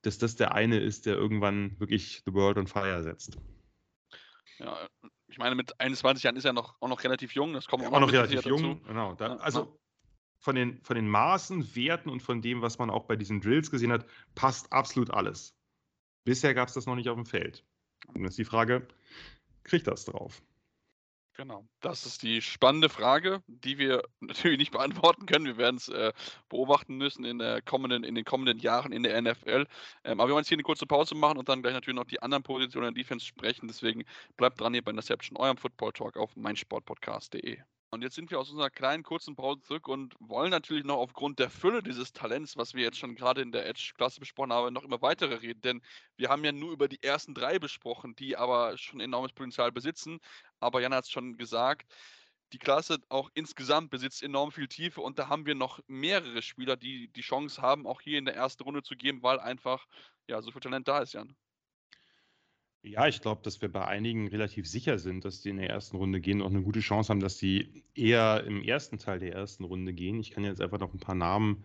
[0.00, 3.36] dass das der eine ist, der irgendwann wirklich The World on Fire setzt.
[4.58, 4.88] Ja,
[5.28, 7.52] ich meine, mit 21 Jahren ist er noch, auch noch relativ jung.
[7.52, 8.62] Das kommt ja, auch noch relativ jung.
[8.62, 8.80] Dazu.
[8.86, 9.14] Genau.
[9.14, 9.78] Da, also
[10.42, 13.70] von den, von den Maßen, Werten und von dem, was man auch bei diesen Drills
[13.70, 15.54] gesehen hat, passt absolut alles.
[16.24, 17.64] Bisher gab es das noch nicht auf dem Feld.
[18.08, 18.86] Und jetzt ist die Frage,
[19.62, 20.42] kriegt das drauf?
[21.34, 25.46] Genau, das ist die spannende Frage, die wir natürlich nicht beantworten können.
[25.46, 26.12] Wir werden es äh,
[26.48, 29.66] beobachten müssen in, der kommenden, in den kommenden Jahren in der NFL.
[30.02, 32.04] Ähm, aber wir wollen jetzt hier eine kurze Pause machen und dann gleich natürlich noch
[32.04, 33.68] die anderen Positionen der Defense sprechen.
[33.68, 34.04] Deswegen
[34.36, 37.62] bleibt dran hier bei Interception, eurem Football Talk auf meinsportpodcast.de.
[37.94, 41.38] Und jetzt sind wir aus unserer kleinen kurzen Pause zurück und wollen natürlich noch aufgrund
[41.38, 44.84] der Fülle dieses Talents, was wir jetzt schon gerade in der Edge-Klasse besprochen haben, noch
[44.84, 45.60] immer weitere reden.
[45.60, 45.82] Denn
[46.16, 50.20] wir haben ja nur über die ersten drei besprochen, die aber schon enormes Potenzial besitzen.
[50.58, 51.92] Aber Jan hat es schon gesagt,
[52.54, 56.78] die Klasse auch insgesamt besitzt enorm viel Tiefe und da haben wir noch mehrere Spieler,
[56.78, 59.86] die die Chance haben, auch hier in der ersten Runde zu geben, weil einfach
[60.28, 61.36] ja so viel Talent da ist, Jan.
[62.84, 65.96] Ja, ich glaube, dass wir bei einigen relativ sicher sind, dass die in der ersten
[65.96, 69.32] Runde gehen und auch eine gute Chance haben, dass sie eher im ersten Teil der
[69.34, 70.18] ersten Runde gehen.
[70.18, 71.64] Ich kann jetzt einfach noch ein paar Namen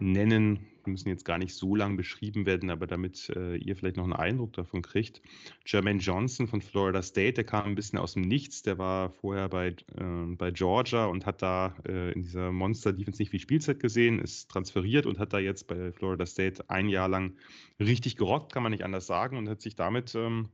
[0.00, 4.04] nennen, müssen jetzt gar nicht so lang beschrieben werden, aber damit äh, ihr vielleicht noch
[4.04, 5.22] einen Eindruck davon kriegt.
[5.66, 9.48] Jermaine Johnson von Florida State, der kam ein bisschen aus dem Nichts, der war vorher
[9.48, 14.18] bei, äh, bei Georgia und hat da äh, in dieser Monster-Defense nicht viel Spielzeit gesehen,
[14.18, 17.36] ist transferiert und hat da jetzt bei Florida State ein Jahr lang
[17.80, 20.48] richtig gerockt, kann man nicht anders sagen, und hat sich damit ähm,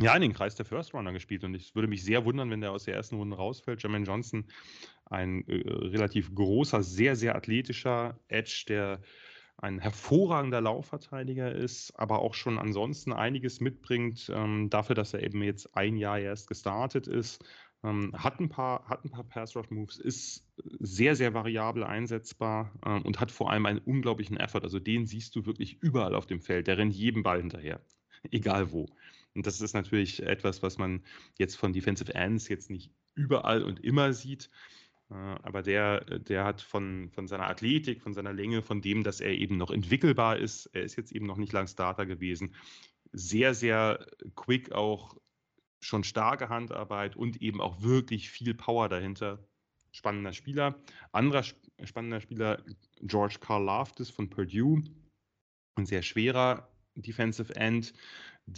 [0.00, 2.62] ja, in den Kreis der First Runner gespielt und ich würde mich sehr wundern, wenn
[2.62, 3.82] der aus der ersten Runde rausfällt.
[3.82, 4.46] Jermaine Johnson,
[5.10, 9.00] ein äh, relativ großer, sehr, sehr athletischer Edge, der
[9.58, 15.42] ein hervorragender Laufverteidiger ist, aber auch schon ansonsten einiges mitbringt, ähm, dafür, dass er eben
[15.42, 17.44] jetzt ein Jahr erst gestartet ist.
[17.82, 20.46] Ähm, hat ein paar, hat ein paar Pass-Rush-Moves, ist
[20.78, 24.62] sehr, sehr variabel einsetzbar ähm, und hat vor allem einen unglaublichen Effort.
[24.62, 26.66] Also den siehst du wirklich überall auf dem Feld.
[26.66, 27.80] Der rennt jedem Ball hinterher,
[28.30, 28.86] egal wo.
[29.34, 31.02] Und das ist natürlich etwas, was man
[31.38, 34.50] jetzt von Defensive Ends jetzt nicht überall und immer sieht.
[35.10, 39.20] Äh, aber der, der hat von, von seiner Athletik, von seiner Länge, von dem, dass
[39.20, 42.54] er eben noch entwickelbar ist, er ist jetzt eben noch nicht lang Starter gewesen,
[43.12, 44.06] sehr, sehr
[44.36, 45.16] quick auch
[45.80, 49.44] schon starke Handarbeit und eben auch wirklich viel Power dahinter.
[49.92, 50.78] Spannender Spieler.
[51.10, 51.42] Anderer
[51.82, 52.62] spannender Spieler,
[53.00, 54.84] George Carl Loftus von Purdue.
[55.74, 57.92] Ein sehr schwerer Defensive End,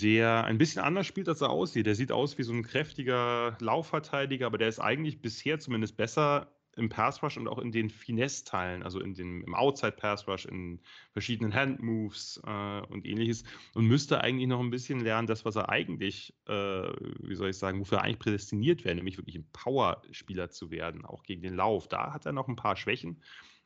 [0.01, 1.86] der ein bisschen anders spielt, als er aussieht.
[1.86, 6.49] Der sieht aus wie so ein kräftiger Laufverteidiger, aber der ist eigentlich bisher zumindest besser
[6.76, 10.47] im Pass Rush und auch in den Finesse-Teilen, also in den, im Outside Pass Rush,
[10.47, 10.80] in
[11.12, 15.68] verschiedenen Hand-Moves äh, und ähnliches und müsste eigentlich noch ein bisschen lernen, das, was er
[15.68, 20.49] eigentlich, äh, wie soll ich sagen, wofür er eigentlich prädestiniert wäre, nämlich wirklich ein Power-Spieler
[20.49, 21.88] zu werden, auch gegen den Lauf.
[21.88, 23.20] Da hat er noch ein paar Schwächen,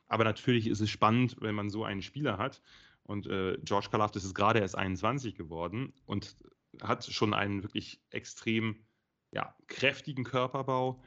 [0.07, 2.61] aber natürlich ist es spannend, wenn man so einen Spieler hat.
[3.07, 6.37] Und äh, George Karlaftis ist gerade erst 21 geworden und
[6.81, 8.85] hat schon einen wirklich extrem
[9.31, 11.01] ja, kräftigen Körperbau.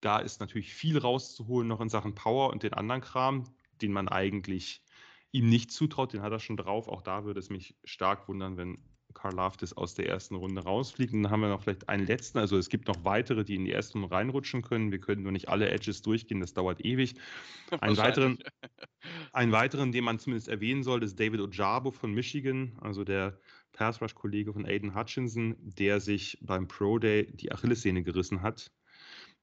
[0.00, 3.44] Da ist natürlich viel rauszuholen noch in Sachen Power und den anderen Kram,
[3.82, 4.82] den man eigentlich
[5.32, 6.12] ihm nicht zutraut.
[6.12, 6.88] Den hat er schon drauf.
[6.88, 8.78] Auch da würde es mich stark wundern, wenn
[9.16, 11.12] Karl Laftis aus der ersten Runde rausfliegt.
[11.12, 12.38] Und dann haben wir noch vielleicht einen letzten.
[12.38, 14.92] Also es gibt noch weitere, die in die erste Runde reinrutschen können.
[14.92, 17.14] Wir können nur nicht alle Edges durchgehen, das dauert ewig.
[17.80, 18.38] Einen weiteren,
[19.32, 23.38] einen weiteren, den man zumindest erwähnen soll, ist David Ojabo von Michigan, also der
[23.72, 28.70] Pass Rush Kollege von Aiden Hutchinson, der sich beim Pro Day die Achillessehne gerissen hat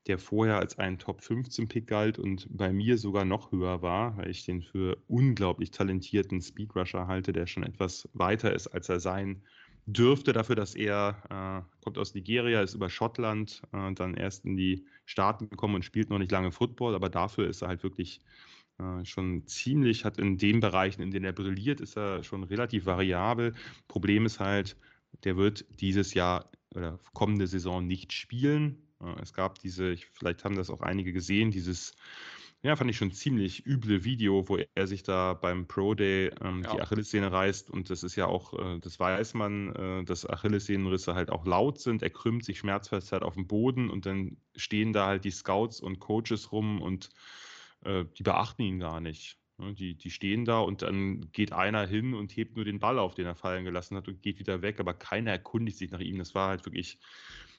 [0.07, 4.17] der vorher als ein Top 15 Pick galt und bei mir sogar noch höher war,
[4.17, 8.99] weil ich den für unglaublich talentierten Speedrusher halte, der schon etwas weiter ist, als er
[8.99, 9.43] sein
[9.85, 14.55] dürfte dafür, dass er äh, kommt aus Nigeria, ist über Schottland, äh, dann erst in
[14.55, 18.21] die Staaten gekommen und spielt noch nicht lange Football, aber dafür ist er halt wirklich
[18.79, 22.85] äh, schon ziemlich, hat in den Bereichen, in denen er brilliert, ist er schon relativ
[22.85, 23.53] variabel.
[23.87, 24.77] Problem ist halt,
[25.23, 28.87] der wird dieses Jahr oder kommende Saison nicht spielen.
[29.01, 31.93] Äh, es gab diese, vielleicht haben das auch einige gesehen, dieses
[32.63, 36.63] ja, fand ich schon ziemlich üble Video, wo er sich da beim Pro Day ähm,
[36.63, 36.73] ja.
[36.73, 37.69] die Achillessehne reißt.
[37.69, 41.81] Und das ist ja auch, äh, das weiß man, äh, dass Achillessehnenrisse halt auch laut
[41.81, 42.01] sind.
[42.01, 45.81] Er krümmt sich schmerzfest halt auf dem Boden und dann stehen da halt die Scouts
[45.81, 47.09] und Coaches rum und
[47.83, 49.37] äh, die beachten ihn gar nicht.
[49.57, 49.73] Ne?
[49.73, 53.13] Die, die stehen da und dann geht einer hin und hebt nur den Ball auf,
[53.13, 56.17] den er fallen gelassen hat und geht wieder weg, aber keiner erkundigt sich nach ihm.
[56.17, 56.97] Das war halt wirklich,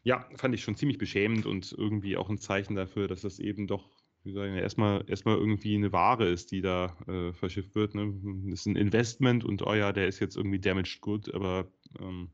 [0.03, 3.67] ja, fand ich schon ziemlich beschämend und irgendwie auch ein Zeichen dafür, dass das eben
[3.67, 3.91] doch
[4.25, 7.95] wie sagen, erstmal, erstmal irgendwie eine Ware ist, die da äh, verschifft wird.
[7.95, 8.15] Ne?
[8.51, 11.71] Das ist ein Investment und oh der ist jetzt irgendwie damaged good, aber
[12.01, 12.31] ähm,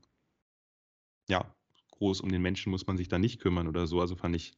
[1.27, 1.53] ja,
[1.91, 3.99] groß um den Menschen muss man sich da nicht kümmern oder so.
[3.99, 4.53] Also fand ich,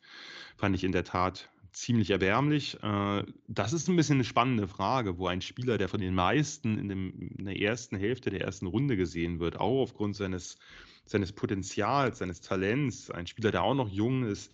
[0.57, 2.77] fand ich in der Tat ziemlich erbärmlich.
[2.83, 6.77] Äh, das ist ein bisschen eine spannende Frage, wo ein Spieler, der von den meisten
[6.77, 10.57] in, dem, in der ersten Hälfte der ersten Runde gesehen wird, auch aufgrund seines,
[11.05, 14.53] seines Potenzials, seines Talents, ein Spieler, der auch noch jung ist,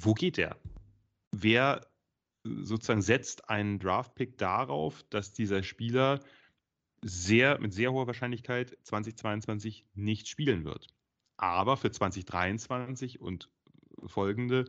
[0.00, 0.56] wo geht der?
[1.32, 1.86] Wer
[2.44, 6.20] sozusagen setzt einen Draftpick darauf, dass dieser Spieler
[7.02, 10.88] sehr, mit sehr hoher Wahrscheinlichkeit 2022 nicht spielen wird.
[11.36, 13.50] Aber für 2023 und
[14.06, 14.64] folgende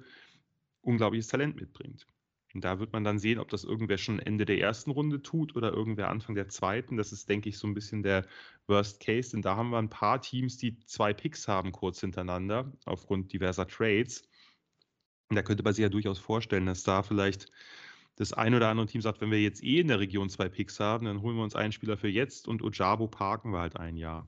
[0.82, 2.06] unglaubliches Talent mitbringt.
[2.54, 5.56] Und da wird man dann sehen, ob das irgendwer schon Ende der ersten Runde tut
[5.56, 6.98] oder irgendwer Anfang der zweiten.
[6.98, 8.26] Das ist, denke ich, so ein bisschen der
[8.66, 12.72] Worst Case, denn da haben wir ein paar Teams, die zwei Picks haben kurz hintereinander
[12.86, 14.24] aufgrund diverser Trades.
[15.30, 17.52] Und da könnte man sich ja durchaus vorstellen, dass da vielleicht
[18.16, 20.80] das ein oder andere Team sagt, wenn wir jetzt eh in der Region zwei Picks
[20.80, 23.96] haben, dann holen wir uns einen Spieler für jetzt und Ojabo parken wir halt ein
[23.96, 24.28] Jahr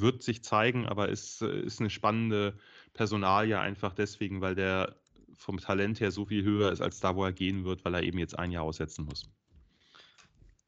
[0.00, 2.58] wird sich zeigen, aber ist, äh, ist eine spannende
[2.92, 4.96] Personalie einfach deswegen, weil der
[5.34, 8.02] vom Talent her so viel höher ist als da, wo er gehen wird, weil er
[8.02, 9.28] eben jetzt ein Jahr aussetzen muss.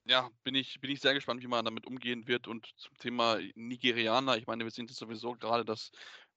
[0.04, 2.48] Ja, bin ich, bin ich sehr gespannt, wie man damit umgehen wird.
[2.48, 5.92] Und zum Thema Nigerianer, ich meine, wir sind jetzt sowieso gerade das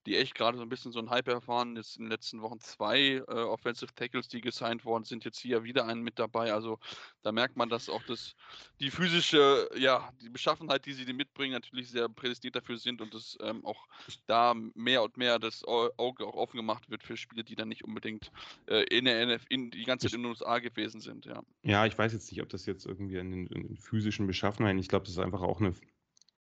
[0.06, 1.76] die echt gerade so ein bisschen so ein Hype erfahren.
[1.76, 5.64] Jetzt in den letzten Wochen zwei äh, Offensive Tackles, die gesigned worden sind, jetzt hier
[5.64, 6.54] wieder einen mit dabei.
[6.54, 6.80] Also
[7.24, 8.36] da merkt man, dass auch das,
[8.80, 13.38] die physische, ja, die Beschaffenheit, die sie mitbringen, natürlich sehr prädestiniert dafür sind und dass
[13.42, 13.88] ähm, auch
[14.28, 17.84] da mehr und mehr das Auge auch offen gemacht wird für Spiele, die dann nicht
[17.84, 18.32] unbedingt
[18.68, 21.26] äh, in der NF, in, die ganze Zeit in den USA gewesen sind.
[21.26, 21.42] Ja.
[21.64, 24.80] ja, ich weiß jetzt nicht, ob das jetzt irgendwie an den, an den physischen Beschaffenheiten,
[24.80, 25.74] ich glaube, das ist einfach auch eine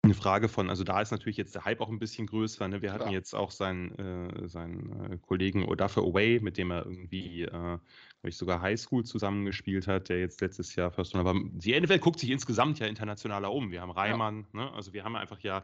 [0.09, 2.67] eine Frage von, also da ist natürlich jetzt der Hype auch ein bisschen größer.
[2.69, 2.83] Ne?
[2.83, 3.15] Wir hatten ja.
[3.15, 7.81] jetzt auch seinen, äh, seinen äh, Kollegen Odafe Away, mit dem er irgendwie, äh, glaube
[8.25, 11.35] ich, sogar Highschool zusammengespielt hat, der jetzt letztes Jahr First Runner war.
[11.35, 13.71] Die NFL guckt sich insgesamt ja internationaler um.
[13.71, 14.65] Wir haben Reimann, ja.
[14.65, 14.73] ne?
[14.73, 15.63] also wir haben einfach ja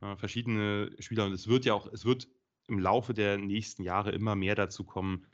[0.00, 2.28] äh, verschiedene Spieler und es wird ja auch, es wird
[2.68, 5.26] im Laufe der nächsten Jahre immer mehr dazu kommen,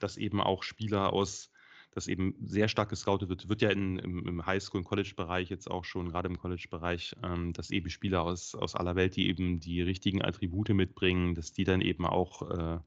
[0.00, 1.50] dass eben auch Spieler aus
[1.90, 5.70] das eben sehr stark gescoutet wird, wird ja in, im, im Highschool- und College-Bereich jetzt
[5.70, 9.60] auch schon, gerade im College-Bereich, ähm, dass eben Spieler aus, aus aller Welt, die eben
[9.60, 12.78] die richtigen Attribute mitbringen, dass die dann eben auch äh,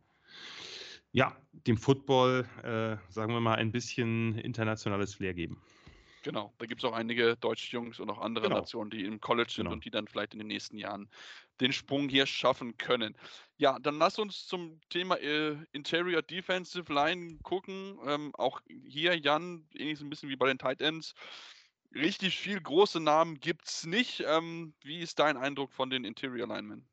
[1.13, 1.35] ja,
[1.67, 5.61] dem Football, äh, sagen wir mal, ein bisschen internationales Flair geben.
[6.23, 8.59] Genau, da gibt es auch einige deutsche Jungs und auch andere genau.
[8.59, 9.73] Nationen, die im College sind genau.
[9.73, 11.09] und die dann vielleicht in den nächsten Jahren
[11.59, 13.15] den Sprung hier schaffen können.
[13.57, 17.97] Ja, dann lass uns zum Thema äh, Interior Defensive Line gucken.
[18.05, 21.15] Ähm, auch hier, Jan, ähnlich ein bisschen wie bei den Tight Ends.
[21.93, 24.23] Richtig viel große Namen gibt es nicht.
[24.25, 26.87] Ähm, wie ist dein Eindruck von den Interior Linemen?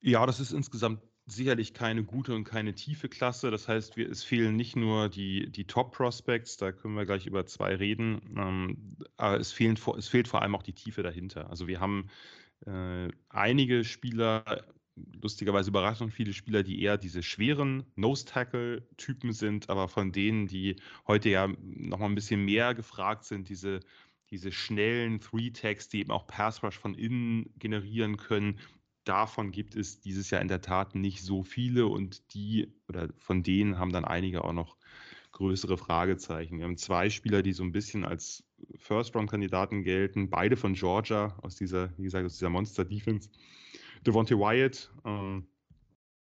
[0.00, 3.50] Ja, das ist insgesamt sicherlich keine gute und keine tiefe Klasse.
[3.50, 7.46] Das heißt, wir, es fehlen nicht nur die, die Top-Prospects, da können wir gleich über
[7.46, 11.50] zwei reden, ähm, aber es, fehlen, es fehlt vor allem auch die Tiefe dahinter.
[11.50, 12.08] Also wir haben
[12.64, 14.64] äh, einige Spieler,
[15.20, 21.28] lustigerweise überraschend viele Spieler, die eher diese schweren Nose-Tackle-Typen sind, aber von denen, die heute
[21.28, 23.80] ja nochmal ein bisschen mehr gefragt sind, diese
[24.30, 28.58] diese schnellen Three-Tags, die eben auch Pass-Rush von innen generieren können,
[29.06, 33.42] davon gibt es dieses Jahr in der Tat nicht so viele und die oder von
[33.42, 34.76] denen haben dann einige auch noch
[35.32, 36.58] größere Fragezeichen.
[36.58, 38.44] Wir haben zwei Spieler, die so ein bisschen als
[38.78, 43.28] First-Round-Kandidaten gelten, beide von Georgia aus dieser, wie gesagt, aus dieser Monster-Defense.
[44.06, 45.42] Devontae Wyatt, äh,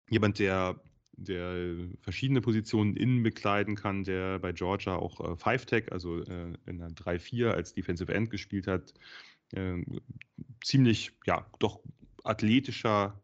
[0.09, 0.81] jemand, der,
[1.13, 6.79] der verschiedene Positionen innen bekleiden kann, der bei Georgia auch äh, Five-Tech, also äh, in
[6.79, 8.95] der 3-4 als Defensive End gespielt hat,
[9.53, 9.83] äh,
[10.63, 11.81] ziemlich, ja, doch
[12.25, 13.23] athletischer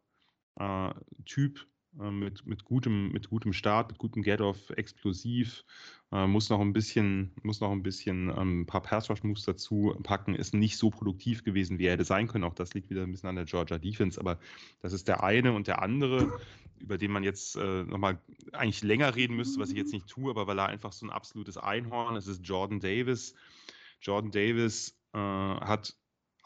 [0.56, 0.90] äh,
[1.24, 1.66] Typ
[1.98, 5.64] äh, mit, mit, gutem, mit gutem Start, mit gutem Get-Off, explosiv,
[6.12, 10.34] äh, muss noch ein bisschen, muss noch ein bisschen ähm, ein paar Pass-Rush-Moves dazu packen,
[10.34, 12.44] ist nicht so produktiv gewesen, wie er hätte sein können.
[12.44, 14.38] Auch das liegt wieder ein bisschen an der Georgia Defense, aber
[14.80, 16.38] das ist der eine und der andere,
[16.78, 18.20] über den man jetzt äh, nochmal
[18.52, 21.10] eigentlich länger reden müsste, was ich jetzt nicht tue, aber weil er einfach so ein
[21.10, 23.34] absolutes Einhorn ist, ist Jordan Davis.
[24.00, 25.96] Jordan Davis äh, hat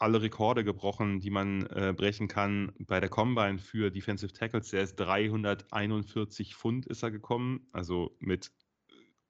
[0.05, 4.69] alle Rekorde gebrochen, die man äh, brechen kann bei der Combine für Defensive Tackles.
[4.69, 8.51] Der ist 341 Pfund ist er gekommen, also mit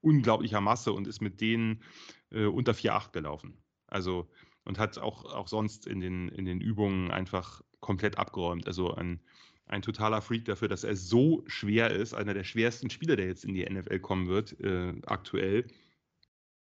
[0.02, 1.82] unglaublicher Masse und ist mit denen
[2.30, 3.64] äh, unter 4,8 gelaufen.
[3.88, 4.30] Also
[4.66, 8.68] und hat auch, auch sonst in den, in den Übungen einfach komplett abgeräumt.
[8.68, 9.22] Also ein,
[9.68, 13.46] ein totaler Freak dafür, dass er so schwer ist, einer der schwersten Spieler, der jetzt
[13.46, 15.68] in die NFL kommen wird, äh, aktuell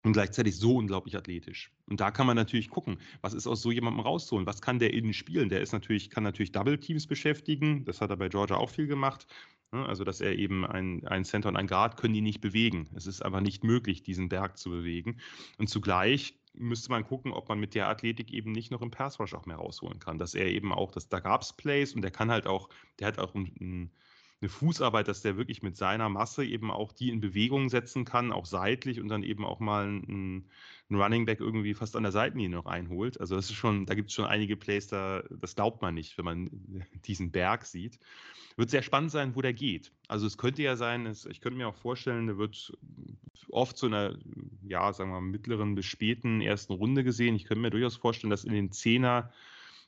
[0.04, 1.72] und gleichzeitig so unglaublich athletisch.
[1.86, 4.46] Und da kann man natürlich gucken, was ist aus so jemandem rauszuholen?
[4.46, 5.48] Was kann der innen spielen?
[5.48, 7.84] Der ist natürlich, kann natürlich Double Teams beschäftigen.
[7.84, 9.26] Das hat er bei Georgia auch viel gemacht.
[9.72, 9.84] Ne?
[9.84, 12.88] Also, dass er eben ein, ein Center und ein Guard können die nicht bewegen.
[12.94, 15.18] Es ist einfach nicht möglich, diesen Berg zu bewegen.
[15.58, 19.18] Und zugleich müsste man gucken, ob man mit der Athletik eben nicht noch im Pass
[19.20, 20.18] Rush auch mehr rausholen kann.
[20.18, 22.68] Dass er eben auch, dass da gab es Plays und der kann halt auch,
[22.98, 23.90] der hat auch ein, ein
[24.40, 28.32] eine Fußarbeit, dass der wirklich mit seiner Masse eben auch die in Bewegung setzen kann,
[28.32, 30.48] auch seitlich und dann eben auch mal einen,
[30.88, 33.20] einen Running Back irgendwie fast an der Seitenlinie noch einholt.
[33.20, 36.16] Also das ist schon, da gibt es schon einige Plays, da, das glaubt man nicht,
[36.18, 36.50] wenn man
[37.06, 37.98] diesen Berg sieht.
[38.56, 39.92] Wird sehr spannend sein, wo der geht.
[40.06, 42.72] Also es könnte ja sein, es, ich könnte mir auch vorstellen, der wird
[43.50, 44.16] oft zu einer,
[44.66, 47.34] ja, sagen wir mal, mittleren bis späten ersten Runde gesehen.
[47.34, 49.32] Ich könnte mir durchaus vorstellen, dass in den Zehner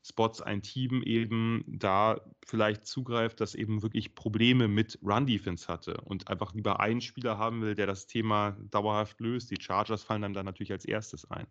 [0.03, 6.29] Spots ein Team eben da vielleicht zugreift, das eben wirklich Probleme mit Run-Defense hatte und
[6.29, 9.51] einfach lieber einen Spieler haben will, der das Thema dauerhaft löst.
[9.51, 11.47] Die Chargers fallen dann da natürlich als erstes ein.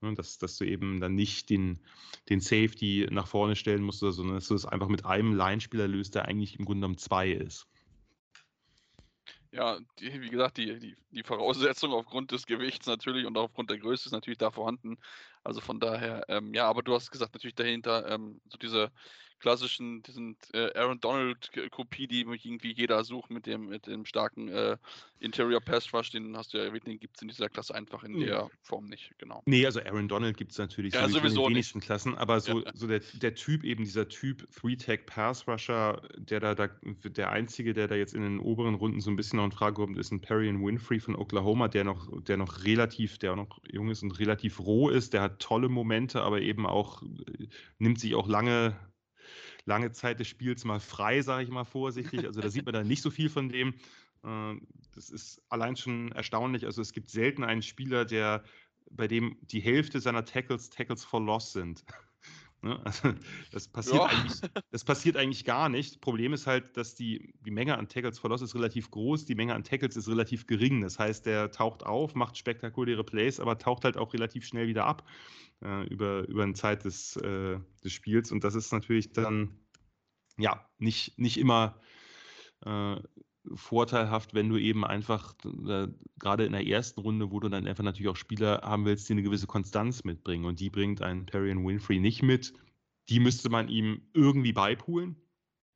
[0.00, 1.80] Ne, dass, dass du eben dann nicht den,
[2.28, 6.14] den Safety nach vorne stellen musst, sondern dass du es einfach mit einem Line-Spieler löst,
[6.14, 7.68] der eigentlich im Grunde genommen zwei ist.
[9.50, 13.78] Ja, die, wie gesagt, die, die, die Voraussetzung aufgrund des Gewichts natürlich und aufgrund der
[13.78, 14.98] Größe ist natürlich da vorhanden.
[15.42, 18.92] Also von daher, ähm, ja, aber du hast gesagt, natürlich dahinter ähm, so diese
[19.38, 24.76] klassischen, diesen äh, Aaron Donald-Kopie, die irgendwie jeder sucht mit dem, mit dem starken äh,
[25.20, 28.04] Interior Pass Rush, den hast du ja erwähnt, den gibt es in dieser Klasse einfach
[28.04, 29.42] in der Form nicht, genau.
[29.46, 31.86] Nee, also Aaron Donald gibt es natürlich ja, sowieso in den wenigsten nicht.
[31.86, 32.72] Klassen, aber so, Ja.
[32.74, 36.68] so der, der Typ, eben dieser Typ Three-Tag Pass Rusher, der da, da,
[37.04, 39.74] der einzige, der da jetzt in den oberen Runden so ein bisschen noch in Frage
[39.74, 43.58] kommt, ist ein Perry Winfrey von Oklahoma, der noch, der noch relativ, der auch noch
[43.70, 47.48] jung ist und relativ roh ist, der hat tolle Momente, aber eben auch, äh,
[47.78, 48.76] nimmt sich auch lange
[49.68, 52.24] lange Zeit des Spiels mal frei, sage ich mal vorsichtig.
[52.26, 53.74] Also da sieht man da nicht so viel von dem.
[54.24, 54.54] Äh,
[54.94, 56.64] Das ist allein schon erstaunlich.
[56.64, 58.42] Also es gibt selten einen Spieler, der
[58.90, 61.84] bei dem die Hälfte seiner Tackles Tackles for Loss sind.
[62.62, 62.80] Ne?
[62.84, 63.14] Also
[63.52, 64.06] das passiert, Ja.
[64.06, 64.40] eigentlich,
[64.70, 66.00] das passiert eigentlich gar nicht.
[66.00, 69.34] Problem ist halt, dass die, die Menge an Tackles for Loss ist relativ groß, die
[69.34, 70.80] Menge an Tackles ist relativ gering.
[70.80, 74.86] Das heißt, der taucht auf, macht spektakuläre Plays, aber taucht halt auch relativ schnell wieder
[74.86, 75.06] ab
[75.62, 78.32] äh, über, über eine Zeit des, äh, des Spiels.
[78.32, 79.58] Und das ist natürlich dann
[80.36, 81.80] ja nicht, nicht immer
[82.64, 82.96] äh,
[83.54, 85.88] vorteilhaft, wenn du eben einfach äh,
[86.18, 89.14] gerade in der ersten Runde, wo du dann einfach natürlich auch Spieler haben willst, die
[89.14, 90.44] eine gewisse Konstanz mitbringen.
[90.44, 92.52] Und die bringt ein Perry Winfrey nicht mit.
[93.08, 95.16] Die müsste man ihm irgendwie beipulen.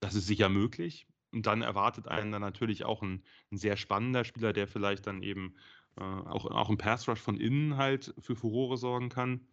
[0.00, 1.06] Das ist sicher möglich.
[1.32, 5.22] Und dann erwartet einen dann natürlich auch ein, ein sehr spannender Spieler, der vielleicht dann
[5.22, 5.54] eben
[5.96, 9.46] äh, auch, auch im Pass Rush von innen halt für Furore sorgen kann.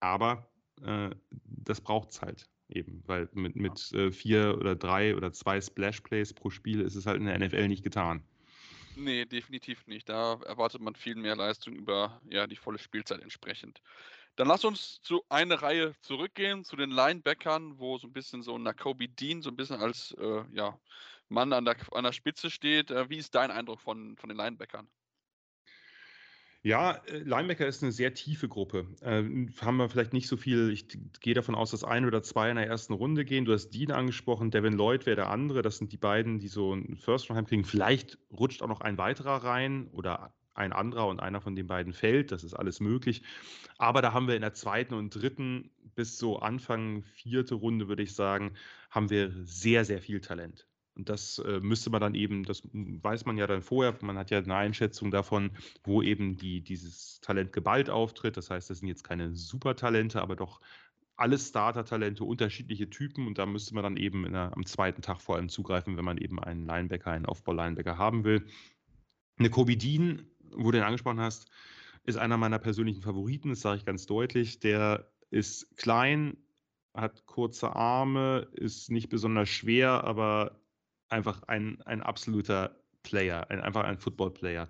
[0.00, 0.50] Aber
[0.82, 1.10] äh,
[1.44, 6.00] das braucht es halt eben, weil mit, mit äh, vier oder drei oder zwei Splash
[6.00, 8.22] Plays pro Spiel ist es halt in der NFL nicht getan.
[8.96, 10.08] Nee, definitiv nicht.
[10.08, 13.80] Da erwartet man viel mehr Leistung über ja, die volle Spielzeit entsprechend.
[14.36, 18.56] Dann lass uns zu einer Reihe zurückgehen, zu den Linebackern, wo so ein bisschen so
[18.58, 20.78] Nakobe Dean so ein bisschen als äh, ja,
[21.28, 22.90] Mann an der, an der Spitze steht.
[22.90, 24.88] Äh, wie ist dein Eindruck von, von den Linebackern?
[26.64, 28.86] Ja, äh, Linebacker ist eine sehr tiefe Gruppe.
[29.00, 29.24] Äh,
[29.60, 30.70] haben wir vielleicht nicht so viel.
[30.70, 30.86] Ich
[31.20, 33.44] gehe davon aus, dass ein oder zwei in der ersten Runde gehen.
[33.44, 35.62] Du hast Dean angesprochen, Devin Lloyd wäre der andere.
[35.62, 37.64] Das sind die beiden, die so einen First Round kriegen.
[37.64, 41.92] Vielleicht rutscht auch noch ein weiterer rein oder ein anderer und einer von den beiden
[41.92, 42.30] fällt.
[42.30, 43.22] Das ist alles möglich.
[43.78, 48.04] Aber da haben wir in der zweiten und dritten bis so Anfang vierte Runde, würde
[48.04, 48.54] ich sagen,
[48.90, 50.68] haben wir sehr, sehr viel Talent.
[50.94, 54.30] Und das äh, müsste man dann eben, das weiß man ja dann vorher, man hat
[54.30, 55.50] ja eine Einschätzung davon,
[55.84, 58.36] wo eben die, dieses Talent geballt auftritt.
[58.36, 60.60] Das heißt, das sind jetzt keine Supertalente, aber doch
[61.16, 63.26] alles Starter-Talente, unterschiedliche Typen.
[63.26, 66.18] Und da müsste man dann eben der, am zweiten Tag vor allem zugreifen, wenn man
[66.18, 68.46] eben einen Linebacker, einen Aufbau-Linebacker haben will.
[69.38, 71.50] Eine Kobe Dean, wo du ihn angesprochen hast,
[72.04, 74.58] ist einer meiner persönlichen Favoriten, das sage ich ganz deutlich.
[74.58, 76.36] Der ist klein,
[76.94, 80.61] hat kurze Arme, ist nicht besonders schwer, aber
[81.12, 84.68] einfach ein, ein absoluter Player, ein, einfach ein Football-Player.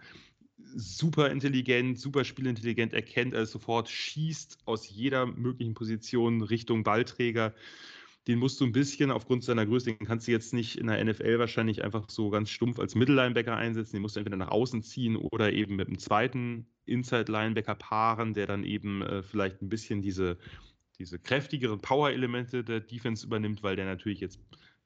[0.74, 7.54] Super intelligent, super spielintelligent, erkennt alles sofort, schießt aus jeder möglichen Position Richtung Ballträger.
[8.28, 11.04] Den musst du ein bisschen aufgrund seiner Größe, den kannst du jetzt nicht in der
[11.04, 13.96] NFL wahrscheinlich einfach so ganz stumpf als Mittellinebacker einsetzen.
[13.96, 18.46] Den musst du entweder nach außen ziehen oder eben mit einem zweiten Inside-Linebacker paaren, der
[18.46, 20.38] dann eben äh, vielleicht ein bisschen diese,
[21.00, 24.38] diese kräftigeren Power-Elemente der Defense übernimmt, weil der natürlich jetzt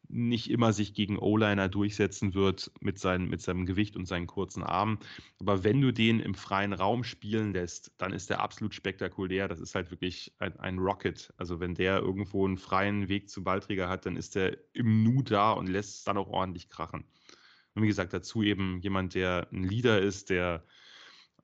[0.08, 4.62] nicht immer sich gegen O-Liner durchsetzen wird mit, seinen, mit seinem Gewicht und seinen kurzen
[4.62, 4.98] Armen.
[5.40, 9.48] Aber wenn du den im freien Raum spielen lässt, dann ist der absolut spektakulär.
[9.48, 11.32] Das ist halt wirklich ein, ein Rocket.
[11.36, 15.22] Also wenn der irgendwo einen freien Weg zum Ballträger hat, dann ist der im Nu
[15.22, 17.04] da und lässt es dann auch ordentlich krachen.
[17.74, 20.64] Und wie gesagt, dazu eben jemand, der ein Leader ist, der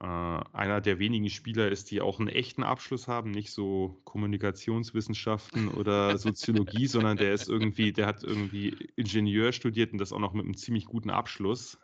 [0.03, 5.69] äh, einer der wenigen Spieler ist, die auch einen echten Abschluss haben, nicht so Kommunikationswissenschaften
[5.69, 10.33] oder Soziologie, sondern der ist irgendwie, der hat irgendwie Ingenieur studiert und das auch noch
[10.33, 11.79] mit einem ziemlich guten Abschluss.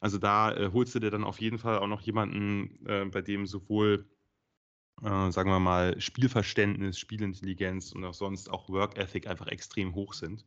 [0.00, 3.20] Also da äh, holst du dir dann auf jeden Fall auch noch jemanden, äh, bei
[3.20, 4.08] dem sowohl,
[5.02, 10.14] äh, sagen wir mal, Spielverständnis, Spielintelligenz und auch sonst auch Work Ethic einfach extrem hoch
[10.14, 10.46] sind.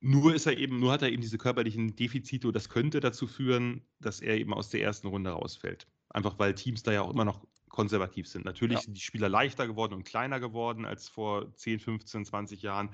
[0.00, 3.26] Nur ist er eben, nur hat er eben diese körperlichen Defizite und das könnte dazu
[3.26, 5.86] führen, dass er eben aus der ersten Runde rausfällt.
[6.10, 8.44] Einfach weil Teams da ja auch immer noch konservativ sind.
[8.44, 8.82] Natürlich ja.
[8.82, 12.90] sind die Spieler leichter geworden und kleiner geworden als vor 10, 15, 20 Jahren.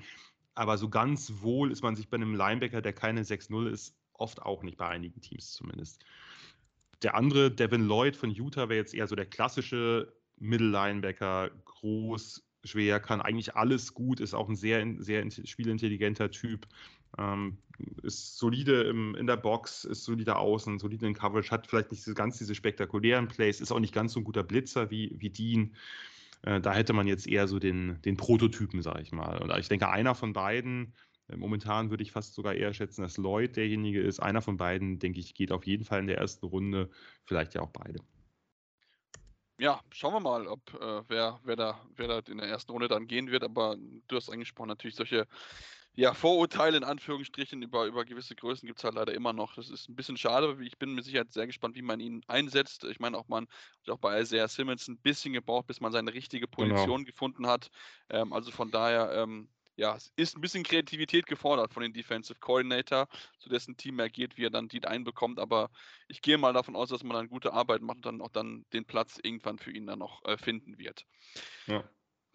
[0.55, 4.41] Aber so ganz wohl ist man sich bei einem Linebacker, der keine 6-0 ist, oft
[4.41, 6.03] auch nicht bei einigen Teams zumindest.
[7.03, 12.44] Der andere, Devin Lloyd von Utah, wäre jetzt eher so der klassische Middle Linebacker, groß,
[12.65, 16.67] schwer, kann eigentlich alles gut, ist auch ein sehr, sehr spielintelligenter Typ,
[17.17, 17.57] ähm,
[18.03, 22.03] ist solide im, in der Box, ist solide außen, solide in Coverage, hat vielleicht nicht
[22.15, 25.75] ganz diese spektakulären Plays, ist auch nicht ganz so ein guter Blitzer wie, wie Dean.
[26.41, 29.41] Äh, da hätte man jetzt eher so den, den Prototypen, sage ich mal.
[29.41, 30.93] Und ich denke, einer von beiden,
[31.29, 34.19] äh, momentan würde ich fast sogar eher schätzen, dass Lloyd derjenige ist.
[34.19, 36.89] Einer von beiden, denke ich, geht auf jeden Fall in der ersten Runde,
[37.25, 37.99] vielleicht ja auch beide
[39.57, 42.87] ja, schauen wir mal, ob äh, wer, wer, da, wer da in der ersten Runde
[42.87, 43.43] dann gehen wird.
[43.43, 43.77] Aber
[44.07, 45.27] du hast angesprochen, natürlich solche
[45.97, 49.55] ja, Vorurteile in Anführungsstrichen über, über gewisse Größen gibt es halt leider immer noch.
[49.55, 50.57] Das ist ein bisschen schade.
[50.61, 52.83] Ich bin mit Sicherheit sehr gespannt, wie man ihn einsetzt.
[52.83, 53.47] Ich meine, auch man
[53.81, 56.67] hat auch bei Isaiah Simmons ein bisschen gebraucht, bis man seine richtige genau.
[56.67, 57.05] Position genau.
[57.05, 57.69] gefunden hat.
[58.09, 62.39] Ähm, also von daher, ähm, ja, es ist ein bisschen Kreativität gefordert von dem Defensive
[62.39, 63.07] Coordinator,
[63.39, 65.39] zu dessen Team er geht, wie er dann die einbekommt.
[65.39, 65.69] Aber
[66.07, 68.65] ich gehe mal davon aus, dass man dann gute Arbeit macht und dann auch dann
[68.73, 71.05] den Platz irgendwann für ihn dann noch äh, finden wird.
[71.67, 71.83] Ja.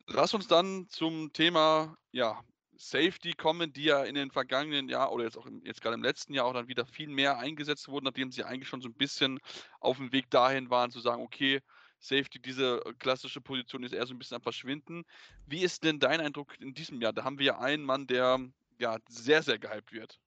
[0.06, 2.42] Lass uns dann zum Thema ja,
[2.76, 6.02] Safety kommen, die ja in den vergangenen Jahren oder jetzt auch im, jetzt gerade im
[6.02, 8.94] letzten Jahr auch dann wieder viel mehr eingesetzt wurden, nachdem sie eigentlich schon so ein
[8.94, 9.38] bisschen
[9.80, 11.60] auf dem Weg dahin waren, zu sagen, okay,
[12.00, 15.04] Safety, diese äh, klassische Position ist eher so ein bisschen am Verschwinden.
[15.46, 17.12] Wie ist denn dein Eindruck in diesem Jahr?
[17.12, 18.40] Da haben wir ja einen Mann, der
[18.78, 20.18] ja sehr, sehr gehypt wird.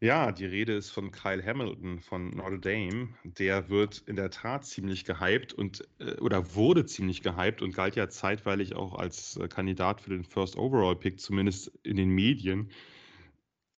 [0.00, 3.14] Ja, die Rede ist von Kyle Hamilton von Notre Dame.
[3.24, 7.96] Der wird in der Tat ziemlich gehypt und äh, oder wurde ziemlich gehypt und galt
[7.96, 12.70] ja zeitweilig auch als äh, Kandidat für den First Overall Pick, zumindest in den Medien.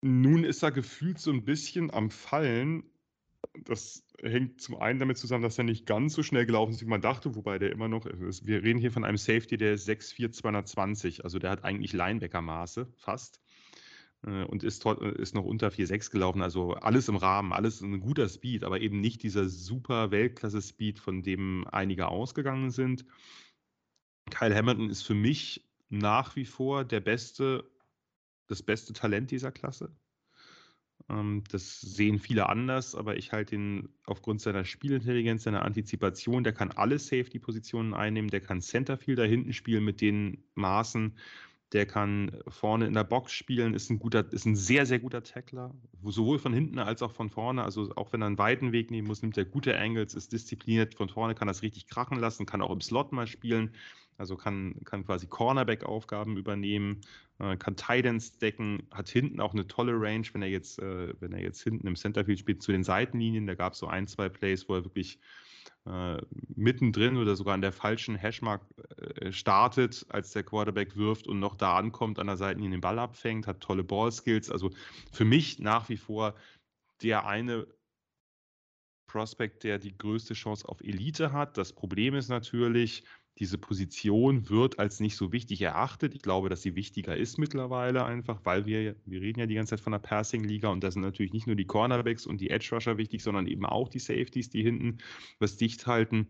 [0.01, 2.83] Nun ist er gefühlt so ein bisschen am Fallen
[3.65, 6.89] das hängt zum einen damit zusammen, dass er nicht ganz so schnell gelaufen ist, wie
[6.89, 10.31] man dachte, wobei der immer noch, wir reden hier von einem Safety, der ist 6'4,
[10.31, 13.41] 220, also der hat eigentlich Linebacker-Maße fast
[14.23, 18.27] äh, und ist, ist noch unter 4,6 gelaufen, also alles im Rahmen, alles ein guter
[18.27, 23.05] Speed, aber eben nicht dieser super Weltklasse-Speed, von dem einige ausgegangen sind.
[24.31, 27.69] Kyle Hamilton ist für mich nach wie vor der beste,
[28.47, 29.95] das beste Talent dieser Klasse.
[31.09, 36.53] Ähm, das sehen viele anders, aber ich halte ihn aufgrund seiner Spielintelligenz, seiner Antizipation, der
[36.53, 41.13] kann alle Safety-Positionen einnehmen, der kann Centerfield da hinten spielen mit den Maßen,
[41.73, 45.23] der kann vorne in der Box spielen, ist ein guter, ist ein sehr, sehr guter
[45.23, 47.63] Tackler, sowohl von hinten als auch von vorne.
[47.63, 50.95] Also auch wenn er einen weiten Weg nehmen muss, nimmt er gute Angles, ist diszipliniert
[50.95, 53.73] von vorne, kann das richtig krachen lassen, kann auch im Slot mal spielen.
[54.17, 57.01] Also kann, kann quasi Cornerback-Aufgaben übernehmen,
[57.39, 61.33] äh, kann Tidance decken, hat hinten auch eine tolle Range, wenn er jetzt, äh, wenn
[61.33, 63.45] er jetzt hinten im Centerfield spielt, zu den Seitenlinien.
[63.45, 65.19] Da gab es so ein, zwei Plays, wo er wirklich
[65.85, 66.17] äh,
[66.55, 68.61] mittendrin oder sogar an der falschen Hashmark
[68.97, 72.99] äh, startet, als der Quarterback wirft und noch da ankommt, an der Seitenlinie den Ball
[72.99, 74.49] abfängt, hat tolle Ballskills.
[74.49, 74.71] Also
[75.11, 76.35] für mich nach wie vor
[77.01, 77.67] der eine
[79.07, 81.57] Prospect, der die größte Chance auf Elite hat.
[81.57, 83.03] Das Problem ist natürlich,
[83.39, 86.15] diese Position wird als nicht so wichtig erachtet.
[86.15, 89.71] Ich glaube, dass sie wichtiger ist mittlerweile einfach, weil wir, wir reden ja die ganze
[89.71, 92.97] Zeit von der Passing-Liga und da sind natürlich nicht nur die Cornerbacks und die Edge-Rusher
[92.97, 94.97] wichtig, sondern eben auch die Safeties, die hinten
[95.39, 96.27] was dicht halten.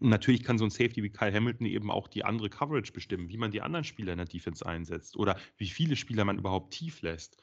[0.00, 3.36] Natürlich kann so ein Safety wie Kyle Hamilton eben auch die andere Coverage bestimmen, wie
[3.36, 7.02] man die anderen Spieler in der Defense einsetzt oder wie viele Spieler man überhaupt tief
[7.02, 7.40] lässt.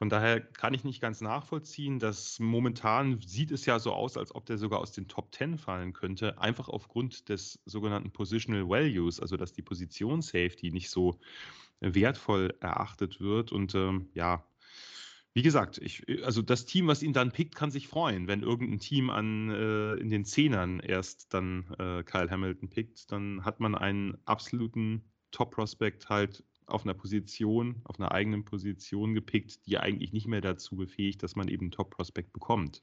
[0.00, 4.34] Von daher kann ich nicht ganz nachvollziehen, dass momentan sieht es ja so aus, als
[4.34, 9.20] ob der sogar aus den Top 10 fallen könnte, einfach aufgrund des sogenannten Positional Values,
[9.20, 11.20] also dass die Position Safety nicht so
[11.80, 13.52] wertvoll erachtet wird.
[13.52, 14.42] Und ähm, ja,
[15.34, 18.26] wie gesagt, ich, also das Team, was ihn dann pickt, kann sich freuen.
[18.26, 23.44] Wenn irgendein Team an, äh, in den Zehnern erst dann äh, Kyle Hamilton pickt, dann
[23.44, 29.78] hat man einen absoluten Top-Prospect halt auf einer Position, auf einer eigenen Position gepickt, die
[29.78, 32.82] eigentlich nicht mehr dazu befähigt, dass man eben einen Top-Prospect bekommt.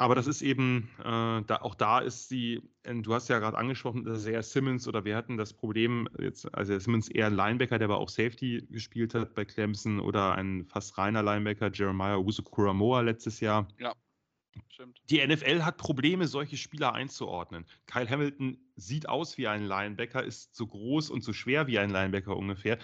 [0.00, 1.02] Aber das ist eben, äh,
[1.42, 5.04] da, auch da ist sie, äh, du hast ja gerade angesprochen, dass er Simmons oder
[5.04, 9.14] wir hatten das Problem, jetzt, also Simmons eher ein Linebacker, der aber auch Safety gespielt
[9.14, 13.68] hat bei Clemson oder ein fast reiner Linebacker, Jeremiah Usu Kuramoa letztes Jahr.
[13.78, 13.92] Ja.
[14.68, 15.00] Stimmt.
[15.10, 17.66] Die NFL hat Probleme, solche Spieler einzuordnen.
[17.86, 21.90] Kyle Hamilton sieht aus wie ein Linebacker, ist so groß und so schwer wie ein
[21.90, 22.78] Linebacker ungefähr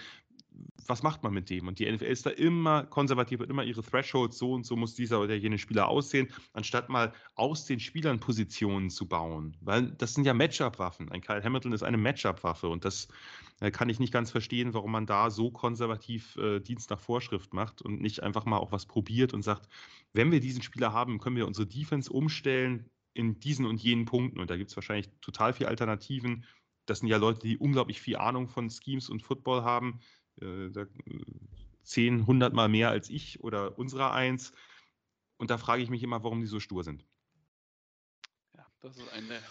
[0.85, 1.67] was macht man mit dem?
[1.67, 4.95] Und die NFL ist da immer konservativ und immer ihre Thresholds, so und so muss
[4.95, 9.57] dieser oder jene Spieler aussehen, anstatt mal aus den Spielern Positionen zu bauen.
[9.61, 11.11] Weil das sind ja Matchup-Waffen.
[11.11, 13.07] Ein Kyle Hamilton ist eine Matchup-Waffe und das
[13.59, 17.53] äh, kann ich nicht ganz verstehen, warum man da so konservativ äh, Dienst nach Vorschrift
[17.53, 19.67] macht und nicht einfach mal auch was probiert und sagt,
[20.13, 24.39] wenn wir diesen Spieler haben, können wir unsere Defense umstellen in diesen und jenen Punkten.
[24.39, 26.45] Und da gibt es wahrscheinlich total viele Alternativen.
[26.85, 29.99] Das sind ja Leute, die unglaublich viel Ahnung von Schemes und Football haben
[30.41, 30.71] äh,
[31.83, 34.51] 10, 100 Mal mehr als ich oder unserer eins.
[35.37, 37.05] Und da frage ich mich immer, warum die so stur sind.
[38.55, 39.41] Ja, das ist eine,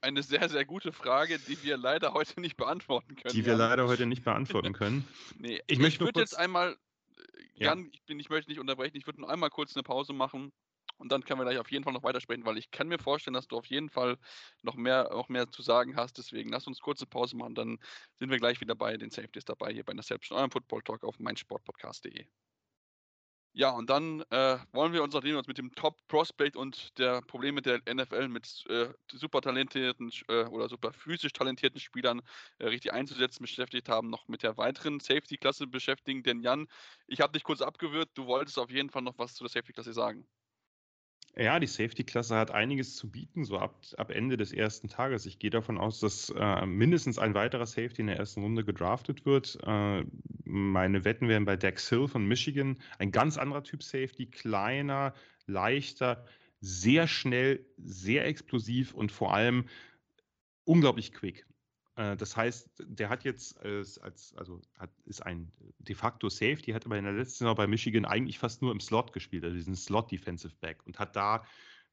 [0.00, 3.34] eine sehr, sehr gute Frage, die wir leider heute nicht beantworten können.
[3.34, 3.58] Die wir ja.
[3.58, 5.06] leider heute nicht beantworten können.
[5.38, 6.76] nee, ich, ich würde jetzt einmal,
[7.54, 7.88] Jan, ja.
[7.92, 10.52] ich, bin, ich möchte nicht unterbrechen, ich würde nur einmal kurz eine Pause machen
[10.98, 13.34] und dann können wir gleich auf jeden Fall noch weitersprechen, weil ich kann mir vorstellen,
[13.34, 14.18] dass du auf jeden Fall
[14.62, 16.18] noch mehr, noch mehr zu sagen hast.
[16.18, 17.78] Deswegen lass uns kurze Pause machen, dann
[18.18, 21.18] sind wir gleich wieder bei den Safeties dabei hier bei Selbst eurem Football Talk auf
[21.18, 22.26] meinsportpodcast.de.
[23.56, 26.98] Ja, und dann äh, wollen wir uns, nachdem wir uns mit dem Top Prospect und
[26.98, 32.20] der Probleme der NFL mit äh, super talentierten äh, oder super physisch talentierten Spielern
[32.58, 36.24] äh, richtig einzusetzen beschäftigt haben, noch mit der weiteren Safety-Klasse beschäftigen.
[36.24, 36.66] Denn Jan,
[37.06, 39.92] ich habe dich kurz abgewürgt, du wolltest auf jeden Fall noch was zu der Safety-Klasse
[39.92, 40.26] sagen.
[41.36, 45.26] Ja, die Safety-Klasse hat einiges zu bieten, so ab, ab Ende des ersten Tages.
[45.26, 49.26] Ich gehe davon aus, dass äh, mindestens ein weiterer Safety in der ersten Runde gedraftet
[49.26, 49.58] wird.
[49.66, 50.04] Äh,
[50.44, 52.76] meine Wetten wären bei Dex Hill von Michigan.
[52.98, 55.12] Ein ganz anderer Typ Safety, kleiner,
[55.46, 56.24] leichter,
[56.60, 59.64] sehr schnell, sehr explosiv und vor allem
[60.62, 61.46] unglaublich quick.
[61.96, 66.72] Äh, das heißt, der hat jetzt als, als also hat, ist ein de facto Safety,
[66.72, 69.56] hat aber in der letzten Saison bei Michigan eigentlich fast nur im Slot gespielt, also
[69.56, 71.44] diesen Slot Defensive Back und hat da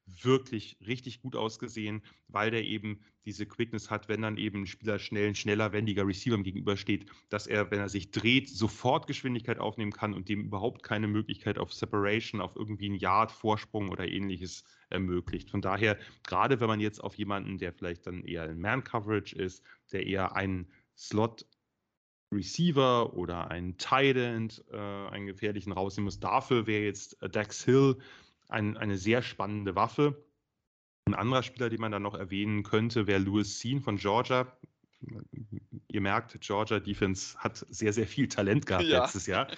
[0.06, 4.98] wirklich richtig gut ausgesehen, weil der eben diese Quickness hat, wenn dann eben ein Spieler
[4.98, 9.92] schnell, ein schneller, wendiger Receiver gegenübersteht, dass er, wenn er sich dreht, sofort Geschwindigkeit aufnehmen
[9.92, 14.64] kann und dem überhaupt keine Möglichkeit auf Separation, auf irgendwie einen Yard, Vorsprung oder ähnliches
[14.90, 15.50] ermöglicht.
[15.50, 19.62] Von daher, gerade wenn man jetzt auf jemanden, der vielleicht dann eher in Man-Coverage ist,
[19.92, 21.46] der eher einen Slot
[22.32, 26.18] Receiver oder einen Tight End, äh, einen gefährlichen rausnehmen muss.
[26.18, 27.98] Dafür wäre jetzt Dax Hill
[28.52, 30.24] ein, eine sehr spannende Waffe.
[31.04, 34.46] Ein anderer Spieler, den man da noch erwähnen könnte, wäre Louis Sean von Georgia.
[35.88, 39.02] Ihr merkt, Georgia Defense hat sehr, sehr viel Talent gehabt ja.
[39.02, 39.48] letztes Jahr.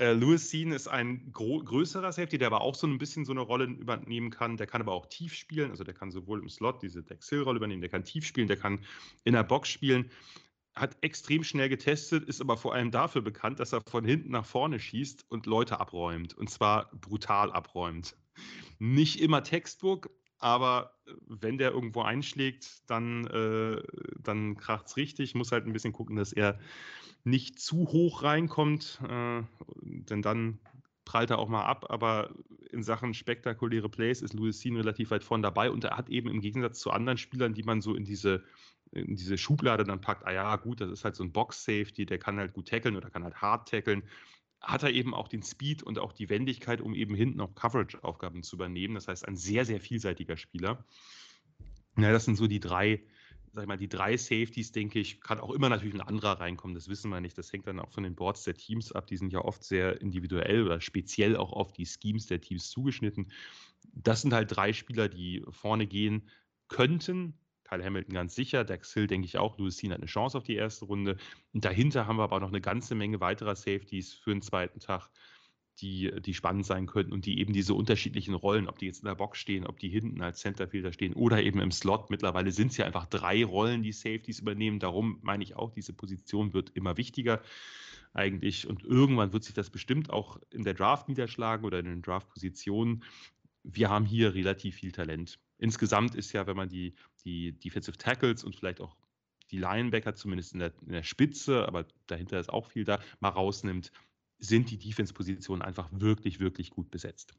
[0.00, 3.42] Äh, Louis Sean ist ein größerer Safety, der aber auch so ein bisschen so eine
[3.42, 4.56] Rolle übernehmen kann.
[4.56, 5.70] Der kann aber auch tief spielen.
[5.70, 8.56] Also der kann sowohl im Slot diese Dex Hill-Rolle übernehmen, der kann tief spielen, der
[8.56, 8.80] kann
[9.24, 10.10] in der Box spielen
[10.80, 14.46] hat extrem schnell getestet, ist aber vor allem dafür bekannt, dass er von hinten nach
[14.46, 16.34] vorne schießt und Leute abräumt.
[16.34, 18.16] Und zwar brutal abräumt.
[18.78, 23.82] Nicht immer Textbook, aber äh, wenn der irgendwo einschlägt, dann, äh,
[24.20, 25.34] dann kracht es richtig.
[25.34, 26.58] Muss halt ein bisschen gucken, dass er
[27.24, 29.42] nicht zu hoch reinkommt, äh,
[29.82, 30.60] denn dann
[31.04, 31.86] prallt er auch mal ab.
[31.90, 32.30] Aber
[32.70, 36.28] in Sachen spektakuläre Plays ist Louis Sean relativ weit vorn dabei und er hat eben
[36.28, 38.44] im Gegensatz zu anderen Spielern, die man so in diese
[38.92, 42.18] in diese Schublade dann packt, ah ja, gut, das ist halt so ein Box-Safety, der
[42.18, 44.02] kann halt gut tackeln oder kann halt hart tackeln
[44.60, 48.42] hat er eben auch den Speed und auch die Wendigkeit, um eben hinten auch Coverage-Aufgaben
[48.42, 48.94] zu übernehmen.
[48.94, 50.84] Das heißt, ein sehr, sehr vielseitiger Spieler.
[51.96, 53.02] Ja, das sind so die drei,
[53.52, 56.74] sag ich mal, die drei Safeties, denke ich, kann auch immer natürlich ein anderer reinkommen,
[56.74, 57.38] das wissen wir nicht.
[57.38, 59.06] Das hängt dann auch von den Boards der Teams ab.
[59.06, 63.32] Die sind ja oft sehr individuell oder speziell auch auf die Schemes der Teams zugeschnitten.
[63.94, 66.28] Das sind halt drei Spieler, die vorne gehen
[66.68, 70.38] könnten, Kyle Hamilton ganz sicher, Dax Hill denke ich auch, Louis Dean hat eine Chance
[70.38, 71.16] auf die erste Runde.
[71.52, 75.10] Und dahinter haben wir aber noch eine ganze Menge weiterer Safeties für den zweiten Tag,
[75.80, 79.06] die, die spannend sein könnten und die eben diese unterschiedlichen Rollen, ob die jetzt in
[79.06, 82.10] der Box stehen, ob die hinten als Centerfielder stehen oder eben im Slot.
[82.10, 84.80] Mittlerweile sind es ja einfach drei Rollen, die Safeties übernehmen.
[84.80, 87.42] Darum meine ich auch, diese Position wird immer wichtiger
[88.12, 88.66] eigentlich.
[88.66, 93.04] Und irgendwann wird sich das bestimmt auch in der Draft niederschlagen oder in den Draft-Positionen.
[93.62, 96.94] Wir haben hier relativ viel Talent insgesamt ist ja, wenn man die,
[97.24, 98.96] die Defensive Tackles und vielleicht auch
[99.50, 103.30] die Linebacker, zumindest in der, in der Spitze, aber dahinter ist auch viel da, mal
[103.30, 103.92] rausnimmt,
[104.38, 107.34] sind die Defense-Positionen einfach wirklich, wirklich gut besetzt.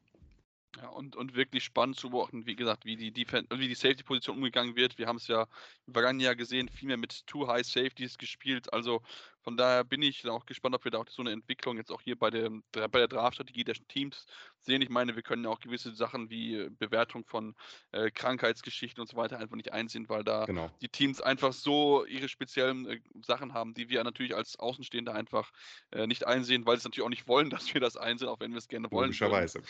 [0.78, 4.76] Ja, und, und wirklich spannend zu beobachten, wie gesagt, wie die, wie die Safety-Position umgegangen
[4.76, 4.98] wird.
[4.98, 5.48] Wir haben es ja
[5.88, 8.72] im vergangenen Jahr gesehen, viel mehr mit Two High Safeties gespielt.
[8.72, 9.02] Also
[9.42, 12.02] von daher bin ich auch gespannt, ob wir da auch so eine Entwicklung jetzt auch
[12.02, 14.28] hier bei der, bei der Draft-Strategie der Teams
[14.62, 14.82] sehen.
[14.82, 17.56] Ich meine, wir können ja auch gewisse Sachen wie Bewertung von
[17.92, 20.72] äh, Krankheitsgeschichten und so weiter einfach nicht einsehen, weil da genau.
[20.82, 25.52] die Teams einfach so ihre speziellen äh, Sachen haben, die wir natürlich als Außenstehende einfach
[25.92, 28.52] äh, nicht einsehen, weil sie natürlich auch nicht wollen, dass wir das einsehen, auch wenn
[28.52, 29.08] wir es gerne wollen.
[29.08, 29.62] Logischerweise.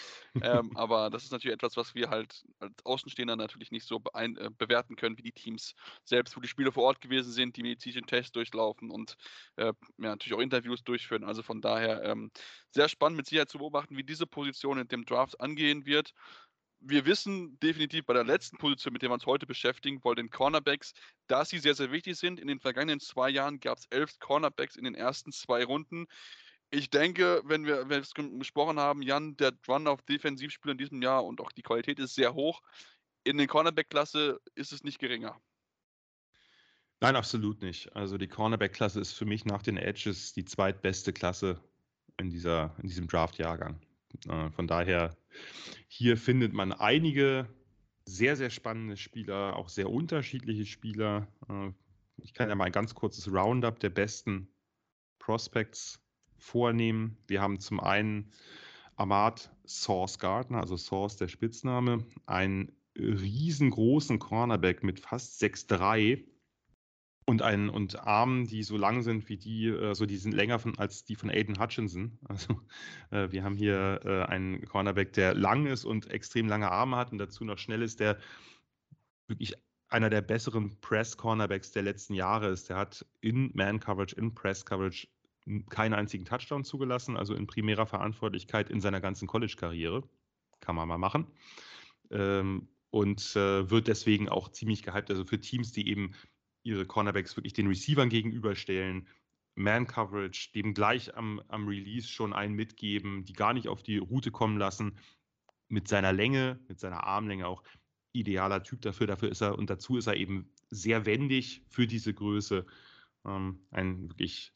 [0.42, 4.30] Ähm, aber das ist natürlich etwas, was wir halt als Außenstehender natürlich nicht so äh,
[4.58, 8.08] bewerten können, wie die Teams selbst, wo die Spieler vor Ort gewesen sind, die medizinischen
[8.08, 9.16] Tests durchlaufen und
[9.58, 11.24] äh, ja, natürlich auch Interviews durchführen.
[11.24, 12.32] Also von daher ähm,
[12.72, 16.14] sehr spannend mit Sicherheit zu beobachten, wie diese Position in dem Draft angehen wird.
[16.82, 20.30] Wir wissen definitiv bei der letzten Position, mit der wir uns heute beschäftigen wollen, den
[20.30, 20.94] Cornerbacks,
[21.28, 22.40] dass sie sehr, sehr wichtig sind.
[22.40, 26.08] In den vergangenen zwei Jahren gab es elf Cornerbacks in den ersten zwei Runden.
[26.72, 31.26] Ich denke, wenn wir, es gesprochen haben, Jan, der Run auf Defensivspieler in diesem Jahr
[31.26, 32.62] und auch die Qualität ist sehr hoch.
[33.24, 35.42] In der Cornerback-Klasse ist es nicht geringer.
[37.02, 37.96] Nein, absolut nicht.
[37.96, 41.62] Also die Cornerback-Klasse ist für mich nach den Edges die zweitbeste Klasse
[42.18, 43.80] in, dieser, in diesem Draft-Jahrgang.
[44.28, 45.16] Äh, von daher,
[45.88, 47.48] hier findet man einige
[48.06, 51.28] sehr, sehr spannende Spieler, auch sehr unterschiedliche Spieler.
[51.48, 51.72] Äh,
[52.18, 54.50] ich kann ja mal ein ganz kurzes Roundup der besten
[55.20, 56.02] Prospects
[56.38, 57.18] vornehmen.
[57.28, 58.32] Wir haben zum einen
[58.96, 66.26] Ahmad Source Gardner, also Source der Spitzname, einen riesengroßen Cornerback mit fast 6'3
[67.30, 70.78] und, ein, und Armen, die so lang sind wie die, also die sind länger von,
[70.80, 72.18] als die von Aiden Hutchinson.
[72.28, 72.60] Also
[73.12, 77.12] äh, wir haben hier äh, einen Cornerback, der lang ist und extrem lange Arme hat
[77.12, 78.18] und dazu noch schnell ist, der
[79.28, 79.54] wirklich
[79.90, 82.70] einer der besseren Press-Cornerbacks der letzten Jahre ist.
[82.70, 85.08] Der hat in Man-Coverage, in Press-Coverage
[85.70, 90.04] keinen einzigen Touchdown zugelassen, also in primärer Verantwortlichkeit in seiner ganzen College-Karriere.
[90.62, 91.28] Kann man mal machen.
[92.10, 95.12] Ähm, und äh, wird deswegen auch ziemlich gehypt.
[95.12, 96.14] Also für Teams, die eben
[96.64, 99.08] ihre Cornerbacks wirklich den Receivern gegenüberstellen,
[99.56, 104.32] Man-Coverage, dem gleich am, am Release schon einen mitgeben, die gar nicht auf die Route
[104.32, 104.98] kommen lassen,
[105.68, 107.64] mit seiner Länge, mit seiner Armlänge auch
[108.12, 109.08] idealer Typ dafür.
[109.08, 112.66] Dafür ist er und dazu ist er eben sehr wendig für diese Größe.
[113.26, 114.54] Ähm, ein wirklich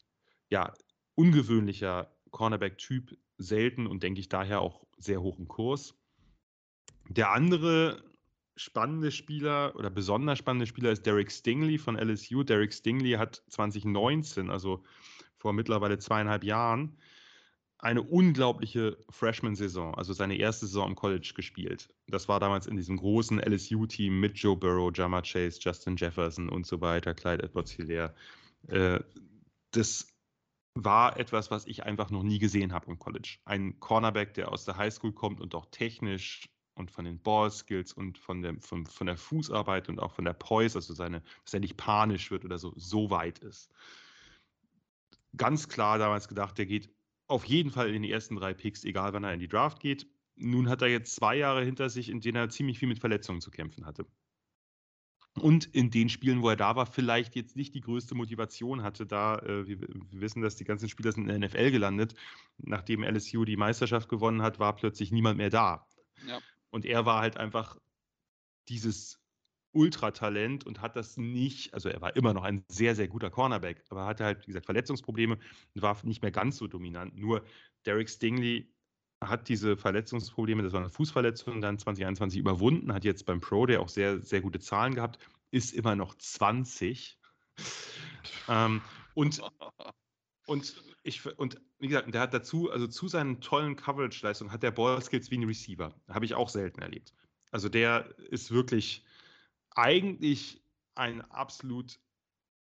[0.50, 0.72] ja,
[1.14, 5.96] ungewöhnlicher Cornerback-Typ, selten und denke ich daher auch sehr hoch im Kurs.
[7.08, 8.02] Der andere
[8.56, 12.42] spannende Spieler oder besonders spannende Spieler ist Derek Stingley von LSU.
[12.42, 14.82] Derek Stingley hat 2019, also
[15.38, 16.96] vor mittlerweile zweieinhalb Jahren,
[17.78, 21.88] eine unglaubliche Freshman-Saison, also seine erste Saison im College gespielt.
[22.06, 26.66] Das war damals in diesem großen LSU-Team mit Joe Burrow, Jama Chase, Justin Jefferson und
[26.66, 28.14] so weiter, Clyde Edwards-Hilaire.
[28.68, 29.00] Äh,
[29.72, 30.08] das
[30.74, 33.38] war etwas, was ich einfach noch nie gesehen habe im College.
[33.44, 38.18] Ein Cornerback, der aus der Highschool kommt und auch technisch und von den Ballskills und
[38.18, 41.60] von der, von, von der Fußarbeit und auch von der Poise, also seine, dass er
[41.60, 43.70] nicht panisch wird oder so, so weit ist.
[45.36, 46.90] Ganz klar damals gedacht, der geht
[47.26, 50.06] auf jeden Fall in den ersten drei Picks, egal wann er in die Draft geht.
[50.36, 53.40] Nun hat er jetzt zwei Jahre hinter sich, in denen er ziemlich viel mit Verletzungen
[53.40, 54.06] zu kämpfen hatte.
[55.40, 59.04] Und in den Spielen, wo er da war, vielleicht jetzt nicht die größte Motivation hatte,
[59.04, 62.14] da äh, wir, wir, wissen, dass die ganzen Spieler sind in der NFL gelandet.
[62.58, 65.86] Nachdem LSU die Meisterschaft gewonnen hat, war plötzlich niemand mehr da.
[66.26, 66.38] Ja.
[66.74, 67.78] Und er war halt einfach
[68.68, 69.20] dieses
[69.70, 73.84] Ultratalent und hat das nicht, also er war immer noch ein sehr, sehr guter Cornerback,
[73.90, 75.38] aber hatte halt, wie gesagt, Verletzungsprobleme
[75.74, 77.16] und war nicht mehr ganz so dominant.
[77.16, 77.44] Nur
[77.86, 78.74] Derek Stingley
[79.22, 83.80] hat diese Verletzungsprobleme, das war eine Fußverletzung, dann 2021 überwunden, hat jetzt beim Pro der
[83.80, 85.20] auch sehr, sehr gute Zahlen gehabt,
[85.52, 87.20] ist immer noch 20.
[88.48, 88.82] ähm,
[89.14, 89.40] und
[90.46, 94.70] Und ich und wie gesagt, der hat dazu, also zu seinen tollen Coverage-Leistungen hat der
[94.70, 95.94] Ball-Skills wie ein Receiver.
[96.08, 97.12] Habe ich auch selten erlebt.
[97.50, 99.04] Also der ist wirklich
[99.74, 100.62] eigentlich
[100.94, 101.98] ein absolut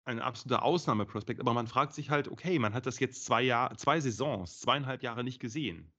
[0.03, 3.75] ein absoluter Ausnahmeprospekt, aber man fragt sich halt, okay, man hat das jetzt zwei Jahre,
[3.77, 5.91] zwei Saisons, zweieinhalb Jahre nicht gesehen.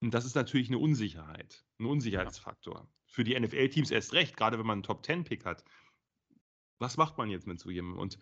[0.00, 2.80] Und das ist natürlich eine Unsicherheit, ein Unsicherheitsfaktor.
[2.80, 2.88] Ja.
[3.06, 5.62] Für die NFL-Teams erst recht, gerade wenn man einen Top-10-Pick hat.
[6.78, 8.00] Was macht man jetzt mit so jemandem?
[8.00, 8.18] Und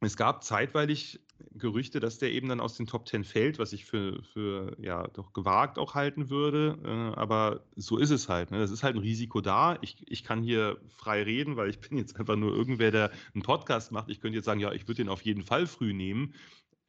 [0.00, 1.20] es gab zeitweilig
[1.52, 5.06] Gerüchte, dass der eben dann aus den Top Ten fällt, was ich für, für ja
[5.08, 6.78] doch gewagt auch halten würde.
[6.84, 8.50] Äh, aber so ist es halt.
[8.50, 8.58] Ne?
[8.58, 9.78] Das ist halt ein Risiko da.
[9.82, 13.42] Ich, ich kann hier frei reden, weil ich bin jetzt einfach nur irgendwer, der einen
[13.42, 14.08] Podcast macht.
[14.10, 16.34] Ich könnte jetzt sagen, ja, ich würde den auf jeden Fall früh nehmen.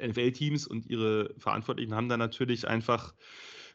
[0.02, 3.14] NFL-Teams und ihre Verantwortlichen haben da natürlich einfach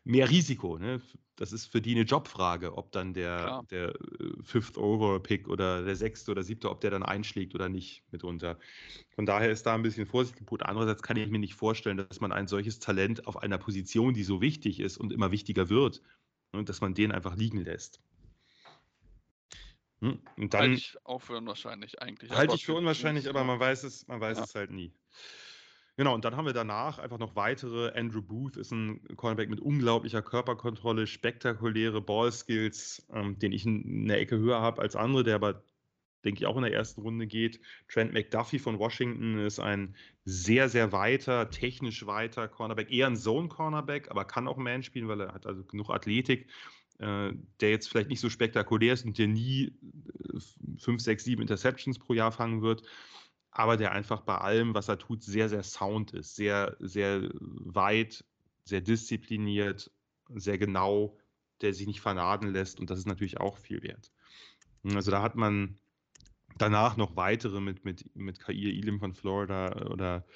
[0.07, 0.78] mehr Risiko.
[0.78, 1.03] Ne?
[1.35, 5.83] Das ist für die eine Jobfrage, ob dann der, der äh, Fifth Overall Pick oder
[5.83, 8.59] der sechste oder siebte, ob der dann einschlägt oder nicht mitunter.
[9.15, 10.62] Von daher ist da ein bisschen Vorsicht geboten.
[10.62, 14.23] Andererseits kann ich mir nicht vorstellen, dass man ein solches Talent auf einer Position, die
[14.23, 16.03] so wichtig ist und immer wichtiger wird,
[16.53, 18.01] ne, dass man den einfach liegen lässt.
[20.01, 20.20] Hm?
[20.37, 22.31] Und dann, halte ich auch für unwahrscheinlich eigentlich.
[22.31, 24.45] Halte ich für unwahrscheinlich, aber man weiß es, man weiß ja.
[24.45, 24.93] es halt nie.
[25.98, 27.90] Genau, und dann haben wir danach einfach noch weitere.
[27.98, 34.20] Andrew Booth ist ein Cornerback mit unglaublicher Körperkontrolle, spektakuläre Ballskills, ähm, den ich in der
[34.20, 35.62] Ecke höher habe als andere, der aber,
[36.23, 37.60] denke ich, auch in der ersten Runde geht.
[37.89, 39.97] Trent McDuffie von Washington ist ein
[40.27, 45.23] sehr, sehr weiter, technisch weiter Cornerback, eher ein Zone-Cornerback, aber kann auch Man spielen, weil
[45.23, 46.47] er hat also genug Athletik
[46.98, 49.73] äh, der jetzt vielleicht nicht so spektakulär ist und der nie
[50.78, 52.82] 5, 6, 7 Interceptions pro Jahr fangen wird
[53.59, 58.23] aber der einfach bei allem, was er tut, sehr, sehr sound ist, sehr, sehr weit,
[58.65, 59.91] sehr diszipliniert,
[60.35, 61.16] sehr genau,
[61.62, 64.12] der sich nicht vernaden lässt und das ist natürlich auch viel wert.
[64.85, 65.78] Also da hat man
[66.59, 70.27] danach noch weitere mit, mit, mit Kair Elim von Florida oder,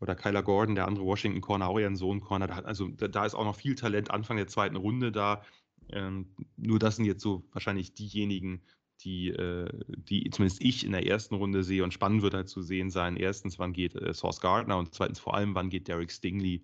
[0.00, 2.46] oder Kyler Gordon, der andere Washington Corner, auch eher ein Sohn-Corner.
[2.46, 5.44] Da, also da, da, ist auch noch viel Talent Anfang der zweiten Runde da.
[5.90, 8.62] Ähm, nur das sind jetzt so wahrscheinlich diejenigen,
[9.04, 12.62] die, äh, die zumindest ich in der ersten Runde sehe und spannend wird halt zu
[12.62, 13.16] sehen sein.
[13.16, 16.62] Erstens, wann geht äh, Source Gardner und zweitens vor allem, wann geht Derek Stingley,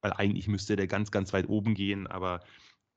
[0.00, 2.40] weil eigentlich müsste der ganz, ganz weit oben gehen, aber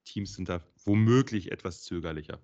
[0.06, 2.40] Teams sind da womöglich etwas zögerlicher.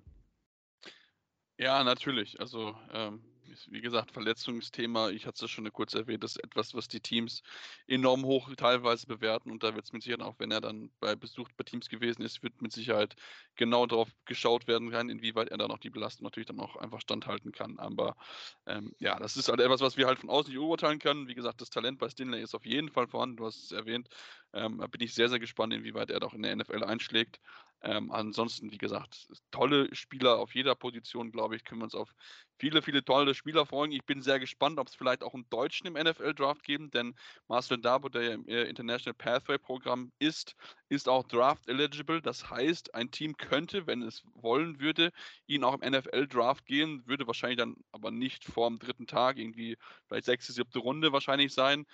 [1.58, 2.40] Ja, natürlich.
[2.40, 3.22] Also ähm,
[3.70, 7.44] wie gesagt, Verletzungsthema, ich hatte es schon kurz erwähnt, das ist etwas, was die Teams
[7.88, 11.16] enorm hoch teilweise bewerten und da wird es mit Sicherheit auch, wenn er dann bei
[11.16, 13.16] Besuch bei Teams gewesen ist, wird mit Sicherheit
[13.56, 17.02] genau darauf geschaut werden kann, inwieweit er dann auch die Belastung natürlich dann auch einfach
[17.02, 17.80] standhalten kann.
[17.80, 18.16] Aber
[18.66, 21.28] ähm, ja, das ist halt etwas, was wir halt von außen nicht beurteilen können.
[21.28, 24.10] Wie gesagt, das Talent bei Stinley ist auf jeden Fall vorhanden, du hast es erwähnt.
[24.54, 27.40] Ähm, da bin ich sehr, sehr gespannt, inwieweit er doch in der NFL einschlägt.
[27.86, 32.16] Ähm, ansonsten, wie gesagt, tolle Spieler auf jeder Position, glaube ich, können wir uns auf
[32.58, 33.92] viele, viele tolle Spieler freuen.
[33.92, 37.14] Ich bin sehr gespannt, ob es vielleicht auch einen Deutschen im NFL-Draft geben, denn
[37.48, 40.56] Marcel Dabo, der ja im äh, International Pathway-Programm ist,
[40.90, 42.24] ist auch Draft-eligible.
[42.24, 45.12] Das heißt, ein Team könnte, wenn es wollen würde,
[45.46, 49.78] ihn auch im NFL-Draft gehen, würde wahrscheinlich dann aber nicht vor dem dritten Tag, irgendwie
[50.08, 51.86] vielleicht sechste, siebte Runde wahrscheinlich sein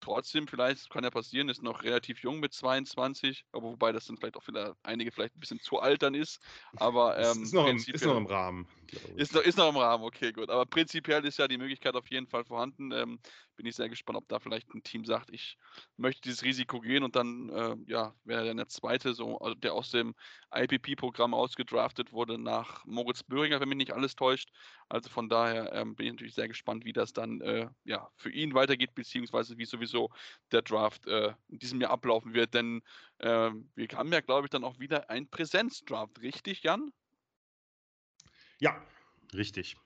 [0.00, 4.16] trotzdem, vielleicht kann ja passieren, ist noch relativ jung mit 22, aber wobei das dann
[4.16, 6.40] vielleicht auch für einige vielleicht ein bisschen zu alt dann ist.
[6.76, 8.68] Aber ähm, ist, noch im, ist noch im Rahmen.
[9.16, 10.50] Ist noch, ist noch im Rahmen, okay, gut.
[10.50, 12.92] Aber prinzipiell ist ja die Möglichkeit auf jeden Fall vorhanden.
[12.92, 13.20] Ähm,
[13.58, 15.58] bin ich sehr gespannt, ob da vielleicht ein Team sagt, ich
[15.96, 19.74] möchte dieses Risiko gehen und dann, äh, ja, wäre dann der zweite, so, also der
[19.74, 20.14] aus dem
[20.54, 24.50] IPP-Programm ausgedraftet wurde nach Moritz Böhringer, wenn mich nicht alles täuscht.
[24.88, 28.30] Also von daher ähm, bin ich natürlich sehr gespannt, wie das dann äh, ja, für
[28.30, 30.10] ihn weitergeht, beziehungsweise wie sowieso
[30.52, 32.54] der Draft äh, in diesem Jahr ablaufen wird.
[32.54, 32.80] Denn
[33.18, 36.92] äh, wir haben ja, glaube ich, dann auch wieder ein Präsenzdraft, richtig, Jan?
[38.60, 38.80] Ja,
[39.34, 39.76] richtig.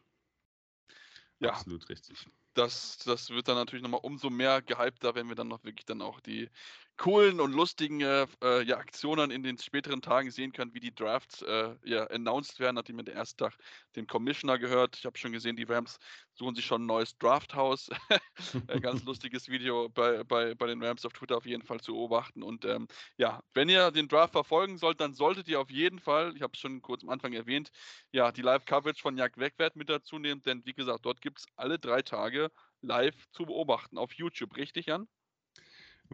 [1.40, 1.52] Ja.
[1.54, 5.64] Absolut richtig das, das wird dann natürlich nochmal umso mehr gehypter, wenn wir dann noch
[5.64, 6.50] wirklich dann auch die
[6.96, 10.94] coolen und lustigen äh, äh, ja, Aktionen in den späteren Tagen sehen können, wie die
[10.94, 13.56] Drafts äh, ja, announced werden, nachdem wir den ersten Tag
[13.96, 14.96] den Commissioner gehört.
[14.96, 15.98] Ich habe schon gesehen, die Rams
[16.34, 17.90] suchen sich schon ein neues Drafthaus.
[18.68, 21.92] ein ganz lustiges Video bei, bei, bei den Rams auf Twitter auf jeden Fall zu
[21.92, 22.42] beobachten.
[22.42, 22.86] Und ähm,
[23.16, 26.52] ja, wenn ihr den Draft verfolgen sollt, dann solltet ihr auf jeden Fall, ich habe
[26.54, 27.70] es schon kurz am Anfang erwähnt,
[28.12, 31.46] ja, die Live-Coverage von Jagd Wegwert mit dazu nehmen, denn wie gesagt, dort gibt es
[31.56, 32.50] alle drei Tage
[32.80, 35.08] live zu beobachten auf YouTube, richtig, Jan?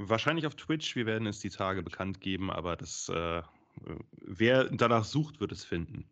[0.01, 0.95] Wahrscheinlich auf Twitch.
[0.95, 3.43] Wir werden es die Tage bekannt geben, aber das, äh,
[4.13, 6.09] wer danach sucht, wird es finden.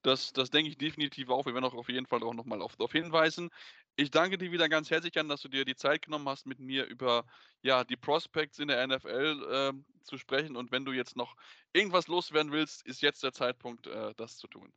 [0.00, 1.44] Das, das denke ich definitiv auch.
[1.44, 3.50] Wir werden auch auf jeden Fall auch nochmal darauf hinweisen.
[3.96, 6.58] Ich danke dir wieder ganz herzlich an, dass du dir die Zeit genommen hast, mit
[6.58, 7.26] mir über
[7.60, 10.56] ja, die Prospects in der NFL äh, zu sprechen.
[10.56, 11.36] Und wenn du jetzt noch
[11.74, 14.72] irgendwas loswerden willst, ist jetzt der Zeitpunkt, äh, das zu tun.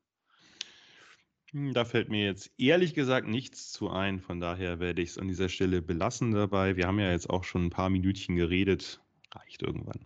[1.53, 4.19] Hm, da fällt mir jetzt ehrlich gesagt nichts zu ein.
[4.19, 6.77] Von daher werde ich es an dieser Stelle belassen dabei.
[6.77, 9.01] Wir haben ja jetzt auch schon ein paar Minütchen geredet.
[9.33, 10.05] Reicht irgendwann.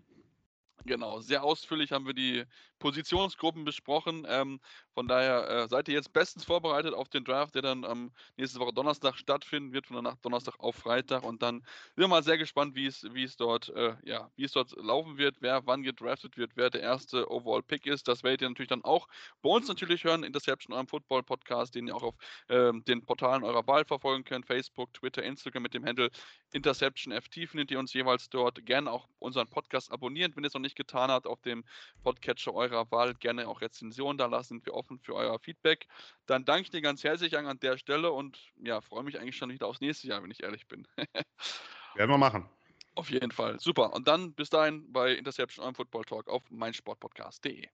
[0.85, 2.43] Genau, sehr ausführlich haben wir die
[2.77, 4.26] Positionsgruppen besprochen.
[4.30, 4.59] Ähm,
[4.95, 8.59] von daher äh, seid ihr jetzt bestens vorbereitet auf den Draft, der dann am nächste
[8.59, 11.23] Woche Donnerstag stattfinden wird, von der Nacht Donnerstag auf Freitag.
[11.23, 15.35] Und dann sind wir mal sehr gespannt, wie es, dort, äh, ja, dort laufen wird,
[15.41, 18.07] wer wann gedraftet wird, wer der erste Overall Pick ist.
[18.07, 19.09] Das werdet ihr natürlich dann auch
[19.41, 22.15] bei uns natürlich hören, Interception, eurem Football Podcast, den ihr auch auf
[22.47, 26.09] ähm, den Portalen eurer Wahl verfolgen könnt: Facebook, Twitter, Instagram mit dem Handle
[26.53, 28.65] Interception FT findet ihr uns jeweils dort.
[28.65, 31.65] Gerne auch unseren Podcast abonnieren, wenn ihr es noch nicht getan habt, auf dem
[32.01, 33.13] Podcatcher eurer Wahl.
[33.15, 34.65] Gerne auch Rezensionen da lassen.
[34.65, 35.88] Wir offen für euer Feedback.
[36.26, 39.49] Dann danke ich dir ganz herzlich an, der Stelle und ja, freue mich eigentlich schon
[39.52, 40.88] wieder aufs nächste Jahr, wenn ich ehrlich bin.
[41.95, 42.49] Werden wir machen.
[42.95, 43.60] Auf jeden Fall.
[43.60, 43.94] Super.
[43.94, 47.68] Und dann bis dahin bei Interception, eurem Football Talk auf meinsportpodcast.de.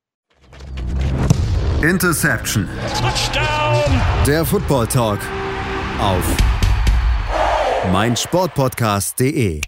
[1.82, 2.68] Interception.
[3.00, 4.02] Touchdown.
[4.28, 5.20] Der Football Talk
[6.00, 6.24] auf
[7.92, 9.62] meinsportpodcast.de.